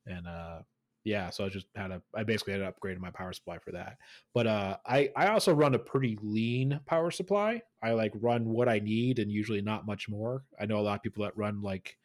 and 0.04 0.26
uh, 0.26 0.58
yeah, 1.04 1.30
so 1.30 1.44
I 1.44 1.48
just 1.48 1.66
had 1.76 1.92
a, 1.92 2.02
I 2.12 2.24
basically 2.24 2.54
had 2.54 2.58
to 2.58 2.66
upgrade 2.66 3.00
my 3.00 3.10
power 3.12 3.32
supply 3.32 3.58
for 3.58 3.70
that. 3.70 3.96
But 4.34 4.48
uh, 4.48 4.76
I 4.84 5.10
I 5.14 5.28
also 5.28 5.54
run 5.54 5.76
a 5.76 5.78
pretty 5.78 6.18
lean 6.22 6.80
power 6.86 7.12
supply. 7.12 7.62
I 7.80 7.92
like 7.92 8.12
run 8.16 8.48
what 8.48 8.68
I 8.68 8.80
need 8.80 9.20
and 9.20 9.30
usually 9.30 9.62
not 9.62 9.86
much 9.86 10.08
more. 10.08 10.42
I 10.60 10.66
know 10.66 10.78
a 10.78 10.82
lot 10.82 10.96
of 10.96 11.02
people 11.02 11.22
that 11.22 11.36
run 11.36 11.62
like, 11.62 11.96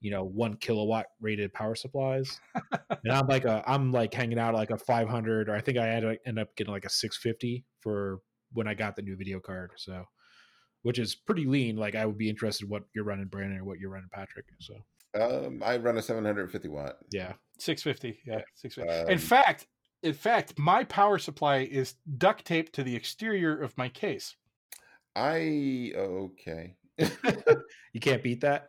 you 0.00 0.10
know, 0.10 0.24
one 0.24 0.56
kilowatt 0.56 1.06
rated 1.20 1.52
power 1.52 1.76
supplies, 1.76 2.40
and 3.04 3.12
I'm 3.12 3.28
like 3.28 3.44
a 3.44 3.62
I'm 3.64 3.92
like 3.92 4.12
hanging 4.12 4.40
out 4.40 4.54
like 4.54 4.70
a 4.70 4.76
500 4.76 5.48
or 5.48 5.54
I 5.54 5.60
think 5.60 5.78
I 5.78 5.86
had 5.86 6.00
to 6.00 6.18
end 6.26 6.40
up 6.40 6.56
getting 6.56 6.72
like 6.72 6.84
a 6.84 6.90
650 6.90 7.64
for 7.82 8.20
when 8.52 8.66
I 8.66 8.74
got 8.74 8.96
the 8.96 9.02
new 9.02 9.16
video 9.16 9.40
card. 9.40 9.72
So, 9.76 10.04
which 10.82 10.98
is 10.98 11.14
pretty 11.14 11.46
lean. 11.46 11.76
Like 11.76 11.94
I 11.94 12.06
would 12.06 12.18
be 12.18 12.30
interested 12.30 12.68
what 12.68 12.84
you're 12.94 13.04
running, 13.04 13.26
Brandon, 13.26 13.58
or 13.58 13.64
what 13.64 13.78
you're 13.78 13.90
running, 13.90 14.10
Patrick. 14.12 14.46
So 14.60 14.74
um, 15.20 15.62
I 15.64 15.76
run 15.76 15.98
a 15.98 16.02
750 16.02 16.68
watt. 16.68 16.96
yeah, 17.10 17.32
650. 17.58 18.20
Yeah, 18.26 18.40
650. 18.56 19.04
Um, 19.04 19.12
in 19.12 19.18
fact, 19.18 19.66
in 20.02 20.14
fact, 20.14 20.58
my 20.58 20.84
power 20.84 21.18
supply 21.18 21.58
is 21.58 21.94
duct 22.18 22.44
taped 22.44 22.74
to 22.74 22.82
the 22.82 22.96
exterior 22.96 23.60
of 23.60 23.76
my 23.76 23.88
case. 23.88 24.36
I 25.14 25.92
okay. 25.94 26.76
you 26.98 28.00
can't 28.00 28.22
beat 28.22 28.40
that. 28.40 28.68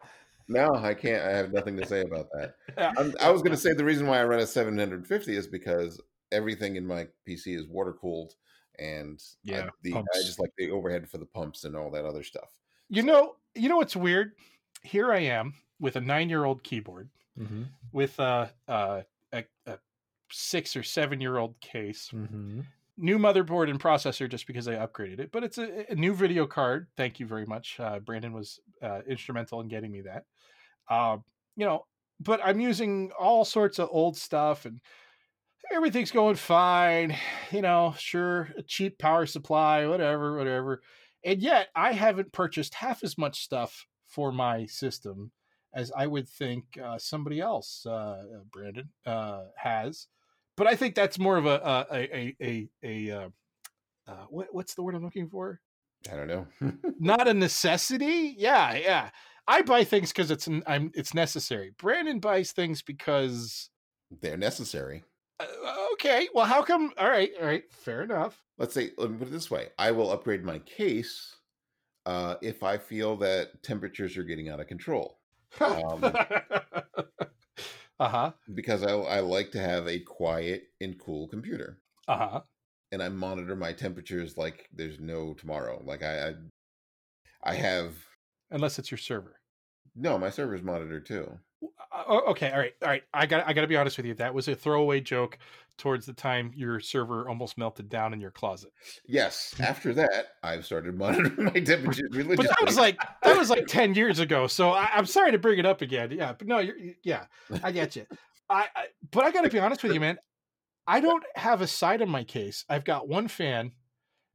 No, 0.50 0.76
I 0.76 0.94
can't. 0.94 1.24
I 1.24 1.32
have 1.32 1.54
nothing 1.54 1.78
to 1.78 1.86
say 1.86 2.02
about 2.02 2.28
that. 2.34 2.56
I'm, 2.98 3.14
I 3.22 3.32
was 3.32 3.42
going 3.42 3.56
to 3.56 3.58
say 3.58 3.74
the 3.74 3.86
reason 3.86 4.08
why 4.08 4.20
I 4.20 4.26
run 4.26 4.40
a 4.40 4.48
750 4.48 5.36
is 5.36 5.48
because 5.48 6.02
everything 6.32 6.76
in 6.76 6.86
my 6.86 7.08
PC 7.28 7.58
is 7.58 7.68
water 7.68 7.94
cooled, 7.94 8.34
and 8.80 9.22
I- 9.48 9.52
Yeah, 9.52 9.70
the 9.82 9.96
I 9.96 10.04
just 10.16 10.40
like 10.40 10.52
the 10.58 10.72
overhead 10.72 11.10
for 11.10 11.18
the 11.18 11.26
pumps 11.26 11.64
and 11.64 11.76
all 11.76 11.90
that 11.92 12.06
other 12.06 12.24
stuff. 12.24 12.50
You 12.90 13.04
know, 13.04 13.36
you 13.56 13.70
know 13.70 13.78
what's 13.78 13.96
weird? 13.96 14.34
Here 14.82 15.12
I 15.12 15.20
am 15.20 15.54
with 15.80 15.96
a 15.96 16.02
nine-year-old 16.02 16.64
keyboard, 16.64 17.10
Mm-hmm. 17.40 17.64
with 17.92 18.20
a, 18.20 18.52
a, 18.68 19.04
a, 19.32 19.44
a 19.66 19.80
six 20.32 20.76
or 20.76 20.84
seven-year-old 20.84 21.60
case, 21.62 22.10
Mm-hmm. 22.14 22.62
new 22.98 23.18
motherboard 23.18 23.70
and 23.70 23.80
processor 23.80 24.30
just 24.30 24.46
because 24.48 24.68
I 24.68 24.76
upgraded 24.76 25.20
it, 25.20 25.32
but 25.32 25.44
it's 25.44 25.58
a, 25.58 25.92
a 25.92 25.96
new 25.96 26.14
video 26.14 26.46
card. 26.46 26.88
Thank 26.96 27.20
you 27.20 27.26
very 27.26 27.46
much. 27.46 27.80
Uh, 27.80 28.00
Brandon 28.00 28.34
was 28.34 28.60
uh, 28.82 29.02
instrumental 29.08 29.62
in 29.62 29.68
getting 29.68 29.92
me 29.92 30.02
that. 30.02 30.26
Uh, 30.90 31.18
you 31.56 31.66
know, 31.66 31.86
but 32.20 32.40
I'm 32.44 32.60
using 32.60 33.12
all 33.18 33.46
sorts 33.46 33.80
of 33.80 33.90
old 33.92 34.16
stuff 34.16 34.66
and 34.66 34.80
everything's 35.72 36.12
going 36.12 36.36
fine. 36.36 37.16
You 37.52 37.62
know, 37.62 37.94
sure, 37.98 38.50
a 38.58 38.64
cheap 38.64 38.98
power 38.98 39.26
supply, 39.26 39.88
whatever, 39.88 40.38
whatever. 40.38 40.82
And 41.24 41.42
yet 41.42 41.68
I 41.76 41.94
haven't 41.94 42.34
purchased 42.34 42.76
half 42.76 43.04
as 43.04 43.18
much 43.18 43.42
stuff 43.42 43.86
for 44.08 44.32
my 44.32 44.66
system 44.66 45.32
as 45.74 45.92
I 45.98 46.06
would 46.06 46.30
think 46.30 46.66
uh, 46.84 46.98
somebody 47.00 47.40
else, 47.40 47.86
uh, 47.86 48.22
Brandon, 48.52 48.90
uh, 49.06 49.46
has 49.56 50.08
but 50.56 50.68
I 50.68 50.76
think 50.76 50.96
that's 50.96 51.20
more 51.20 51.38
of 51.38 51.46
a 51.46 51.86
a 51.90 52.16
a 52.16 52.36
a, 52.42 52.70
a 52.84 53.12
uh, 53.12 53.30
uh, 54.08 54.26
what 54.30 54.48
what's 54.52 54.76
the 54.76 54.84
word 54.84 54.96
I'm 54.96 55.04
looking 55.04 55.30
for? 55.30 55.60
I 56.12 56.16
don't 56.16 56.28
know. 56.28 56.48
Not 57.00 57.28
a 57.28 57.34
necessity. 57.34 58.36
Yeah, 58.38 58.76
yeah. 58.76 59.10
I 59.48 59.62
buy 59.62 59.84
things 59.84 60.12
because 60.12 60.32
it's 60.32 60.48
I'm 60.68 60.92
it's 60.94 61.14
necessary. 61.14 61.72
Brandon 61.78 62.20
buys 62.20 62.52
things 62.52 62.82
because 62.82 63.70
They're 64.22 64.38
necessary. 64.38 65.04
Okay. 65.94 66.30
Well, 66.34 66.46
how 66.46 66.62
come? 66.64 66.92
All 66.98 67.10
right. 67.10 67.32
All 67.40 67.46
right. 67.46 67.64
Fair 67.72 68.04
enough. 68.04 68.42
Let's 68.58 68.74
say, 68.74 68.92
let 68.98 69.10
me 69.12 69.18
put 69.18 69.28
it 69.28 69.32
this 69.32 69.50
way: 69.52 69.70
I 69.78 69.92
will 69.92 70.12
upgrade 70.12 70.44
my 70.44 70.60
case 70.60 71.36
uh, 72.06 72.36
if 72.42 72.64
I 72.64 72.78
feel 72.78 73.16
that 73.18 73.64
temperatures 73.64 74.18
are 74.18 74.24
getting 74.24 74.50
out 74.50 74.60
of 74.60 74.68
control. 74.68 75.20
Um, 75.60 76.04
uh 78.00 78.10
huh. 78.10 78.32
because 78.56 78.84
I, 78.84 78.92
I 78.94 79.20
like 79.20 79.52
to 79.52 79.60
have 79.60 79.88
a 79.88 80.00
quiet 80.00 80.70
and 80.82 81.00
cool 81.00 81.28
computer 81.28 81.80
Uh 82.08 82.18
huh. 82.18 82.42
and 82.92 83.04
I 83.04 83.10
monitor 83.10 83.56
my 83.56 83.72
temperatures 83.72 84.36
like 84.38 84.68
there's 84.74 85.00
no 85.00 85.34
tomorrow. 85.36 85.82
Like 85.86 86.02
I, 86.04 86.30
I, 86.30 86.34
I 87.44 87.54
have 87.56 87.94
Unless 88.52 88.80
it's 88.80 88.90
your 88.92 88.98
server. 88.98 89.40
no, 89.96 90.18
my 90.18 90.30
server's 90.32 90.64
monitored 90.64 91.06
too. 91.06 91.38
Oh, 91.94 92.32
okay. 92.32 92.52
All 92.52 92.58
right. 92.58 92.74
All 92.82 92.90
right. 92.90 93.04
I 93.14 93.26
got. 93.26 93.48
I 93.48 93.54
got 93.54 93.62
to 93.62 93.68
be 93.68 93.78
honest 93.78 93.98
with 93.98 94.06
you. 94.06 94.16
That 94.16 94.34
was 94.34 94.48
a 94.48 94.56
throwaway 94.56 95.00
joke 95.00 95.38
towards 95.78 96.06
the 96.06 96.14
time 96.14 96.52
your 96.56 96.80
server 96.80 97.28
almost 97.28 97.58
melted 97.58 97.90
down 97.90 98.14
in 98.14 98.22
your 98.22 98.32
closet. 98.32 98.72
Yes, 99.06 99.56
after 99.60 99.94
that, 99.94 100.28
I've 100.44 100.66
started 100.66 100.96
monitoring 100.98 101.46
my 101.46 101.60
temperatures 101.60 102.10
religiously. 102.12 102.36
But 102.36 102.48
that 102.48 102.66
was 102.66 102.78
like 102.78 102.98
that 103.22 103.38
was 103.38 103.50
like 103.50 103.68
ten 103.68 103.94
years 103.94 104.20
ago. 104.20 104.48
So 104.48 104.72
I, 104.72 104.90
I'm 104.94 105.06
sorry 105.06 105.32
to 105.32 105.38
bring 105.38 105.60
it 105.60 105.66
up 105.66 105.82
again. 105.82 106.12
Yeah. 106.12 106.34
But 106.34 106.48
no. 106.48 106.60
You're. 106.60 106.76
Yeah. 107.04 107.26
I 107.64 107.72
get 107.72 107.96
you. 107.96 108.06
I, 108.50 108.68
I. 108.76 108.86
But 109.12 109.26
I 109.26 109.32
got 109.32 109.44
to 109.44 109.50
be 109.50 109.60
honest 109.60 109.84
with 109.84 109.94
you, 109.94 110.00
man. 110.00 110.18
I 110.88 111.00
don't 111.00 111.24
have 111.36 111.62
a 111.62 111.68
side 111.68 112.02
on 112.02 112.10
my 112.10 112.24
case. 112.24 112.66
I've 112.68 112.86
got 112.86 113.08
one 113.08 113.28
fan. 113.28 113.72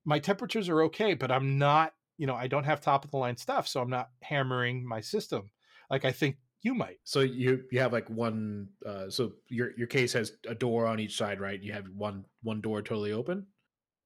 My 0.04 0.18
temperatures 0.18 0.68
are 0.68 0.82
okay, 0.84 1.14
but 1.14 1.30
I'm 1.30 1.59
not. 1.59 1.92
You 2.16 2.26
know, 2.26 2.34
I 2.34 2.46
don't 2.46 2.64
have 2.64 2.80
top 2.80 3.04
of 3.04 3.11
the 3.11 3.16
line 3.16 3.36
stuff, 3.36 3.68
so 3.68 3.80
I'm 3.80 3.90
not 3.90 4.11
hammering 4.22 4.86
my 4.86 5.00
system 5.00 5.50
like 5.90 6.04
I 6.04 6.12
think 6.12 6.36
you 6.62 6.74
might. 6.74 6.98
So 7.04 7.20
you 7.20 7.64
you 7.70 7.80
have 7.80 7.92
like 7.92 8.09
one. 8.11 8.68
Uh, 8.84 9.11
so 9.11 9.32
your 9.48 9.76
your 9.78 9.86
case 9.86 10.12
has 10.14 10.32
a 10.46 10.54
door 10.54 10.86
on 10.86 11.00
each 11.00 11.16
side, 11.16 11.40
right? 11.40 11.61
You 11.62 11.72
have 11.72 11.88
one 11.90 12.24
one 12.42 12.61
door 12.61 12.82
totally 12.82 13.12
open. 13.12 13.46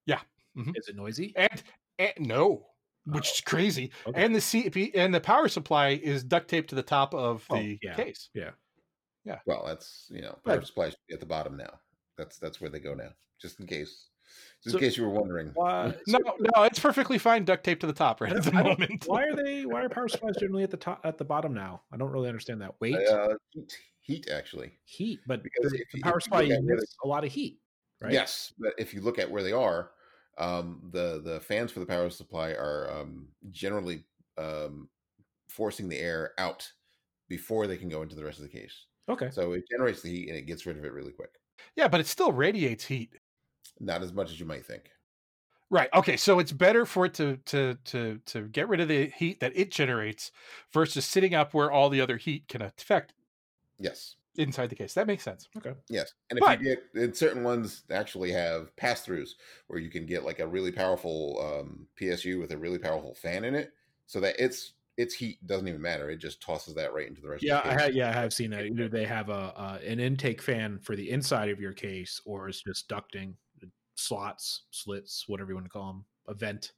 Yeah. 0.07 0.21
Mhm. 0.57 0.73
Is 0.77 0.89
it 0.89 0.97
noisy? 0.97 1.33
And, 1.37 1.63
and 1.99 2.13
no, 2.21 2.67
which 3.07 3.31
is 3.33 3.41
crazy. 3.41 3.93
Okay. 4.07 4.25
And 4.25 4.35
the 4.35 4.41
CP 4.41 4.93
and 4.95 5.15
the 5.15 5.21
power 5.21 5.49
supply 5.49 5.91
is 5.91 6.25
duct 6.25 6.49
taped 6.49 6.71
to 6.71 6.75
the 6.77 6.83
top 6.83 7.15
of 7.15 7.47
Oh, 7.51 7.57
the 7.57 7.79
yeah. 7.83 7.95
case. 7.97 8.29
Yeah. 8.35 8.51
Yeah. 9.25 9.39
Well, 9.47 9.65
that's 9.67 10.09
you 10.11 10.21
know, 10.23 10.39
Right. 10.45 10.57
power 10.57 10.65
supply 10.65 10.93
at 11.13 11.21
the 11.21 11.27
bottom 11.27 11.57
now. 11.57 11.81
That's 12.19 12.39
that's 12.39 12.61
where 12.61 12.71
they 12.71 12.81
go 12.81 12.95
now, 12.95 13.11
just 13.41 13.61
in 13.61 13.67
case, 13.67 14.09
just 14.63 14.73
So- 14.73 14.79
in 14.79 14.85
case 14.85 14.97
you 14.97 15.05
were 15.05 15.11
wondering. 15.11 15.51
Why? 15.55 15.95
No, 16.07 16.19
no, 16.39 16.63
it's 16.65 16.79
perfectly 16.79 17.19
fine 17.19 17.45
duct 17.45 17.65
taped 17.65 17.81
to 17.83 17.87
the 17.87 17.93
top 17.93 18.21
right 18.21 18.33
at 18.33 18.43
the 18.45 18.55
I 18.57 18.63
moment. 18.63 19.05
Why 19.07 19.25
are 19.25 19.37
they? 19.45 19.65
Why 19.67 19.83
are 19.85 19.89
power 19.89 20.09
supplies 20.09 20.37
generally 20.39 20.63
at 20.65 20.71
the 20.71 20.77
top 20.77 21.01
at 21.05 21.19
the 21.19 21.25
bottom 21.25 21.55
now? 21.55 21.83
I 21.93 21.97
don't 21.97 22.11
really 22.11 22.29
understand 22.29 22.61
that. 22.63 22.75
Weight, 22.81 22.95
Uh, 22.97 23.35
heat, 23.51 23.73
heat 24.01 24.29
actually. 24.31 24.73
heat, 24.85 25.21
but 25.27 25.43
because 25.43 25.73
the, 25.73 25.79
if 25.81 25.91
the 25.93 26.01
power 26.01 26.19
if 26.19 26.25
supply 26.25 26.43
look 26.43 26.51
at 26.53 26.65
where 26.65 26.75
emits 26.75 26.97
a 27.05 27.09
lot 27.09 27.25
of 27.25 27.33
heat, 27.33 27.59
right? 28.01 28.13
Yes, 28.13 28.53
but 28.59 28.73
if 28.79 28.93
you 28.95 29.01
look 29.01 29.19
at 29.19 29.31
where 29.31 29.43
they 29.43 29.53
are, 29.53 29.91
um, 30.39 30.89
the 30.93 31.21
the 31.25 31.41
fans 31.41 31.71
for 31.73 31.81
the 31.81 31.87
power 31.87 32.09
supply 32.11 32.51
are 32.51 32.91
um, 32.91 33.29
generally 33.51 34.05
um, 34.39 34.89
forcing 35.49 35.89
the 35.89 35.99
air 35.99 36.33
out 36.39 36.71
before 37.29 37.67
they 37.67 37.77
can 37.77 37.89
go 37.89 38.03
into 38.03 38.15
the 38.17 38.25
rest 38.25 38.39
of 38.39 38.45
the 38.45 38.49
case. 38.51 38.87
Okay. 39.09 39.31
So 39.31 39.53
it 39.53 39.65
generates 39.71 40.01
the 40.03 40.09
heat 40.11 40.29
and 40.29 40.37
it 40.39 40.47
gets 40.47 40.65
rid 40.67 40.77
of 40.79 40.85
it 40.85 40.93
really 40.93 41.13
quick. 41.13 41.31
Yeah, 41.77 41.89
but 41.89 42.01
it 42.01 42.07
still 42.07 42.33
radiates 42.33 42.85
heat. 42.85 43.15
Not 43.81 44.03
as 44.03 44.13
much 44.13 44.31
as 44.31 44.39
you 44.39 44.47
might 44.47 44.65
think. 44.65 44.91
Right. 45.71 45.89
Okay. 45.95 46.17
So 46.19 46.39
it's 46.39 46.53
better 46.53 46.85
for 46.85 47.07
it 47.07 47.15
to 47.15 47.39
to 47.47 47.79
to 47.87 48.21
to 48.27 48.43
get 48.49 48.69
rid 48.69 48.81
of 48.81 48.89
the 48.89 49.07
heat 49.09 49.41
that 49.41 49.53
it 49.57 49.71
generates 49.71 50.31
versus 50.73 51.07
sitting 51.07 51.35
up 51.35 51.55
where 51.55 51.71
all 51.71 51.89
the 51.89 52.01
other 52.01 52.19
heat 52.19 52.47
can 52.49 52.61
affect 52.63 53.15
Yes, 53.79 54.17
inside 54.37 54.69
the 54.69 54.77
case. 54.77 54.93
That 54.95 55.07
makes 55.07 55.25
sense. 55.25 55.49
Okay. 55.57 55.73
Yes. 55.89 56.13
And 56.31 56.39
if 56.39 56.45
But- 56.45 56.61
you 56.61 56.77
get, 56.77 56.85
and 57.03 57.17
certain 57.17 57.43
ones 57.43 57.85
actually 57.91 58.31
have 58.33 58.77
pass 58.77 59.05
throughs 59.07 59.31
where 59.67 59.81
you 59.81 59.89
can 59.91 60.05
get 60.07 60.25
like 60.25 60.41
a 60.41 60.47
really 60.47 60.71
powerful 60.73 61.41
um, 61.43 61.89
PSU 61.99 62.39
with 62.39 62.53
a 62.53 62.59
really 62.59 62.79
powerful 62.79 63.15
fan 63.15 63.45
in 63.45 63.55
it, 63.55 63.73
so 64.07 64.21
that 64.21 64.39
its 64.39 64.75
its 64.99 65.15
heat 65.15 65.45
doesn't 65.47 65.67
even 65.67 65.81
matter. 65.81 66.11
It 66.11 66.19
just 66.19 66.43
tosses 66.43 66.75
that 66.75 66.93
right 66.93 67.09
into 67.09 67.23
the 67.23 67.29
rest. 67.31 67.43
Yeah, 67.43 67.59
of 67.61 67.65
the 67.65 67.71
I 67.71 67.83
ha- 67.85 67.91
yeah, 67.91 68.11
I 68.11 68.13
have 68.13 68.35
seen 68.35 68.51
that. 68.51 68.67
Either 68.67 68.89
they 68.91 69.07
have 69.07 69.31
a 69.31 69.55
uh, 69.57 69.79
an 69.85 69.99
intake 70.01 70.43
fan 70.43 70.79
for 70.81 70.95
the 70.97 71.11
inside 71.11 71.49
of 71.49 71.59
your 71.61 71.73
case, 71.73 72.21
or 72.27 72.47
it's 72.51 72.61
just 72.63 72.89
ducting, 72.91 73.33
slots, 73.95 74.65
slits, 74.71 75.25
whatever 75.27 75.51
you 75.51 75.55
want 75.57 75.67
to 75.67 75.71
call 75.71 75.87
them, 75.93 76.05
event. 76.29 76.73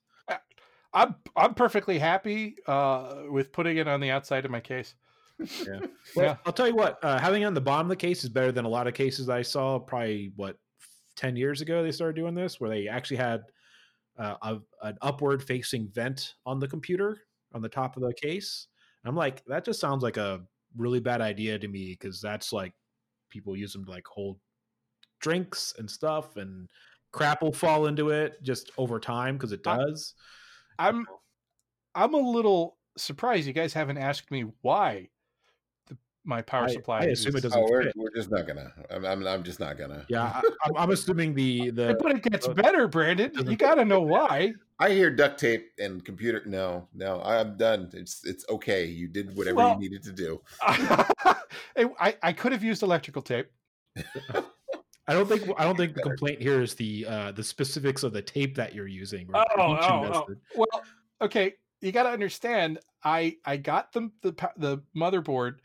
I'm 0.92 1.16
I'm 1.36 1.54
perfectly 1.54 1.98
happy 1.98 2.56
uh, 2.66 3.24
with 3.28 3.52
putting 3.52 3.78
it 3.78 3.88
on 3.88 4.00
the 4.00 4.10
outside 4.10 4.44
of 4.44 4.50
my 4.50 4.60
case. 4.60 4.94
Yeah. 5.38 5.80
Well, 6.16 6.26
Yeah. 6.26 6.36
I'll 6.46 6.52
tell 6.52 6.68
you 6.68 6.76
what, 6.76 7.02
uh, 7.02 7.18
having 7.18 7.42
it 7.42 7.46
on 7.46 7.54
the 7.54 7.60
bottom 7.60 7.86
of 7.86 7.90
the 7.90 7.96
case 7.96 8.22
is 8.22 8.30
better 8.30 8.52
than 8.52 8.64
a 8.64 8.68
lot 8.68 8.86
of 8.86 8.94
cases 8.94 9.28
I 9.28 9.42
saw. 9.42 9.78
Probably 9.80 10.32
what 10.36 10.56
ten 11.16 11.34
years 11.36 11.60
ago 11.60 11.82
they 11.82 11.90
started 11.90 12.14
doing 12.14 12.34
this, 12.34 12.60
where 12.60 12.70
they 12.70 12.86
actually 12.86 13.16
had 13.16 13.42
uh, 14.18 14.36
a, 14.42 14.58
an 14.82 14.96
upward 15.02 15.42
facing 15.42 15.88
vent 15.92 16.34
on 16.46 16.60
the 16.60 16.68
computer 16.68 17.22
on 17.52 17.62
the 17.62 17.68
top 17.68 17.96
of 17.96 18.02
the 18.02 18.14
case. 18.14 18.68
I'm 19.04 19.16
like, 19.16 19.44
that 19.46 19.64
just 19.64 19.80
sounds 19.80 20.02
like 20.02 20.16
a 20.16 20.40
really 20.76 21.00
bad 21.00 21.20
idea 21.20 21.58
to 21.58 21.68
me 21.68 21.96
because 21.98 22.20
that's 22.20 22.52
like 22.52 22.72
people 23.28 23.56
use 23.56 23.72
them 23.72 23.84
to 23.84 23.90
like 23.90 24.06
hold 24.06 24.38
drinks 25.20 25.74
and 25.78 25.90
stuff, 25.90 26.36
and 26.36 26.68
crap 27.14 27.42
will 27.42 27.52
fall 27.52 27.86
into 27.86 28.10
it 28.10 28.42
just 28.42 28.72
over 28.76 28.98
time 28.98 29.36
because 29.36 29.52
it 29.52 29.62
does. 29.62 30.14
I'm 30.78 31.06
I'm 31.94 32.12
a 32.14 32.18
little 32.18 32.76
surprised 32.96 33.46
you 33.46 33.52
guys 33.52 33.72
haven't 33.72 33.98
asked 33.98 34.30
me 34.32 34.46
why 34.62 35.08
the, 35.86 35.96
my 36.24 36.42
power 36.42 36.64
I- 36.64 36.72
supply. 36.72 36.98
I 37.02 37.04
assume 37.04 37.34
it 37.34 37.36
is- 37.36 37.42
doesn't 37.42 37.62
Oh, 37.62 37.68
we're, 37.70 37.92
we're 37.94 38.10
just 38.14 38.32
not 38.32 38.48
gonna. 38.48 38.72
I'm, 38.90 39.04
I'm, 39.04 39.26
I'm 39.26 39.42
just 39.44 39.60
not 39.60 39.78
gonna. 39.78 40.04
Yeah, 40.08 40.24
I, 40.24 40.42
I'm, 40.64 40.76
I'm 40.76 40.90
assuming 40.90 41.34
the 41.34 41.70
the 41.78 41.96
But 42.02 42.16
it 42.16 42.22
gets 42.22 42.48
uh, 42.48 42.54
better, 42.54 42.88
Brandon. 42.88 43.30
You 43.48 43.56
got 43.56 43.76
to 43.76 43.84
know 43.84 44.00
why. 44.00 44.52
I 44.80 44.90
hear 44.90 45.08
duct 45.14 45.38
tape 45.38 45.70
and 45.78 46.04
computer. 46.04 46.42
No, 46.46 46.88
no, 46.94 47.22
I'm 47.22 47.56
done. 47.56 47.90
It's 47.92 48.24
it's 48.26 48.44
okay. 48.50 48.86
You 48.86 49.06
did 49.06 49.36
whatever 49.36 49.56
Well- 49.58 49.74
you 49.74 49.88
needed 49.88 50.02
to 50.02 50.12
do. 50.12 50.40
I 50.62 52.16
I 52.22 52.32
could 52.32 52.50
have 52.50 52.64
used 52.64 52.82
electrical 52.82 53.22
tape. 53.22 53.46
I 55.06 55.12
don't 55.12 55.28
think 55.28 55.42
I 55.58 55.64
don't 55.64 55.76
think 55.76 55.94
the 55.94 56.02
complaint 56.10 56.40
here 56.40 56.62
is 56.62 56.74
the 56.74 57.06
uh, 57.06 57.32
the 57.32 57.44
specifics 57.44 58.02
of 58.02 58.12
the 58.12 58.22
tape 58.22 58.54
that 58.56 58.74
you're 58.74 58.86
using. 58.86 59.28
or 59.32 59.44
Oh, 59.58 59.76
oh, 59.80 60.26
oh. 60.28 60.34
Well, 60.56 60.82
okay, 61.20 61.54
you 61.80 61.92
got 61.92 62.04
to 62.04 62.10
understand. 62.10 62.78
I 63.02 63.36
I 63.44 63.58
got 63.58 63.92
the 63.92 64.10
the 64.22 64.32
the 64.56 64.82
motherboard, 64.96 65.56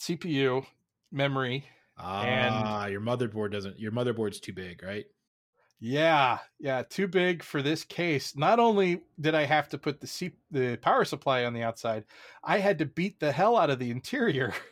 CPU, 0.00 0.64
memory. 1.12 1.64
Ah, 1.98 2.86
your 2.86 3.00
motherboard 3.00 3.52
doesn't. 3.52 3.78
Your 3.78 3.92
motherboard's 3.92 4.40
too 4.40 4.52
big, 4.52 4.82
right? 4.82 5.04
Yeah, 5.82 6.38
yeah, 6.58 6.82
too 6.82 7.08
big 7.08 7.42
for 7.42 7.62
this 7.62 7.84
case. 7.84 8.36
Not 8.36 8.58
only 8.58 9.02
did 9.18 9.34
I 9.34 9.44
have 9.44 9.68
to 9.70 9.78
put 9.78 10.00
the 10.00 10.06
C- 10.06 10.36
the 10.50 10.76
power 10.76 11.04
supply 11.04 11.44
on 11.44 11.54
the 11.54 11.62
outside, 11.62 12.04
I 12.44 12.58
had 12.58 12.78
to 12.80 12.86
beat 12.86 13.18
the 13.20 13.32
hell 13.32 13.56
out 13.56 13.70
of 13.70 13.78
the 13.78 13.90
interior. 13.90 14.52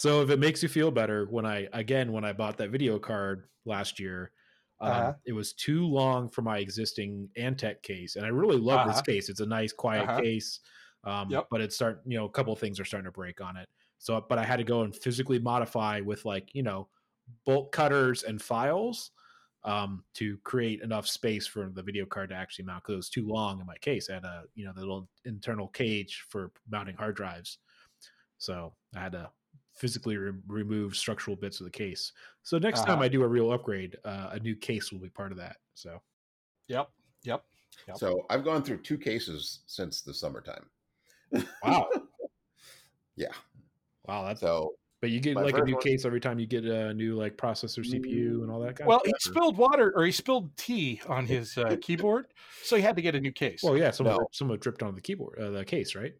So 0.00 0.22
if 0.22 0.30
it 0.30 0.38
makes 0.38 0.62
you 0.62 0.68
feel 0.68 0.90
better, 0.90 1.26
when 1.26 1.44
I 1.44 1.68
again 1.72 2.12
when 2.12 2.24
I 2.24 2.32
bought 2.32 2.56
that 2.58 2.70
video 2.70 2.98
card 2.98 3.48
last 3.66 4.00
year, 4.00 4.32
um, 4.80 5.02
Uh-huh. 5.02 5.14
it 5.26 5.32
was 5.32 5.52
too 5.52 5.84
long 5.86 6.30
for 6.30 6.40
my 6.42 6.58
existing 6.58 7.28
Antec 7.36 7.82
case, 7.82 8.16
and 8.16 8.24
I 8.24 8.30
really 8.30 8.56
love 8.56 8.82
this 8.84 9.00
Uh-huh. 9.00 9.02
case. 9.02 9.28
It's 9.28 9.40
a 9.40 9.46
nice, 9.46 9.72
quiet 9.72 10.10
Uh-huh. 10.10 10.22
case, 10.22 10.60
um, 11.04 11.38
Yep. 11.38 11.50
but 11.50 11.60
it's 11.60 11.74
start 11.76 12.00
you 12.06 12.16
know 12.16 12.24
a 12.24 12.30
couple 12.30 12.52
of 12.52 12.58
things 12.58 12.80
are 12.80 12.84
starting 12.84 13.04
to 13.04 13.12
break 13.12 13.42
on 13.42 13.56
it. 13.58 13.68
So, 13.98 14.18
but 14.26 14.38
I 14.38 14.44
had 14.44 14.56
to 14.56 14.64
go 14.64 14.82
and 14.82 14.96
physically 14.96 15.38
modify 15.38 16.00
with 16.00 16.24
like 16.24 16.54
you 16.54 16.62
know 16.62 16.88
bolt 17.44 17.72
cutters 17.72 18.22
and 18.24 18.40
files 18.42 19.12
um, 19.64 20.04
to 20.14 20.38
create 20.38 20.82
enough 20.82 21.08
space 21.08 21.46
for 21.46 21.70
the 21.70 21.82
video 21.82 22.06
card 22.06 22.30
to 22.30 22.36
actually 22.36 22.64
mount 22.66 22.84
because 22.84 22.94
it 22.94 22.96
was 22.96 23.10
too 23.10 23.26
long 23.28 23.60
in 23.60 23.66
my 23.66 23.76
case. 23.78 24.10
I 24.10 24.14
had 24.14 24.24
a 24.24 24.44
you 24.54 24.64
know 24.64 24.72
the 24.74 24.80
little 24.80 25.10
internal 25.26 25.68
cage 25.68 26.24
for 26.30 26.52
mounting 26.68 26.96
hard 26.96 27.16
drives, 27.16 27.58
so 28.38 28.74
I 28.94 29.00
had 29.00 29.12
to 29.12 29.30
physically 29.80 30.18
re- 30.18 30.32
remove 30.46 30.94
structural 30.94 31.34
bits 31.34 31.58
of 31.58 31.64
the 31.64 31.70
case. 31.70 32.12
So 32.42 32.58
next 32.58 32.80
time 32.80 32.96
Uh-huh. 32.96 33.04
I 33.04 33.08
do 33.08 33.22
a 33.22 33.26
real 33.28 33.50
upgrade, 33.50 33.96
uh, 34.04 34.28
a 34.32 34.38
new 34.40 34.54
case 34.54 34.92
will 34.92 34.98
be 35.00 35.08
part 35.08 35.32
of 35.32 35.38
that. 35.38 35.56
So 35.74 36.02
Yep, 36.68 36.90
yep. 37.22 37.42
Yep. 37.88 37.96
So 37.96 38.26
I've 38.28 38.44
gone 38.44 38.62
through 38.62 38.82
two 38.82 38.98
cases 38.98 39.60
since 39.66 40.02
the 40.02 40.12
summertime. 40.12 40.68
wow, 41.64 41.88
Yeah. 43.16 43.32
wow, 44.06 44.24
that's 44.26 44.40
So 44.40 44.74
but 45.00 45.08
you 45.08 45.18
get 45.18 45.34
like 45.36 45.56
a 45.56 45.64
new 45.64 45.72
one- 45.74 45.82
case 45.82 46.04
every 46.04 46.20
time 46.20 46.38
you 46.38 46.46
get 46.46 46.66
a 46.66 46.92
new 46.92 47.16
like 47.16 47.38
processor, 47.38 47.82
CPU, 47.82 48.42
and 48.42 48.50
all 48.50 48.60
that 48.60 48.76
kind 48.76 48.86
Well, 48.86 48.98
of 48.98 49.06
he 49.06 49.12
stuff. 49.18 49.30
or- 49.30 49.34
spilled 49.40 49.56
water 49.56 49.92
or 49.96 50.04
he 50.04 50.12
spilled 50.12 50.54
tea 50.58 51.00
on 51.08 51.24
his 51.26 51.56
uh, 51.56 51.76
keyboard, 51.80 52.26
so 52.62 52.76
he 52.76 52.82
had 52.82 52.96
to 52.96 53.02
get 53.02 53.14
a 53.14 53.20
new 53.20 53.32
case. 53.32 53.62
Well, 53.62 53.78
yeah, 53.78 53.92
some 53.92 54.06
of 54.06 54.12
No. 54.16 54.20
it, 54.20 54.26
some 54.32 54.50
of 54.50 54.60
dripped 54.60 54.82
onto 54.82 54.96
the 54.96 55.00
keyboard, 55.00 55.38
uh, 55.38 55.50
the 55.50 55.64
case, 55.64 55.94
right? 55.94 56.14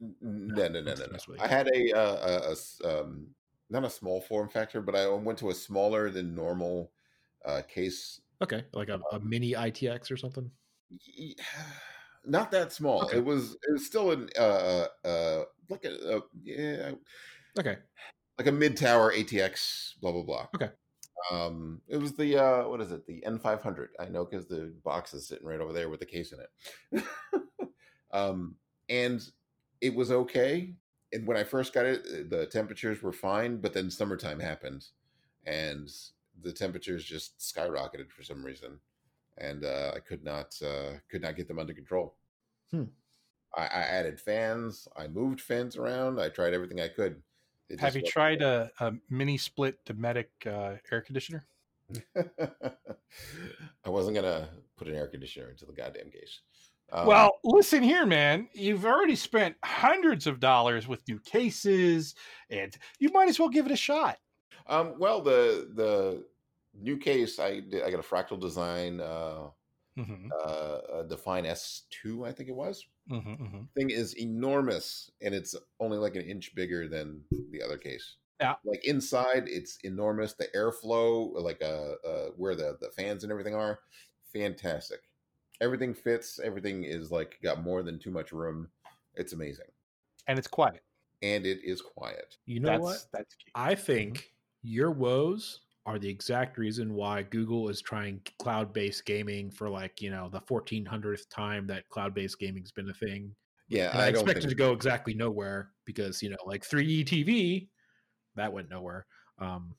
No, 0.00 0.68
no, 0.68 0.80
no, 0.80 0.94
no, 0.94 0.94
no. 0.94 1.18
I 1.40 1.46
had 1.46 1.68
a, 1.68 1.92
uh, 1.92 2.16
a, 2.16 2.48
a 2.48 2.52
s- 2.52 2.80
um, 2.84 3.28
not 3.70 3.84
a 3.84 3.90
small 3.90 4.20
form 4.20 4.48
factor, 4.48 4.80
but 4.80 4.94
I 4.94 5.08
went 5.08 5.38
to 5.38 5.50
a 5.50 5.54
smaller 5.54 6.10
than 6.10 6.34
normal 6.34 6.92
uh, 7.44 7.62
case. 7.62 8.20
Okay, 8.42 8.64
like 8.72 8.88
a, 8.88 9.00
a 9.12 9.20
mini 9.20 9.52
ITX 9.52 10.10
or 10.10 10.16
something. 10.16 10.50
Not 12.26 12.50
that 12.52 12.72
small. 12.72 13.02
Okay. 13.02 13.18
It 13.18 13.24
was. 13.24 13.52
It 13.68 13.72
was 13.72 13.84
still 13.84 14.10
an 14.12 14.30
uh 14.38 14.86
uh 15.04 15.44
like 15.68 15.84
a 15.84 16.16
uh, 16.16 16.20
yeah 16.42 16.92
Okay, 17.58 17.76
like 18.38 18.46
a 18.46 18.52
mid 18.52 18.76
tower 18.78 19.12
ATX. 19.12 20.00
Blah 20.00 20.12
blah 20.12 20.22
blah. 20.22 20.46
Okay. 20.54 20.70
Um, 21.30 21.80
it 21.86 21.96
was 21.96 22.14
the 22.14 22.36
uh, 22.36 22.68
what 22.68 22.80
is 22.80 22.92
it? 22.92 23.06
The 23.06 23.22
N500. 23.26 23.88
I 23.98 24.08
know 24.08 24.24
because 24.24 24.46
the 24.46 24.74
box 24.84 25.14
is 25.14 25.26
sitting 25.26 25.46
right 25.46 25.60
over 25.60 25.72
there 25.72 25.88
with 25.88 26.00
the 26.00 26.06
case 26.06 26.32
in 26.32 26.40
it. 26.40 27.04
um, 28.12 28.56
and 28.88 29.22
it 29.84 29.94
was 29.94 30.10
okay. 30.10 30.72
And 31.12 31.26
when 31.26 31.36
I 31.36 31.44
first 31.44 31.74
got 31.74 31.84
it, 31.84 32.02
uh, 32.06 32.16
the 32.28 32.46
temperatures 32.46 33.02
were 33.02 33.12
fine. 33.12 33.58
But 33.58 33.74
then 33.74 33.90
summertime 33.90 34.40
happened, 34.40 34.86
and 35.46 35.92
the 36.42 36.52
temperatures 36.52 37.04
just 37.04 37.38
skyrocketed 37.38 38.10
for 38.10 38.22
some 38.22 38.42
reason, 38.42 38.80
and 39.38 39.64
uh, 39.64 39.92
I 39.94 40.00
could 40.00 40.24
not 40.24 40.58
uh, 40.64 40.98
could 41.10 41.22
not 41.22 41.36
get 41.36 41.46
them 41.46 41.58
under 41.58 41.74
control. 41.74 42.16
Hmm. 42.70 42.84
I, 43.54 43.62
I 43.64 43.82
added 43.82 44.18
fans. 44.18 44.88
I 44.96 45.06
moved 45.06 45.40
fans 45.40 45.76
around. 45.76 46.18
I 46.18 46.30
tried 46.30 46.54
everything 46.54 46.80
I 46.80 46.88
could. 46.88 47.22
It 47.68 47.78
Have 47.80 47.94
you 47.94 48.02
tried 48.02 48.42
a, 48.42 48.70
a 48.80 48.92
mini 49.08 49.36
split 49.36 49.84
Dometic 49.84 50.26
uh, 50.46 50.76
air 50.90 51.00
conditioner? 51.02 51.46
I 52.16 53.90
wasn't 53.90 54.16
gonna 54.16 54.48
put 54.76 54.88
an 54.88 54.94
air 54.94 55.06
conditioner 55.06 55.50
into 55.50 55.66
the 55.66 55.72
goddamn 55.72 56.10
case. 56.10 56.40
Um, 56.92 57.06
well, 57.06 57.38
listen 57.44 57.82
here, 57.82 58.06
man. 58.06 58.48
You've 58.54 58.84
already 58.84 59.16
spent 59.16 59.56
hundreds 59.64 60.26
of 60.26 60.38
dollars 60.40 60.86
with 60.86 61.06
new 61.08 61.18
cases, 61.20 62.14
and 62.50 62.76
you 62.98 63.10
might 63.12 63.28
as 63.28 63.38
well 63.38 63.48
give 63.48 63.66
it 63.66 63.72
a 63.72 63.76
shot. 63.76 64.18
um, 64.66 64.94
well, 64.98 65.20
the 65.20 65.70
the 65.74 66.24
new 66.78 66.96
case 66.96 67.38
I 67.38 67.60
did, 67.60 67.82
I 67.82 67.90
got 67.90 68.00
a 68.00 68.02
fractal 68.02 68.40
design 68.40 69.00
uh, 69.00 69.48
hmm 69.96 70.28
uh, 70.44 71.02
Define 71.08 71.46
S 71.46 71.82
two 71.90 72.24
I 72.24 72.32
think 72.32 72.48
it 72.48 72.54
was. 72.54 72.84
hmm 73.08 73.18
hmm 73.18 73.62
Thing 73.76 73.90
is 73.90 74.14
enormous, 74.18 75.10
and 75.20 75.34
it's 75.34 75.54
only 75.80 75.98
like 75.98 76.16
an 76.16 76.22
inch 76.22 76.54
bigger 76.54 76.88
than 76.88 77.22
the 77.50 77.62
other 77.62 77.78
case. 77.78 78.16
Yeah. 78.40 78.54
like 78.64 78.84
inside 78.84 79.44
it's 79.46 79.78
enormous. 79.84 80.34
The 80.34 80.48
airflow, 80.56 81.32
like 81.40 81.62
uh, 81.62 81.94
uh 82.06 82.28
where 82.36 82.54
the 82.56 82.76
the 82.80 82.90
fans 82.90 83.22
and 83.22 83.30
everything 83.30 83.54
are, 83.54 83.80
fantastic. 84.32 85.00
Everything 85.60 85.94
fits. 85.94 86.40
Everything 86.42 86.84
is 86.84 87.10
like 87.10 87.38
got 87.42 87.62
more 87.62 87.82
than 87.82 87.98
too 87.98 88.10
much 88.10 88.32
room. 88.32 88.68
It's 89.14 89.32
amazing, 89.32 89.66
And 90.26 90.38
it's 90.38 90.48
quiet. 90.48 90.82
and 91.22 91.46
it 91.46 91.58
is 91.64 91.80
quiet. 91.80 92.36
You 92.46 92.60
know 92.60 92.70
that's 92.70 92.82
what? 92.82 92.98
that's 93.12 93.34
key. 93.36 93.52
I 93.54 93.74
think 93.74 94.30
your 94.62 94.90
woes 94.90 95.60
are 95.86 95.98
the 95.98 96.08
exact 96.08 96.56
reason 96.58 96.94
why 96.94 97.22
Google 97.22 97.68
is 97.68 97.82
trying 97.82 98.20
cloud-based 98.38 99.04
gaming 99.04 99.50
for 99.50 99.68
like 99.68 100.00
you 100.00 100.10
know 100.10 100.28
the 100.28 100.40
1400th 100.40 101.28
time 101.30 101.66
that 101.68 101.88
cloud-based 101.90 102.38
gaming's 102.38 102.72
been 102.72 102.88
a 102.88 102.94
thing. 102.94 103.34
Yeah, 103.68 103.90
And 103.92 104.00
I, 104.00 104.06
I, 104.06 104.10
don't 104.10 104.22
expect 104.22 104.38
it 104.38 104.42
think 104.42 104.50
to 104.50 104.56
go 104.56 104.72
exactly 104.72 105.14
nowhere 105.14 105.70
because 105.84 106.22
you 106.22 106.30
know 106.30 106.36
like 106.46 106.62
3D 106.68 107.04
TV 107.06 107.68
that 108.34 108.52
went 108.52 108.68
nowhere. 108.70 109.06
Um, 109.38 109.74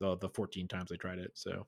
the 0.00 0.16
the 0.18 0.28
14 0.28 0.68
times 0.68 0.92
I 0.92 0.96
tried 0.96 1.18
it. 1.18 1.30
So 1.34 1.66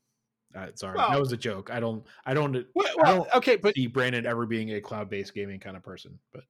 uh, 0.55 0.67
sorry, 0.75 0.97
Well- 0.97 1.11
that 1.11 1.21
was 1.21 1.33
a 1.33 1.37
joke. 1.37 1.71
I 1.71 1.81
don't 1.81 2.05
I 2.27 2.35
don't 2.35 2.67
Well, 2.75 2.87
I 3.05 3.15
don't 3.15 3.29
okay, 3.37 3.57
but 3.57 3.75
see 3.75 3.87
Brandon 3.87 4.27
ever 4.27 4.47
being 4.47 4.71
a 4.73 4.81
cloud-based 4.81 5.35
gaming 5.35 5.61
kind 5.61 5.77
of 5.77 5.83
person. 5.83 6.19
But 6.33 6.45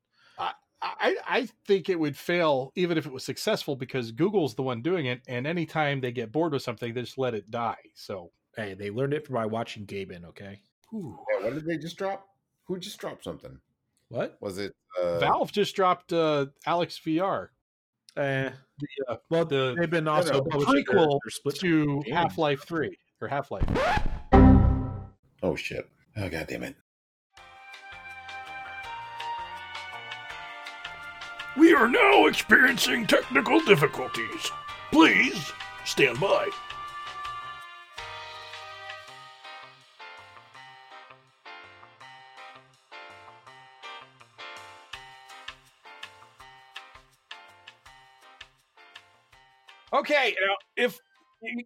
I, 0.82 1.16
I 1.28 1.48
think 1.66 1.90
it 1.90 2.00
would 2.00 2.16
fail 2.16 2.72
even 2.74 2.96
if 2.96 3.04
it 3.04 3.12
was 3.12 3.22
successful 3.22 3.76
because 3.76 4.12
Google's 4.12 4.54
the 4.54 4.62
one 4.62 4.80
doing 4.80 5.04
it, 5.06 5.20
and 5.28 5.46
anytime 5.46 6.00
they 6.00 6.10
get 6.10 6.32
bored 6.32 6.52
with 6.54 6.62
something, 6.62 6.94
they 6.94 7.02
just 7.02 7.18
let 7.18 7.34
it 7.34 7.50
die. 7.50 7.76
So, 7.94 8.30
hey, 8.56 8.72
they 8.72 8.90
learned 8.90 9.12
it 9.12 9.30
by 9.30 9.44
watching 9.44 9.84
Gaben. 9.84 10.24
Okay, 10.24 10.58
whew. 10.90 11.18
Yeah, 11.34 11.44
what 11.44 11.52
did 11.54 11.66
they 11.66 11.76
just 11.76 11.98
drop? 11.98 12.26
Who 12.64 12.78
just 12.78 12.98
dropped 12.98 13.24
something? 13.24 13.58
what? 14.08 14.38
Was 14.40 14.56
it 14.56 14.74
uh, 15.00 15.18
Valve 15.18 15.52
just 15.52 15.76
dropped 15.76 16.14
uh, 16.14 16.46
Alyx 16.66 16.98
VR, 17.02 17.48
Eh, 18.16 18.48
the, 18.78 18.88
uh, 19.12 19.16
well, 19.28 19.44
the 19.44 19.76
they've 19.78 19.90
been 19.90 20.08
also 20.08 20.32
no, 20.32 20.42
publishing 20.42 20.74
their- 20.74 20.84
prequel 20.96 21.18
their 21.22 21.30
split 21.30 21.56
to. 21.56 22.02
Half 22.10 22.38
Life 22.38 22.64
Three 22.66 22.96
or 23.20 23.28
Half 23.28 23.50
Life. 23.50 23.64
Oh 25.42 25.56
shit! 25.56 25.88
Oh 26.16 26.28
god 26.28 26.46
damn 26.48 26.62
it! 26.62 26.76
We 31.56 31.74
are 31.74 31.88
now 31.88 32.26
experiencing 32.26 33.06
technical 33.06 33.60
difficulties. 33.60 34.50
Please 34.92 35.52
stand 35.84 36.20
by. 36.20 36.48
Okay, 49.92 50.36
now 50.40 50.56
if 50.76 50.98
you 51.42 51.64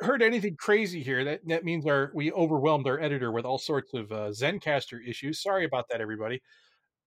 heard 0.00 0.22
anything 0.22 0.56
crazy 0.56 1.02
here, 1.02 1.24
that 1.24 1.40
that 1.46 1.64
means 1.64 1.86
our 1.86 2.10
we 2.14 2.32
overwhelmed 2.32 2.86
our 2.86 3.00
editor 3.00 3.32
with 3.32 3.44
all 3.44 3.58
sorts 3.58 3.94
of 3.94 4.10
uh, 4.12 4.30
Zencastr 4.30 5.06
issues. 5.06 5.42
Sorry 5.42 5.64
about 5.64 5.86
that, 5.90 6.00
everybody. 6.00 6.42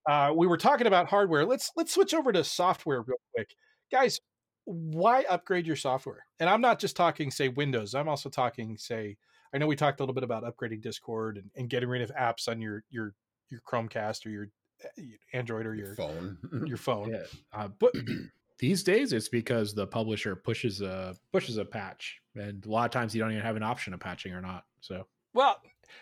Uh, 0.08 0.32
we 0.36 0.48
were 0.48 0.58
talking 0.58 0.88
about 0.88 1.08
hardware. 1.08 1.46
Let's 1.46 1.72
let's 1.76 1.94
switch 1.94 2.14
over 2.14 2.32
to 2.32 2.44
software 2.44 3.02
real 3.02 3.18
quick, 3.36 3.56
guys. 3.92 4.20
Why 4.66 5.24
upgrade 5.30 5.66
your 5.66 5.76
software? 5.76 6.26
And 6.40 6.50
I'm 6.50 6.62
not 6.62 6.80
just 6.80 6.98
talking, 6.98 7.32
say, 7.32 7.48
Windows. 7.48 7.96
I'm 7.96 8.10
also 8.10 8.30
talking, 8.30 8.78
say, 8.78 9.16
I 9.54 9.58
know 9.58 9.68
we 9.68 9.78
talked 9.78 10.00
a 10.00 10.04
little 10.04 10.14
bit 10.14 10.26
about 10.26 10.44
upgrading 10.44 10.82
Discord 10.82 11.38
and, 11.38 11.50
and 11.56 11.70
getting 11.70 11.88
rid 11.88 12.02
of 12.02 12.14
apps 12.16 12.48
on 12.48 12.62
your 12.62 12.84
your 12.90 13.14
your 13.50 13.62
Chromecast 13.62 14.26
or 14.26 14.30
your 14.30 14.48
uh, 14.84 15.02
Android 15.34 15.66
or 15.66 15.76
your 15.76 15.96
phone. 15.96 16.38
your 16.66 16.78
phone. 16.78 17.10
Yeah, 17.12 17.24
uh, 17.54 17.70
but 17.80 17.94
these 18.60 18.84
days 18.84 19.14
it's 19.14 19.30
because 19.30 19.74
the 19.74 19.88
publisher 19.88 20.36
pushes 20.36 20.82
a 20.82 21.16
pushes 21.32 21.58
a 21.58 21.66
patch, 21.66 22.20
and 22.36 22.66
a 22.66 22.70
lot 22.70 22.86
of 22.86 22.92
times 22.92 23.14
you 23.16 23.22
don't 23.22 23.32
even 23.32 23.44
have 23.44 23.56
an 23.56 23.64
option 23.64 23.94
of 23.94 24.00
patching 24.00 24.34
or 24.34 24.42
not. 24.42 24.66
So 24.82 25.08
Well, 25.34 25.62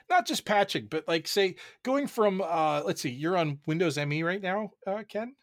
not 0.10 0.26
just 0.26 0.46
patching, 0.46 0.88
but 0.90 1.08
like 1.08 1.28
say 1.28 1.56
going 1.84 2.08
from 2.08 2.42
uh 2.42 2.82
let's 2.86 3.02
see, 3.02 3.10
you're 3.10 3.38
on 3.38 3.60
Windows 3.68 3.98
ME 3.98 4.24
right 4.24 4.42
now, 4.42 4.72
uh, 4.88 5.04
Ken. 5.08 5.36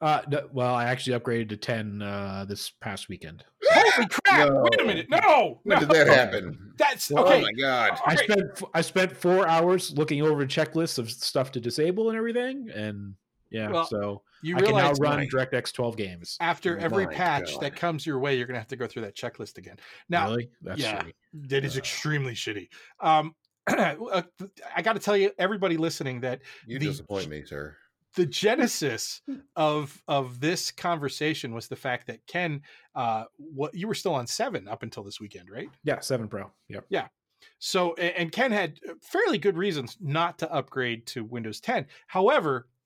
Uh, 0.00 0.22
no- 0.28 0.48
well, 0.52 0.74
I 0.74 0.84
actually 0.86 1.18
upgraded 1.18 1.50
to 1.50 1.56
10 1.56 2.02
uh, 2.02 2.44
this 2.48 2.70
past 2.80 3.08
weekend. 3.08 3.44
Holy 3.70 4.08
crap! 4.08 4.50
Wait 4.50 4.80
a 4.80 4.84
minute. 4.84 5.06
No, 5.08 5.60
when 5.62 5.76
no. 5.78 5.86
did 5.86 5.88
that 5.90 6.08
happen? 6.08 6.72
That's 6.76 7.10
Well, 7.10 7.24
okay. 7.26 7.38
Oh 7.38 7.42
my 7.42 7.52
god! 7.52 7.98
I 8.04 8.14
right. 8.14 8.18
spent 8.18 8.42
f- 8.56 8.68
I 8.74 8.80
spent 8.80 9.16
four 9.16 9.46
hours 9.46 9.92
looking 9.96 10.20
over 10.22 10.44
checklists 10.46 10.98
of 10.98 11.08
stuff 11.10 11.52
to 11.52 11.60
disable 11.60 12.08
and 12.08 12.18
everything, 12.18 12.68
and 12.74 13.14
yeah, 13.50 13.70
Well, 13.70 13.86
so 13.86 14.22
you 14.42 14.56
I 14.56 14.60
can 14.60 14.70
now 14.70 14.76
realize 14.76 15.00
run 15.00 15.16
my- 15.18 15.26
DirectX 15.26 15.72
12 15.72 15.96
games. 15.96 16.36
after 16.40 16.78
every 16.78 17.06
My 17.06 17.12
patch 17.14 17.52
God. 17.52 17.62
that 17.62 17.76
comes 17.76 18.06
your 18.06 18.18
way, 18.18 18.36
you're 18.36 18.46
gonna 18.46 18.58
have 18.58 18.68
to 18.68 18.76
go 18.76 18.86
through 18.86 19.02
that 19.02 19.16
checklist 19.16 19.58
again. 19.58 19.76
Now, 20.08 20.30
really, 20.30 20.50
that's 20.62 20.80
yeah. 20.80 21.02
shitty. 21.02 21.12
that 21.48 21.64
is 21.64 21.76
Uh. 21.76 21.78
extremely 21.78 22.34
shitty. 22.34 22.68
Um, 23.00 23.34
uh, 23.68 24.22
I 24.74 24.80
got 24.82 24.94
to 24.94 24.98
tell 25.00 25.16
you, 25.16 25.30
everybody 25.38 25.76
listening, 25.76 26.20
that 26.22 26.40
You 26.66 26.78
the- 26.78 26.86
disappoint 26.86 27.28
me, 27.28 27.44
sir. 27.44 27.76
the 28.14 28.24
genesis 28.24 29.20
of 29.56 30.02
of 30.08 30.40
this 30.40 30.70
conversation 30.70 31.52
was 31.54 31.68
the 31.68 31.76
fact 31.76 32.06
that 32.06 32.26
Ken, 32.26 32.62
uh, 32.94 33.24
what 33.36 33.74
you 33.74 33.86
were 33.86 33.94
still 33.94 34.14
on 34.14 34.26
seven 34.26 34.66
up 34.68 34.82
until 34.82 35.02
this 35.04 35.20
weekend, 35.20 35.50
right? 35.50 35.68
Yeah, 35.84 36.00
seven 36.00 36.28
Pro. 36.28 36.50
Yep. 36.68 36.86
Yeah. 36.88 37.08
So, 37.60 37.94
and 37.94 38.32
Ken 38.32 38.50
had 38.50 38.80
fairly 39.02 39.38
good 39.38 39.56
reasons 39.56 39.96
not 40.00 40.38
to 40.38 40.50
upgrade 40.52 41.06
to 41.08 41.22
Windows 41.24 41.60
10. 41.60 41.86
However, 42.08 42.66
a- 42.66 42.77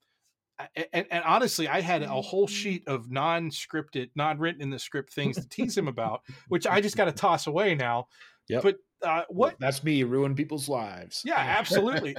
and, 0.93 1.05
and 1.11 1.23
honestly, 1.23 1.67
I 1.67 1.81
had 1.81 2.03
a 2.03 2.07
whole 2.21 2.47
sheet 2.47 2.87
of 2.87 3.11
non-scripted, 3.11 4.09
non-written 4.15 4.61
in 4.61 4.69
the 4.69 4.79
script 4.79 5.13
things 5.13 5.35
to 5.37 5.47
tease 5.49 5.77
him 5.77 5.87
about, 5.87 6.21
which 6.47 6.67
I 6.67 6.81
just 6.81 6.95
got 6.97 7.05
to 7.05 7.11
toss 7.13 7.47
away 7.47 7.75
now. 7.75 8.07
Yep. 8.49 8.63
But 8.63 8.77
uh, 9.01 9.23
what? 9.29 9.55
That's 9.59 9.83
me 9.83 10.03
ruin 10.03 10.35
people's 10.35 10.69
lives. 10.69 11.21
Yeah, 11.25 11.35
absolutely. 11.37 12.15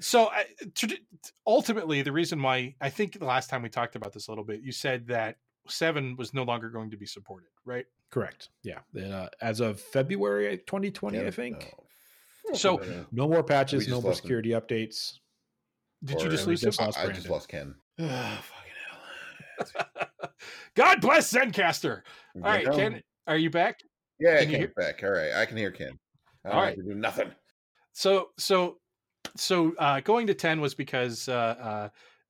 so, 0.00 0.26
I, 0.28 0.44
trad- 0.72 0.98
ultimately, 1.46 2.02
the 2.02 2.12
reason 2.12 2.40
why 2.42 2.74
I 2.80 2.90
think 2.90 3.18
the 3.18 3.24
last 3.24 3.50
time 3.50 3.62
we 3.62 3.68
talked 3.68 3.96
about 3.96 4.12
this 4.12 4.28
a 4.28 4.30
little 4.30 4.44
bit, 4.44 4.60
you 4.62 4.72
said 4.72 5.06
that 5.08 5.36
seven 5.68 6.16
was 6.16 6.32
no 6.34 6.42
longer 6.44 6.70
going 6.70 6.90
to 6.90 6.96
be 6.96 7.06
supported, 7.06 7.48
right? 7.64 7.84
Correct. 8.10 8.48
Yeah. 8.62 8.78
Uh, 8.96 9.28
as 9.40 9.60
of 9.60 9.80
February 9.80 10.58
2020, 10.58 11.20
I 11.20 11.30
think. 11.30 11.74
no. 12.48 12.54
So- 12.54 12.80
No 13.12 13.28
more 13.28 13.42
patches, 13.42 13.88
no 13.88 14.00
more 14.00 14.10
lost 14.10 14.20
him. 14.20 14.22
security 14.24 14.50
updates. 14.50 15.18
Did 16.04 16.22
you 16.22 16.28
just 16.28 16.46
we 16.46 16.52
lose 16.52 16.62
him? 16.62 16.72
just 16.72 16.98
I, 16.98 17.04
I 17.04 17.12
just 17.12 17.28
lost 17.28 17.48
Ken. 17.48 17.74
Ah, 18.00 18.42
fucking 19.64 19.80
hell. 19.88 20.30
God 20.74 21.00
bless 21.00 21.32
Zencastr. 21.32 22.02
All 22.36 22.42
right, 22.42 22.66
know? 22.66 22.76
Ken, 22.76 23.02
are 23.26 23.36
you 23.36 23.50
back? 23.50 23.80
Yeah, 24.18 24.38
I 24.40 24.44
can 24.44 24.60
you 24.60 24.68
back. 24.76 25.02
All 25.02 25.10
right, 25.10 25.32
I 25.34 25.46
can 25.46 25.56
hear 25.56 25.70
Ken. 25.70 25.98
I 26.44 26.48
don't 26.50 26.58
All 26.58 26.64
have 26.66 26.74
to 26.76 26.82
do 26.82 26.94
nothing. 26.94 27.30
So, 27.92 28.30
so, 28.38 28.78
so 29.36 29.74
uh, 29.78 30.00
going 30.00 30.26
to 30.26 30.34
ten 30.34 30.60
was 30.60 30.74
because 30.74 31.28
uh, 31.28 31.32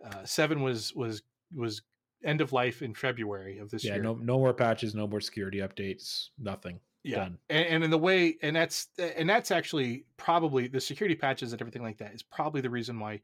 uh, 0.03 0.07
uh, 0.07 0.25
seven 0.25 0.63
was 0.63 0.95
was 0.95 1.23
was 1.55 1.83
end 2.25 2.41
of 2.41 2.53
life 2.53 2.83
in 2.83 2.95
February 2.95 3.59
of 3.59 3.71
this 3.71 3.85
Yeah, 3.85 3.95
year. 3.95 4.03
no 4.03 4.15
no 4.15 4.39
more 4.39 4.55
patches, 4.55 4.95
no 4.95 5.07
more 5.07 5.21
security 5.21 5.59
updates, 5.59 6.29
nothing. 6.39 6.81
yeah, 7.05 7.17
Done. 7.17 7.39
and, 7.51 7.67
and 7.67 7.85
in 7.85 7.91
the 7.91 7.99
way, 7.99 8.37
and 8.43 8.57
that's 8.57 8.89
and 8.99 9.29
that's 9.29 9.51
actually 9.51 10.07
probably 10.17 10.67
the 10.67 10.81
security 10.81 11.15
patches 11.15 11.53
and 11.53 11.61
everything 11.61 11.83
like 11.83 11.99
that 11.99 12.15
is 12.15 12.23
probably 12.23 12.61
the 12.61 12.71
reason 12.71 12.99
why 12.99 13.21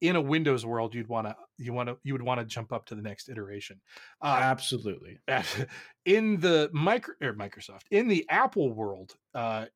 in 0.00 0.16
a 0.16 0.20
Windows 0.20 0.66
world, 0.66 0.94
you'd 0.94 1.08
want 1.08 1.26
to 1.26 1.36
you 1.58 1.72
want 1.72 1.88
to 1.88 1.98
you 2.02 2.12
would 2.12 2.22
want 2.22 2.40
to 2.40 2.46
jump 2.46 2.72
up 2.72 2.86
to 2.86 2.94
the 2.94 3.02
next 3.02 3.28
iteration. 3.28 3.80
Uh, 4.20 4.38
Absolutely. 4.42 5.18
in 6.04 6.38
the 6.40 6.70
micro 6.72 7.14
or 7.22 7.32
Microsoft 7.32 7.82
in 7.90 8.08
the 8.08 8.26
Apple 8.28 8.72
world, 8.72 9.16
uh, 9.34 9.66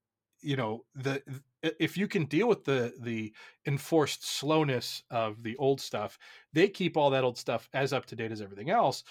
you 0.42 0.56
know 0.56 0.84
the 0.94 1.22
if 1.62 1.96
you 1.96 2.06
can 2.06 2.26
deal 2.26 2.48
with 2.48 2.64
the 2.64 2.94
the 3.00 3.32
enforced 3.66 4.26
slowness 4.26 5.02
of 5.10 5.42
the 5.42 5.56
old 5.56 5.80
stuff, 5.80 6.18
they 6.52 6.68
keep 6.68 6.96
all 6.96 7.10
that 7.10 7.24
old 7.24 7.38
stuff 7.38 7.68
as 7.72 7.92
up 7.92 8.06
to 8.06 8.16
date 8.16 8.32
as 8.32 8.42
everything 8.42 8.70
else. 8.70 9.04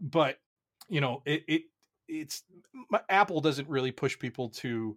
But 0.00 0.38
you 0.88 1.00
know 1.00 1.22
it, 1.24 1.44
it 1.46 1.62
it's 2.08 2.42
Apple 3.08 3.40
doesn't 3.40 3.68
really 3.68 3.92
push 3.92 4.18
people 4.18 4.48
to 4.50 4.96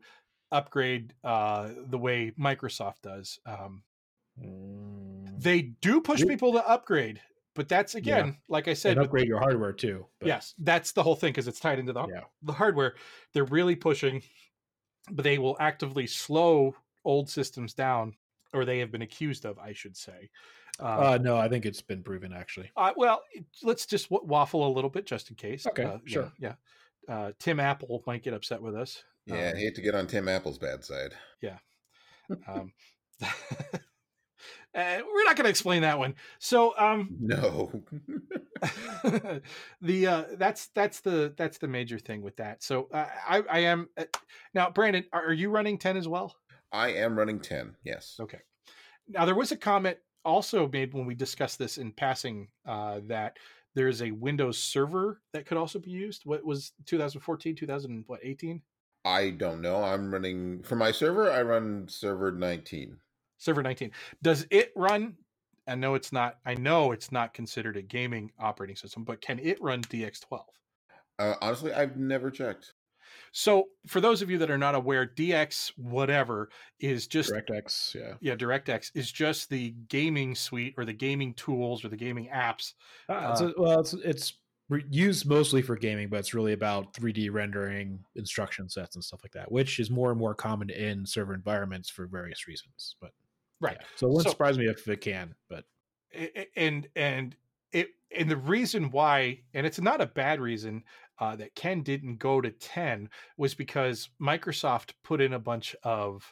upgrade 0.51 1.13
uh, 1.23 1.69
the 1.89 1.97
way 1.97 2.31
Microsoft 2.31 3.01
does. 3.01 3.39
Um, 3.45 3.83
Mm. 4.39 5.26
They 5.37 5.61
do 5.61 6.01
push 6.01 6.19
Yeah. 6.21 6.27
people 6.27 6.51
to 6.53 6.67
upgrade, 6.67 7.21
but 7.53 7.67
that's 7.69 7.95
again, 7.95 8.37
like 8.47 8.67
I 8.67 8.73
said, 8.73 8.91
And 8.93 8.99
with- 9.01 9.07
upgrade 9.07 9.27
your 9.27 9.39
hardware 9.39 9.73
too. 9.73 10.07
but- 10.19 10.27
yes, 10.27 10.53
that's 10.59 10.91
the 10.91 11.03
whole 11.03 11.15
thing 11.15 11.31
because 11.31 11.47
it's 11.47 11.59
tied 11.59 11.79
into 11.79 11.93
the 11.93 12.05
Yeah. 12.07 12.23
the 12.41 12.53
hardware. 12.53 12.95
They're 13.33 13.45
really 13.45 13.75
pushing, 13.75 14.23
but 15.11 15.23
they 15.23 15.37
will 15.37 15.57
actively 15.59 16.07
slow 16.07 16.75
old 17.05 17.29
systems 17.29 17.73
down, 17.73 18.15
or 18.53 18.65
they 18.65 18.79
have 18.79 18.91
been 18.91 19.01
accused 19.01 19.45
of, 19.45 19.57
I 19.59 19.73
should 19.73 19.95
say. 19.95 20.29
Uh, 20.79 20.83
Uh, 21.13 21.17
no, 21.21 21.37
I 21.37 21.49
think 21.49 21.65
it's 21.65 21.81
been 21.81 22.03
proven 22.03 22.31
actually. 22.33 22.71
uh, 22.75 22.93
well, 22.95 23.23
let's 23.63 23.85
just 23.85 24.09
w- 24.09 24.27
waffle 24.27 24.67
a 24.67 24.69
little 24.71 24.89
bit 24.91 25.05
just 25.07 25.29
in 25.29 25.35
case. 25.35 25.65
Okay, 25.65 25.83
Uh, 25.85 25.93
yeah, 25.93 25.99
sure. 26.05 26.33
Yeah. 26.37 26.55
Uh, 27.07 27.31
Tim 27.39 27.59
Apple 27.59 28.03
might 28.05 28.21
get 28.21 28.33
upset 28.33 28.61
with 28.61 28.75
us. 28.75 29.03
Yeah, 29.25 29.49
Um, 29.49 29.55
I 29.55 29.59
hate 29.59 29.75
to 29.75 29.81
get 29.81 29.95
on 29.95 30.05
Tim 30.07 30.27
Apple's 30.27 30.57
bad 30.59 30.83
side. 30.83 31.13
Yeah. 31.41 31.59
Um, 32.47 32.73
uh, 34.77 34.99
we're 35.13 35.23
not 35.25 35.35
going 35.35 35.45
to 35.45 35.49
explain 35.49 35.81
that 35.81 35.97
one. 35.97 36.15
So, 36.39 36.73
um, 36.77 37.09
No. 37.19 37.83
the 39.81 40.07
uh 40.07 40.23
that's 40.37 40.67
that's 40.67 41.01
the 41.01 41.33
that's 41.37 41.57
the 41.57 41.67
major 41.67 41.99
thing 41.99 42.21
with 42.21 42.35
that 42.37 42.63
so 42.63 42.87
uh, 42.91 43.05
i 43.27 43.43
i 43.49 43.59
am 43.59 43.87
uh, 43.97 44.03
now 44.53 44.69
brandon 44.69 45.03
are, 45.13 45.27
are 45.27 45.33
you 45.33 45.49
running 45.49 45.77
10 45.77 45.97
as 45.97 46.07
well 46.07 46.35
I 46.71 46.89
am 46.89 47.17
running 47.17 47.39
10. 47.39 47.75
Yes. 47.83 48.17
okay 48.19 48.39
now 49.07 49.25
there 49.25 49.35
was 49.35 49.51
a 49.51 49.57
comment 49.57 49.97
also 50.25 50.67
made 50.67 50.93
when 50.93 51.05
we 51.05 51.15
discussed 51.15 51.59
this 51.59 51.77
in 51.77 51.91
passing 51.91 52.47
uh 52.65 52.99
that 53.03 53.37
there's 53.75 54.01
a 54.01 54.11
windows 54.11 54.57
server 54.57 55.21
that 55.33 55.45
could 55.45 55.57
also 55.57 55.79
be 55.79 55.91
used 55.91 56.23
what 56.25 56.43
was 56.43 56.71
2014 56.85 57.55
2018 57.55 58.61
I 59.05 59.29
don't 59.29 59.61
know. 59.61 59.83
I'm 59.83 60.11
running 60.11 60.63
for 60.63 60.75
my 60.75 60.91
server. 60.91 61.31
I 61.31 61.41
run 61.41 61.87
server 61.87 62.29
19. 62.29 62.97
Server 63.37 63.61
19 63.63 63.91
does 64.21 64.45
it 64.51 64.71
run 64.75 65.15
i 65.67 65.75
know 65.75 65.95
it's 65.95 66.11
not 66.11 66.37
i 66.45 66.53
know 66.53 66.91
it's 66.91 67.11
not 67.11 67.33
considered 67.33 67.77
a 67.77 67.81
gaming 67.81 68.31
operating 68.39 68.75
system 68.75 69.03
but 69.03 69.21
can 69.21 69.39
it 69.39 69.61
run 69.61 69.81
dx12 69.83 70.41
Uh, 71.19 71.33
honestly, 71.41 71.73
I've 71.73 71.97
never 71.97 72.29
checked. 72.29 72.73
So, 73.31 73.69
for 73.87 74.01
those 74.01 74.21
of 74.21 74.29
you 74.29 74.37
that 74.39 74.51
are 74.51 74.57
not 74.57 74.75
aware, 74.75 75.05
DX 75.05 75.71
whatever 75.77 76.49
is 76.79 77.07
just 77.07 77.31
DirectX, 77.31 77.95
yeah. 77.95 78.13
yeah, 78.21 78.35
DirectX 78.35 78.91
is 78.93 79.11
just 79.11 79.49
the 79.49 79.71
gaming 79.89 80.35
suite 80.35 80.75
or 80.77 80.85
the 80.85 80.93
gaming 80.93 81.33
tools 81.33 81.83
or 81.83 81.89
the 81.89 81.97
gaming 81.97 82.29
apps. 82.33 82.73
Uh, 83.09 83.29
it's 83.31 83.41
a- 83.41 83.53
well, 83.57 83.79
it's 83.79 83.93
it's 83.93 84.33
used 84.89 85.25
mostly 85.25 85.61
for 85.61 85.75
gaming, 85.75 86.09
but 86.09 86.19
it's 86.19 86.33
really 86.33 86.53
about 86.53 86.93
3D 86.93 87.31
rendering, 87.31 88.03
instruction 88.15 88.69
sets, 88.69 88.95
and 88.95 89.03
stuff 89.03 89.21
like 89.23 89.31
that, 89.31 89.51
which 89.51 89.79
is 89.79 89.89
more 89.89 90.11
and 90.11 90.19
more 90.19 90.35
common 90.35 90.69
in 90.69 91.05
server 91.05 91.33
environments 91.33 91.89
for 91.89 92.05
various 92.07 92.47
reasons. 92.47 92.95
But 93.01 93.11
Right. 93.59 93.77
yeah. 93.79 93.87
so 93.95 94.07
it 94.07 94.09
wouldn't 94.09 94.25
So- 94.27 94.31
surprise 94.31 94.57
me 94.57 94.65
if 94.67 94.87
it 94.87 95.01
can. 95.01 95.35
But 95.49 95.65
And 96.55 96.87
and 96.95 97.35
it 97.71 97.89
and 98.15 98.29
the 98.31 98.37
reason 98.37 98.91
why, 98.91 99.41
and 99.53 99.65
it's 99.67 99.79
not 99.81 99.99
a 100.01 100.05
bad 100.05 100.39
reason 100.39 100.83
uh, 101.19 101.35
that 101.35 101.55
Ken 101.55 101.81
didn't 101.81 102.17
go 102.17 102.39
to 102.39 102.51
10 102.51 103.09
was 103.37 103.53
because 103.55 104.09
Microsoft 104.21 104.93
put 105.03 105.19
in 105.19 105.33
a 105.33 105.39
bunch 105.39 105.75
of 105.83 106.31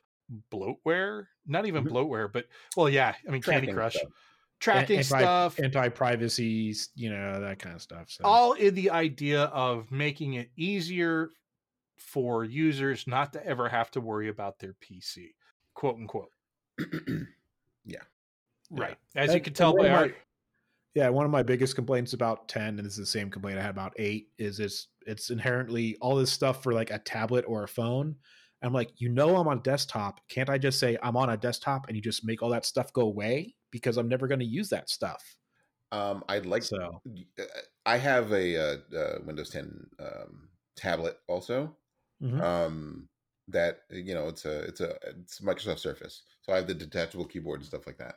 bloatware, 0.51 1.25
not 1.45 1.65
even 1.65 1.83
Mhm. 1.83 1.89
bloatware, 1.91 2.31
but 2.31 2.47
well, 2.77 2.89
yeah, 2.89 3.15
I 3.27 3.31
mean 3.31 3.41
Candy 3.41 3.67
Tracking 3.67 3.73
Crush, 3.75 3.95
stuff. 3.95 4.11
tracking 4.59 4.97
anti, 4.99 5.19
stuff, 5.19 5.59
anti-privacy, 5.59 6.73
you 6.95 7.09
know, 7.09 7.41
that 7.41 7.59
kind 7.59 7.75
of 7.75 7.81
stuff. 7.81 8.09
So 8.09 8.23
all 8.23 8.53
in 8.53 8.73
the 8.75 8.89
idea 8.91 9.43
of 9.45 9.91
making 9.91 10.35
it 10.35 10.51
easier 10.55 11.31
for 11.97 12.43
users 12.43 13.07
not 13.07 13.33
to 13.33 13.45
ever 13.45 13.67
have 13.69 13.89
to 13.91 14.01
worry 14.01 14.29
about 14.29 14.59
their 14.59 14.73
PC, 14.75 15.33
quote 15.73 15.95
unquote. 15.95 16.31
Yeah. 17.87 17.99
Right. 18.71 18.97
As 19.15 19.29
And- 19.29 19.35
you 19.35 19.41
can 19.41 19.53
tell 19.53 19.75
by 19.75 19.85
of 19.87 19.91
our 19.93 20.05
my- 20.07 20.13
yeah, 20.95 21.09
one 21.09 21.25
of 21.25 21.31
my 21.31 21.43
biggest 21.43 21.75
complaints 21.75 22.13
about 22.13 22.47
10, 22.47 22.79
and 22.79 22.79
this 22.79 22.93
is 22.93 22.99
the 22.99 23.05
same 23.05 23.29
complaint 23.29 23.59
I 23.59 23.61
had 23.61 23.69
about 23.69 23.93
8, 23.97 24.29
is 24.37 24.59
it's 24.59 24.87
it's 25.05 25.29
inherently 25.29 25.97
all 26.01 26.15
this 26.15 26.31
stuff 26.31 26.63
for 26.63 26.71
like 26.73 26.89
a 26.89 26.99
tablet 26.99 27.43
or 27.47 27.63
a 27.63 27.67
phone. 27.67 28.15
I'm 28.63 28.73
like, 28.73 28.89
you 28.97 29.09
know, 29.09 29.35
I'm 29.35 29.47
on 29.47 29.57
a 29.57 29.61
desktop. 29.61 30.19
Can't 30.29 30.49
I 30.49 30.57
just 30.57 30.79
say 30.79 30.97
I'm 31.03 31.15
on 31.17 31.29
a 31.29 31.37
desktop 31.37 31.87
and 31.87 31.95
you 31.95 32.01
just 32.01 32.25
make 32.25 32.41
all 32.41 32.49
that 32.49 32.65
stuff 32.65 32.91
go 32.93 33.01
away? 33.01 33.53
Because 33.71 33.97
I'm 33.97 34.07
never 34.07 34.27
going 34.27 34.39
to 34.39 34.45
use 34.45 34.69
that 34.69 34.89
stuff. 34.89 35.21
Um, 35.91 36.23
I'd 36.29 36.47
like 36.47 36.63
So 36.63 37.01
uh, 37.39 37.43
I 37.85 37.97
have 37.97 38.31
a 38.31 38.57
uh, 38.57 38.77
uh, 38.97 39.19
Windows 39.25 39.51
10 39.51 39.85
um, 39.99 40.49
tablet 40.75 41.17
also. 41.27 41.75
Mhm. 42.23 42.41
Um, 42.41 43.09
that 43.49 43.81
eh, 43.91 43.97
you 43.97 44.13
know, 44.13 44.27
it's 44.27 44.45
a 44.45 44.59
it's 44.63 44.81
a 44.81 44.95
it's 45.19 45.39
Microsoft 45.41 45.79
Surface, 45.79 46.23
so 46.41 46.53
I 46.53 46.57
have 46.57 46.67
the 46.67 46.73
detachable 46.73 47.25
keyboard 47.25 47.59
and 47.59 47.67
stuff 47.67 47.87
like 47.87 47.97
that. 47.97 48.15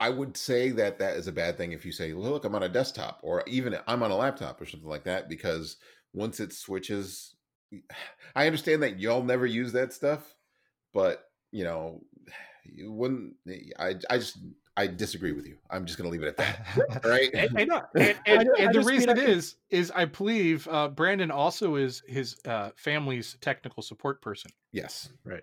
I 0.00 0.10
would 0.10 0.36
say 0.36 0.70
that 0.70 0.98
that 1.00 1.16
is 1.16 1.26
a 1.26 1.32
bad 1.32 1.56
thing 1.56 1.72
if 1.72 1.84
you 1.84 1.92
say, 1.92 2.12
"Look, 2.12 2.44
I'm 2.44 2.54
on 2.54 2.62
a 2.62 2.68
desktop," 2.68 3.20
or 3.22 3.42
even 3.46 3.76
I'm 3.86 4.02
on 4.02 4.10
a 4.10 4.16
laptop 4.16 4.60
or 4.60 4.66
something 4.66 4.88
like 4.88 5.04
that, 5.04 5.28
because 5.28 5.76
once 6.12 6.40
it 6.40 6.52
switches, 6.52 7.34
I 8.36 8.46
understand 8.46 8.82
that 8.82 9.00
y'all 9.00 9.22
never 9.22 9.46
use 9.46 9.72
that 9.72 9.92
stuff, 9.92 10.36
but 10.92 11.24
you 11.52 11.64
know, 11.64 12.02
you 12.64 12.92
wouldn't. 12.92 13.34
Eh, 13.48 13.70
I 13.78 13.96
I 14.10 14.18
just 14.18 14.38
I 14.78 14.86
disagree 14.86 15.32
with 15.32 15.46
you. 15.46 15.56
I'm 15.70 15.84
just 15.84 15.98
going 15.98 16.08
to 16.08 16.12
leave 16.12 16.22
it 16.22 16.28
at 16.28 16.36
that. 16.36 17.04
right? 17.04 17.30
and, 17.34 17.58
and, 17.58 17.72
I 17.72 17.82
and, 18.26 18.42
ju- 18.44 18.54
I 18.58 18.62
and 18.62 18.74
the 18.74 18.82
reason 18.82 19.10
I 19.10 19.14
can- 19.14 19.24
is 19.28 19.56
is 19.70 19.90
I 19.90 20.04
believe 20.04 20.68
uh, 20.68 20.88
Brandon 20.88 21.30
also 21.32 21.74
is 21.74 22.02
his 22.06 22.36
uh, 22.46 22.70
family's 22.76 23.36
technical 23.40 23.82
support 23.82 24.22
person. 24.22 24.50
yes. 24.72 25.08
right. 25.24 25.42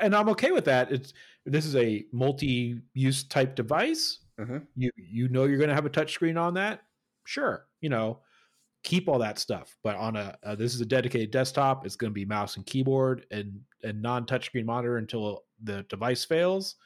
and 0.00 0.16
I'm 0.16 0.30
okay 0.30 0.50
with 0.50 0.64
that. 0.64 0.90
It's 0.90 1.12
this 1.44 1.66
is 1.66 1.76
a 1.76 2.06
multi-use 2.10 3.24
type 3.24 3.54
device. 3.54 4.20
Mhm. 4.40 4.66
You 4.76 4.90
you 4.96 5.28
know 5.28 5.44
you're 5.44 5.58
going 5.58 5.68
to 5.68 5.74
have 5.74 5.86
a 5.86 5.90
touchscreen 5.90 6.40
on 6.40 6.54
that. 6.54 6.82
Sure, 7.26 7.66
you 7.82 7.90
know, 7.90 8.20
keep 8.82 9.08
all 9.08 9.18
that 9.18 9.38
stuff. 9.38 9.76
But 9.84 9.96
on 9.96 10.16
a 10.16 10.36
uh, 10.42 10.54
this 10.54 10.74
is 10.74 10.80
a 10.80 10.86
dedicated 10.86 11.30
desktop. 11.30 11.84
It's 11.84 11.96
going 11.96 12.10
to 12.10 12.14
be 12.14 12.24
mouse 12.24 12.56
and 12.56 12.64
keyboard 12.64 13.26
and 13.30 13.60
and 13.82 14.00
non-touchscreen 14.00 14.64
monitor 14.64 14.96
until 14.96 15.44
the 15.62 15.82
device 15.90 16.24
fails. 16.24 16.76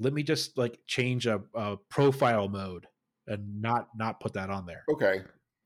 Let 0.00 0.12
me 0.14 0.22
just 0.22 0.58
like 0.58 0.78
change 0.86 1.26
a, 1.26 1.42
a 1.54 1.76
profile 1.88 2.48
mode 2.48 2.86
and 3.26 3.60
not 3.60 3.88
not 3.94 4.18
put 4.18 4.32
that 4.32 4.50
on 4.50 4.66
there. 4.66 4.82
Okay. 4.90 5.22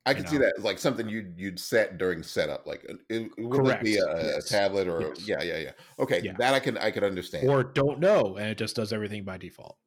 I 0.06 0.10
You 0.10 0.16
could 0.16 0.28
see 0.28 0.36
know. 0.38 0.44
that 0.44 0.62
like 0.62 0.78
something 0.78 1.08
you'd 1.08 1.34
you'd 1.38 1.58
set 1.58 1.96
during 1.96 2.22
setup, 2.22 2.66
like 2.66 2.84
it, 2.84 2.98
it 3.08 3.30
wouldn't 3.38 3.82
be 3.82 3.96
a, 3.96 4.36
a 4.36 4.42
tablet 4.42 4.86
or 4.86 5.00
Yes. 5.00 5.26
yeah, 5.26 5.42
yeah, 5.42 5.58
yeah. 5.58 5.70
Okay, 5.98 6.20
Yeah. 6.22 6.34
that 6.36 6.52
I 6.52 6.60
can 6.60 6.76
I 6.76 6.90
can 6.90 7.04
understand. 7.04 7.48
Or 7.48 7.64
don't 7.64 8.00
know 8.00 8.36
and 8.36 8.50
it 8.50 8.58
just 8.58 8.76
does 8.76 8.92
everything 8.92 9.24
by 9.24 9.38
default. 9.38 9.78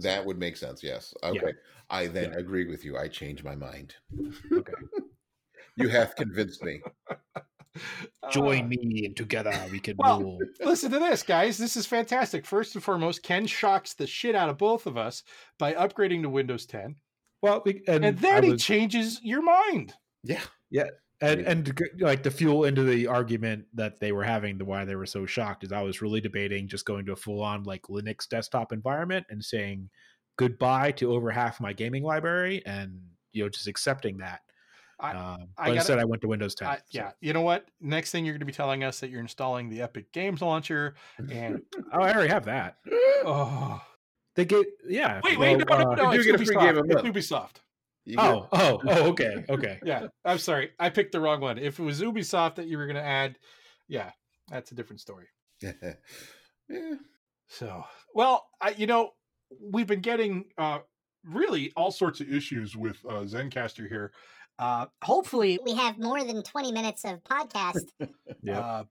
that 0.00 0.24
would 0.24 0.38
make 0.38 0.56
sense. 0.56 0.82
Yes. 0.82 1.14
Yeah. 1.22 1.28
Okay. 1.30 1.52
I 1.90 2.06
then 2.08 2.32
Yeah. 2.32 2.38
agree 2.38 2.66
with 2.66 2.84
you. 2.84 2.96
I 2.98 3.06
change 3.06 3.44
my 3.44 3.54
mind. 3.54 3.94
Okay. 4.52 4.72
You 5.76 5.88
have 5.88 6.14
convinced 6.14 6.62
me. 6.62 6.80
Join 8.32 8.64
Uh, 8.64 8.68
me 8.68 9.02
and 9.06 9.16
together 9.16 9.52
we 9.70 9.80
can 9.80 9.96
Well, 9.98 10.20
rule. 10.22 10.38
Listen 10.64 10.90
to 10.92 10.98
this, 10.98 11.22
guys. 11.22 11.58
This 11.58 11.76
is 11.76 11.86
fantastic. 11.86 12.46
First 12.46 12.74
and 12.74 12.82
foremost, 12.84 13.22
Ken 13.22 13.46
shocks 13.46 13.94
the 13.94 14.06
shit 14.06 14.34
out 14.34 14.48
of 14.48 14.58
both 14.58 14.86
of 14.86 14.96
us 14.96 15.22
by 15.58 15.74
upgrading 15.74 16.22
to 16.22 16.28
Windows 16.28 16.66
10, 16.66 16.96
Well, 17.42 17.62
we- 17.64 17.82
and, 17.86 18.04
and 18.04 18.18
I 18.18 18.20
then 18.20 18.42
he 18.44 18.50
was- 18.52 18.62
changes 18.64 19.20
your 19.22 19.42
mind. 19.42 19.94
Yeah. 20.22 20.42
and 21.20 21.40
Yeah. 21.40 21.50
and 21.50 21.66
to 21.66 21.74
like 22.00 22.22
the 22.24 22.30
fuel 22.30 22.64
into 22.64 22.82
the 22.82 23.06
argument 23.06 23.66
that 23.74 24.00
they 24.00 24.10
were 24.12 24.24
having, 24.24 24.58
the 24.58 24.64
why 24.64 24.84
they 24.84 24.96
were 24.96 25.06
so 25.06 25.26
shocked 25.26 25.62
is 25.64 25.70
I 25.72 25.82
was 25.82 26.02
really 26.02 26.20
debating 26.20 26.66
just 26.66 26.84
going 26.86 27.06
to 27.06 27.12
a 27.12 27.16
full 27.16 27.40
on 27.40 27.62
like 27.62 27.82
Linux 27.82 28.28
desktop 28.28 28.72
environment 28.72 29.26
and 29.30 29.42
saying 29.44 29.90
goodbye 30.36 30.90
to 30.92 31.12
over 31.12 31.30
half 31.30 31.60
my 31.60 31.72
gaming 31.72 32.02
library 32.02 32.62
and 32.66 33.00
you 33.32 33.42
know 33.44 33.48
just 33.48 33.68
accepting 33.68 34.18
that. 34.18 34.40
I- 35.00 35.12
um, 35.12 35.48
I 35.58 35.66
gotta- 35.66 35.76
instead, 35.76 35.98
I 35.98 36.04
went 36.04 36.22
to 36.22 36.28
Windows 36.28 36.54
10. 36.54 36.68
I, 36.68 36.76
so- 36.76 36.82
yeah, 36.90 37.12
you 37.20 37.32
know 37.32 37.42
what? 37.42 37.66
Next 37.80 38.10
thing 38.10 38.24
you're 38.24 38.34
going 38.34 38.40
to 38.40 38.46
be 38.46 38.52
telling 38.52 38.84
us 38.84 39.00
that 39.00 39.10
you're 39.10 39.20
installing 39.20 39.68
the 39.68 39.82
Epic 39.82 40.12
Games 40.12 40.40
Launcher, 40.42 40.94
and 41.30 41.62
Oh, 41.92 42.00
I 42.00 42.12
already 42.12 42.28
have 42.32 42.44
that. 42.46 42.76
oh, 43.24 43.80
They 44.36 44.44
gave 44.44 44.64
yeah. 44.88 45.20
wait, 45.24 45.38
wait, 45.38 45.64
well, 45.68 45.78
no, 45.78 45.84
no, 45.84 45.92
uh, 45.92 45.94
no, 45.94 46.12
you 46.12 46.18
it's 46.18 46.24
do 46.26 46.32
get 46.32 46.40
a 46.40 46.44
free 46.44 46.56
game 46.56 46.76
a 46.78 46.82
Ubisoft. 46.82 47.06
It's. 47.16 47.30
Ubisoft. 47.30 47.56
You 48.06 48.16
get- 48.16 48.24
Oh, 48.24 48.48
oh, 48.52 48.80
oh, 48.86 49.08
okay, 49.10 49.44
okay. 49.48 49.78
Yeah, 49.84 50.06
I'm 50.24 50.38
sorry, 50.38 50.70
I 50.78 50.90
picked 50.90 51.12
the 51.12 51.20
wrong 51.20 51.40
one. 51.40 51.58
If 51.58 51.78
it 51.78 51.82
was 51.82 52.00
Ubisoft 52.00 52.56
that 52.56 52.66
you 52.66 52.76
were 52.78 52.86
going 52.86 52.96
to 52.96 53.02
add, 53.02 53.38
yeah, 53.88 54.10
that's 54.50 54.72
a 54.72 54.74
different 54.74 55.00
story. 55.00 55.26
yeah. 55.62 56.94
So, 57.48 57.84
well, 58.14 58.46
I, 58.60 58.70
you 58.70 58.86
know, 58.86 59.10
we've 59.60 59.86
been 59.86 60.00
getting 60.00 60.46
uh, 60.58 60.78
really 61.24 61.72
all 61.76 61.90
sorts 61.90 62.20
of 62.20 62.32
issues 62.32 62.76
with 62.76 62.96
uh, 63.08 63.22
Zencastr 63.22 63.88
here. 63.88 64.12
Uh, 64.58 64.86
hopefully, 65.02 65.58
we 65.64 65.74
have 65.74 65.98
more 65.98 66.22
than 66.24 66.42
20 66.42 66.72
minutes 66.72 67.04
of 67.04 67.22
podcast. 67.24 67.84
Yeah. 68.42 68.58
uh, 68.60 68.84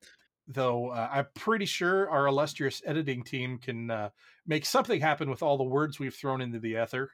though 0.47 0.89
uh, 0.89 1.09
I'm 1.11 1.27
pretty 1.35 1.65
sure 1.65 2.09
our 2.09 2.25
illustrious 2.27 2.81
editing 2.85 3.23
team 3.23 3.59
can 3.59 3.91
uh, 3.91 4.09
make 4.47 4.65
something 4.65 4.99
happen 4.99 5.29
with 5.29 5.43
all 5.43 5.57
the 5.57 5.63
words 5.63 5.99
we've 5.99 6.13
thrown 6.15 6.41
into 6.41 6.59
the 6.59 6.81
ether. 6.81 7.11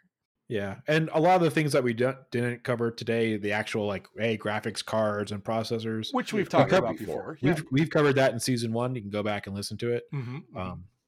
Yeah, 0.48 0.78
and 0.88 1.10
a 1.14 1.20
lot 1.20 1.36
of 1.36 1.42
the 1.42 1.52
things 1.52 1.74
that 1.74 1.84
we 1.84 1.94
don't, 1.94 2.18
didn't 2.32 2.64
cover 2.64 2.90
today, 2.92 3.38
the 3.38 3.52
actual 3.52 3.86
like 3.86 4.08
hey 4.18 4.36
graphics 4.38 4.84
cards 4.84 5.32
and 5.32 5.44
processors, 5.44 6.08
which 6.12 6.34
we've 6.34 6.46
We've 6.46 6.50
talked 6.50 6.72
about 6.72 6.98
before. 6.98 7.36
before. 7.36 7.38
Yeah. 7.42 7.54
we've 7.56 7.66
we've 7.72 7.90
covered 7.92 8.16
that 8.16 8.34
in 8.34 8.40
season 8.40 8.72
one. 8.74 8.96
You 8.96 9.02
can 9.02 9.12
go 9.12 9.22
back 9.22 9.46
and 9.48 9.56
listen 9.56 9.78
to 9.78 9.92
it. 9.94 10.04
Mhm, 10.14 10.44
mhm. 10.56 10.60
Um, 10.60 10.84
This 10.86 10.99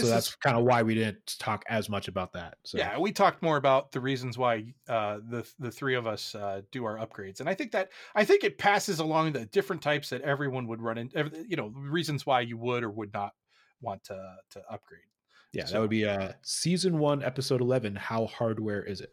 so 0.00 0.06
that's 0.06 0.28
is- 0.28 0.34
kind 0.36 0.56
of 0.56 0.64
why 0.64 0.82
we 0.82 0.94
didn't 0.94 1.36
talk 1.38 1.64
as 1.68 1.88
much 1.88 2.08
about 2.08 2.32
that. 2.32 2.56
So 2.64 2.78
yeah, 2.78 2.98
we 2.98 3.12
talked 3.12 3.42
more 3.42 3.56
about 3.56 3.92
the 3.92 4.00
reasons 4.00 4.38
why 4.38 4.72
uh, 4.88 5.18
the 5.28 5.46
the 5.58 5.70
three 5.70 5.94
of 5.94 6.06
us 6.06 6.34
uh, 6.34 6.62
do 6.70 6.84
our 6.84 6.96
upgrades, 6.98 7.40
and 7.40 7.48
I 7.48 7.54
think 7.54 7.72
that 7.72 7.90
I 8.14 8.24
think 8.24 8.44
it 8.44 8.58
passes 8.58 8.98
along 8.98 9.32
the 9.32 9.46
different 9.46 9.82
types 9.82 10.10
that 10.10 10.22
everyone 10.22 10.66
would 10.68 10.80
run 10.82 10.98
in. 10.98 11.10
ev- 11.14 11.34
You 11.46 11.56
know, 11.56 11.68
reasons 11.68 12.24
why 12.24 12.40
you 12.40 12.56
would 12.58 12.82
or 12.84 12.90
would 12.90 13.12
not 13.12 13.32
want 13.80 14.04
to 14.04 14.36
to 14.50 14.60
upgrade. 14.70 15.00
yeah, 15.52 15.64
that 15.64 15.80
would 15.80 15.90
be 15.90 16.06
uh 16.06 16.32
season 16.42 16.98
one, 16.98 17.22
episode 17.22 17.60
eleven. 17.60 17.94
How 17.96 18.26
hardware 18.26 18.82
is 18.82 19.00
it? 19.00 19.12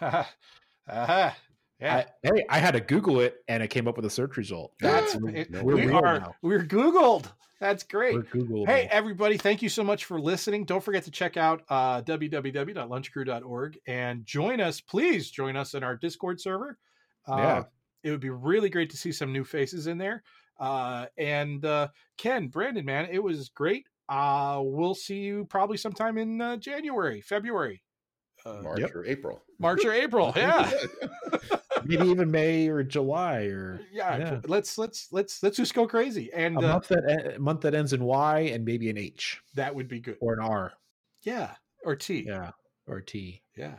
Aha. 0.00 1.36
Yeah. 1.80 1.96
I, 1.96 2.06
hey, 2.22 2.44
I 2.48 2.58
had 2.60 2.70
to 2.74 2.80
Google 2.80 3.20
it, 3.20 3.38
and 3.48 3.60
it 3.62 3.68
came 3.68 3.88
up 3.88 3.96
with 3.96 4.04
a 4.06 4.10
search 4.10 4.36
result. 4.36 4.72
That's 4.78 5.16
We're- 5.16 5.40
it, 5.40 5.50
we're 5.62 5.74
we 5.74 5.90
are 5.90 6.20
now. 6.20 6.34
we're 6.40 6.62
Googled. 6.64 7.26
That's 7.64 7.82
great. 7.82 8.14
Hey, 8.66 8.86
everybody, 8.90 9.38
thank 9.38 9.62
you 9.62 9.70
so 9.70 9.82
much 9.82 10.04
for 10.04 10.20
listening. 10.20 10.66
Don't 10.66 10.84
forget 10.84 11.02
to 11.04 11.10
check 11.10 11.38
out 11.38 11.62
uh, 11.70 12.02
www.lunchcrew.org 12.02 13.78
and 13.86 14.26
join 14.26 14.60
us. 14.60 14.82
Please 14.82 15.30
join 15.30 15.56
us 15.56 15.72
in 15.72 15.82
our 15.82 15.96
Discord 15.96 16.38
server. 16.42 16.76
Uh, 17.26 17.36
Yeah. 17.38 17.62
It 18.02 18.10
would 18.10 18.20
be 18.20 18.28
really 18.28 18.68
great 18.68 18.90
to 18.90 18.98
see 18.98 19.12
some 19.12 19.32
new 19.32 19.44
faces 19.44 19.86
in 19.86 19.96
there. 19.96 20.22
Uh, 20.60 21.06
and 21.16 21.64
uh, 21.64 21.88
Ken, 22.18 22.48
Brandon, 22.48 22.84
man, 22.84 23.08
it 23.10 23.22
was 23.22 23.48
great. 23.48 23.86
Uh, 24.10 24.60
we'll 24.62 24.94
see 24.94 25.20
you 25.20 25.46
probably 25.46 25.78
sometime 25.78 26.18
in 26.18 26.38
uh, 26.42 26.58
January, 26.58 27.22
February, 27.22 27.82
uh, 28.44 28.60
March 28.62 28.80
Yep. 28.80 28.94
or 28.94 29.06
April. 29.06 29.42
March 29.58 29.86
or 29.86 29.92
April. 29.94 30.34
Yeah. 30.36 30.70
maybe 31.86 32.06
even 32.08 32.30
May 32.30 32.68
or 32.68 32.82
July 32.82 33.44
or 33.44 33.80
yeah. 33.92 34.16
Yeah. 34.18 34.40
Let's 34.46 34.78
let's 34.78 35.08
let's 35.12 35.42
let's 35.42 35.56
just 35.56 35.74
go 35.74 35.86
crazy. 35.86 36.30
And 36.32 36.56
a 36.56 36.58
uh, 36.58 36.62
month 36.72 36.88
that 36.88 37.40
month 37.40 37.60
that 37.62 37.74
ends 37.74 37.92
in 37.92 38.02
Y 38.04 38.40
and 38.52 38.64
maybe 38.64 38.90
an 38.90 38.98
H 38.98 39.40
that 39.54 39.74
would 39.74 39.88
be 39.88 40.00
good. 40.00 40.16
or 40.20 40.34
an 40.34 40.40
R. 40.40 40.72
Yeah. 41.22 41.54
Or 41.84 41.94
T. 41.96 42.24
Yeah, 42.26 42.52
or 42.86 43.00
T. 43.02 43.42
Yeah. 43.56 43.78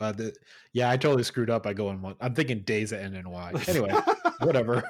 Uh, 0.00 0.12
the, 0.12 0.34
yeah, 0.72 0.90
I 0.90 0.96
totally 0.96 1.22
screwed 1.22 1.50
up 1.50 1.62
by 1.62 1.72
going 1.74 2.00
one. 2.02 2.16
I'm 2.20 2.34
thinking 2.34 2.60
days 2.60 2.90
that 2.90 3.02
end 3.02 3.16
in 3.16 3.28
Y. 3.30 3.52
Anyway, 3.68 3.92
whatever. 4.40 4.82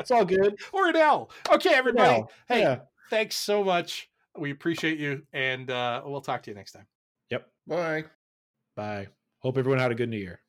It's 0.00 0.10
all 0.10 0.24
good. 0.24 0.56
or 0.72 0.88
an 0.88 0.96
L. 0.96 1.30
Okay, 1.52 1.74
everybody. 1.74 2.08
Well, 2.20 2.30
Hey, 2.48 2.60
yeah. 2.60 2.78
thanks 3.10 3.36
so 3.36 3.62
much. 3.64 4.08
We 4.38 4.50
appreciate 4.52 4.98
you, 4.98 5.22
and 5.32 5.70
uh, 5.70 6.02
we'll 6.04 6.20
talk 6.20 6.42
to 6.44 6.50
you 6.50 6.54
next 6.54 6.72
time. 6.72 6.86
Yep. 7.30 7.46
Bye. 7.66 8.04
Bye. 8.76 9.08
Hope 9.40 9.58
everyone 9.58 9.80
had 9.80 9.92
a 9.92 9.94
good 9.94 10.08
New 10.08 10.18
Year. 10.18 10.40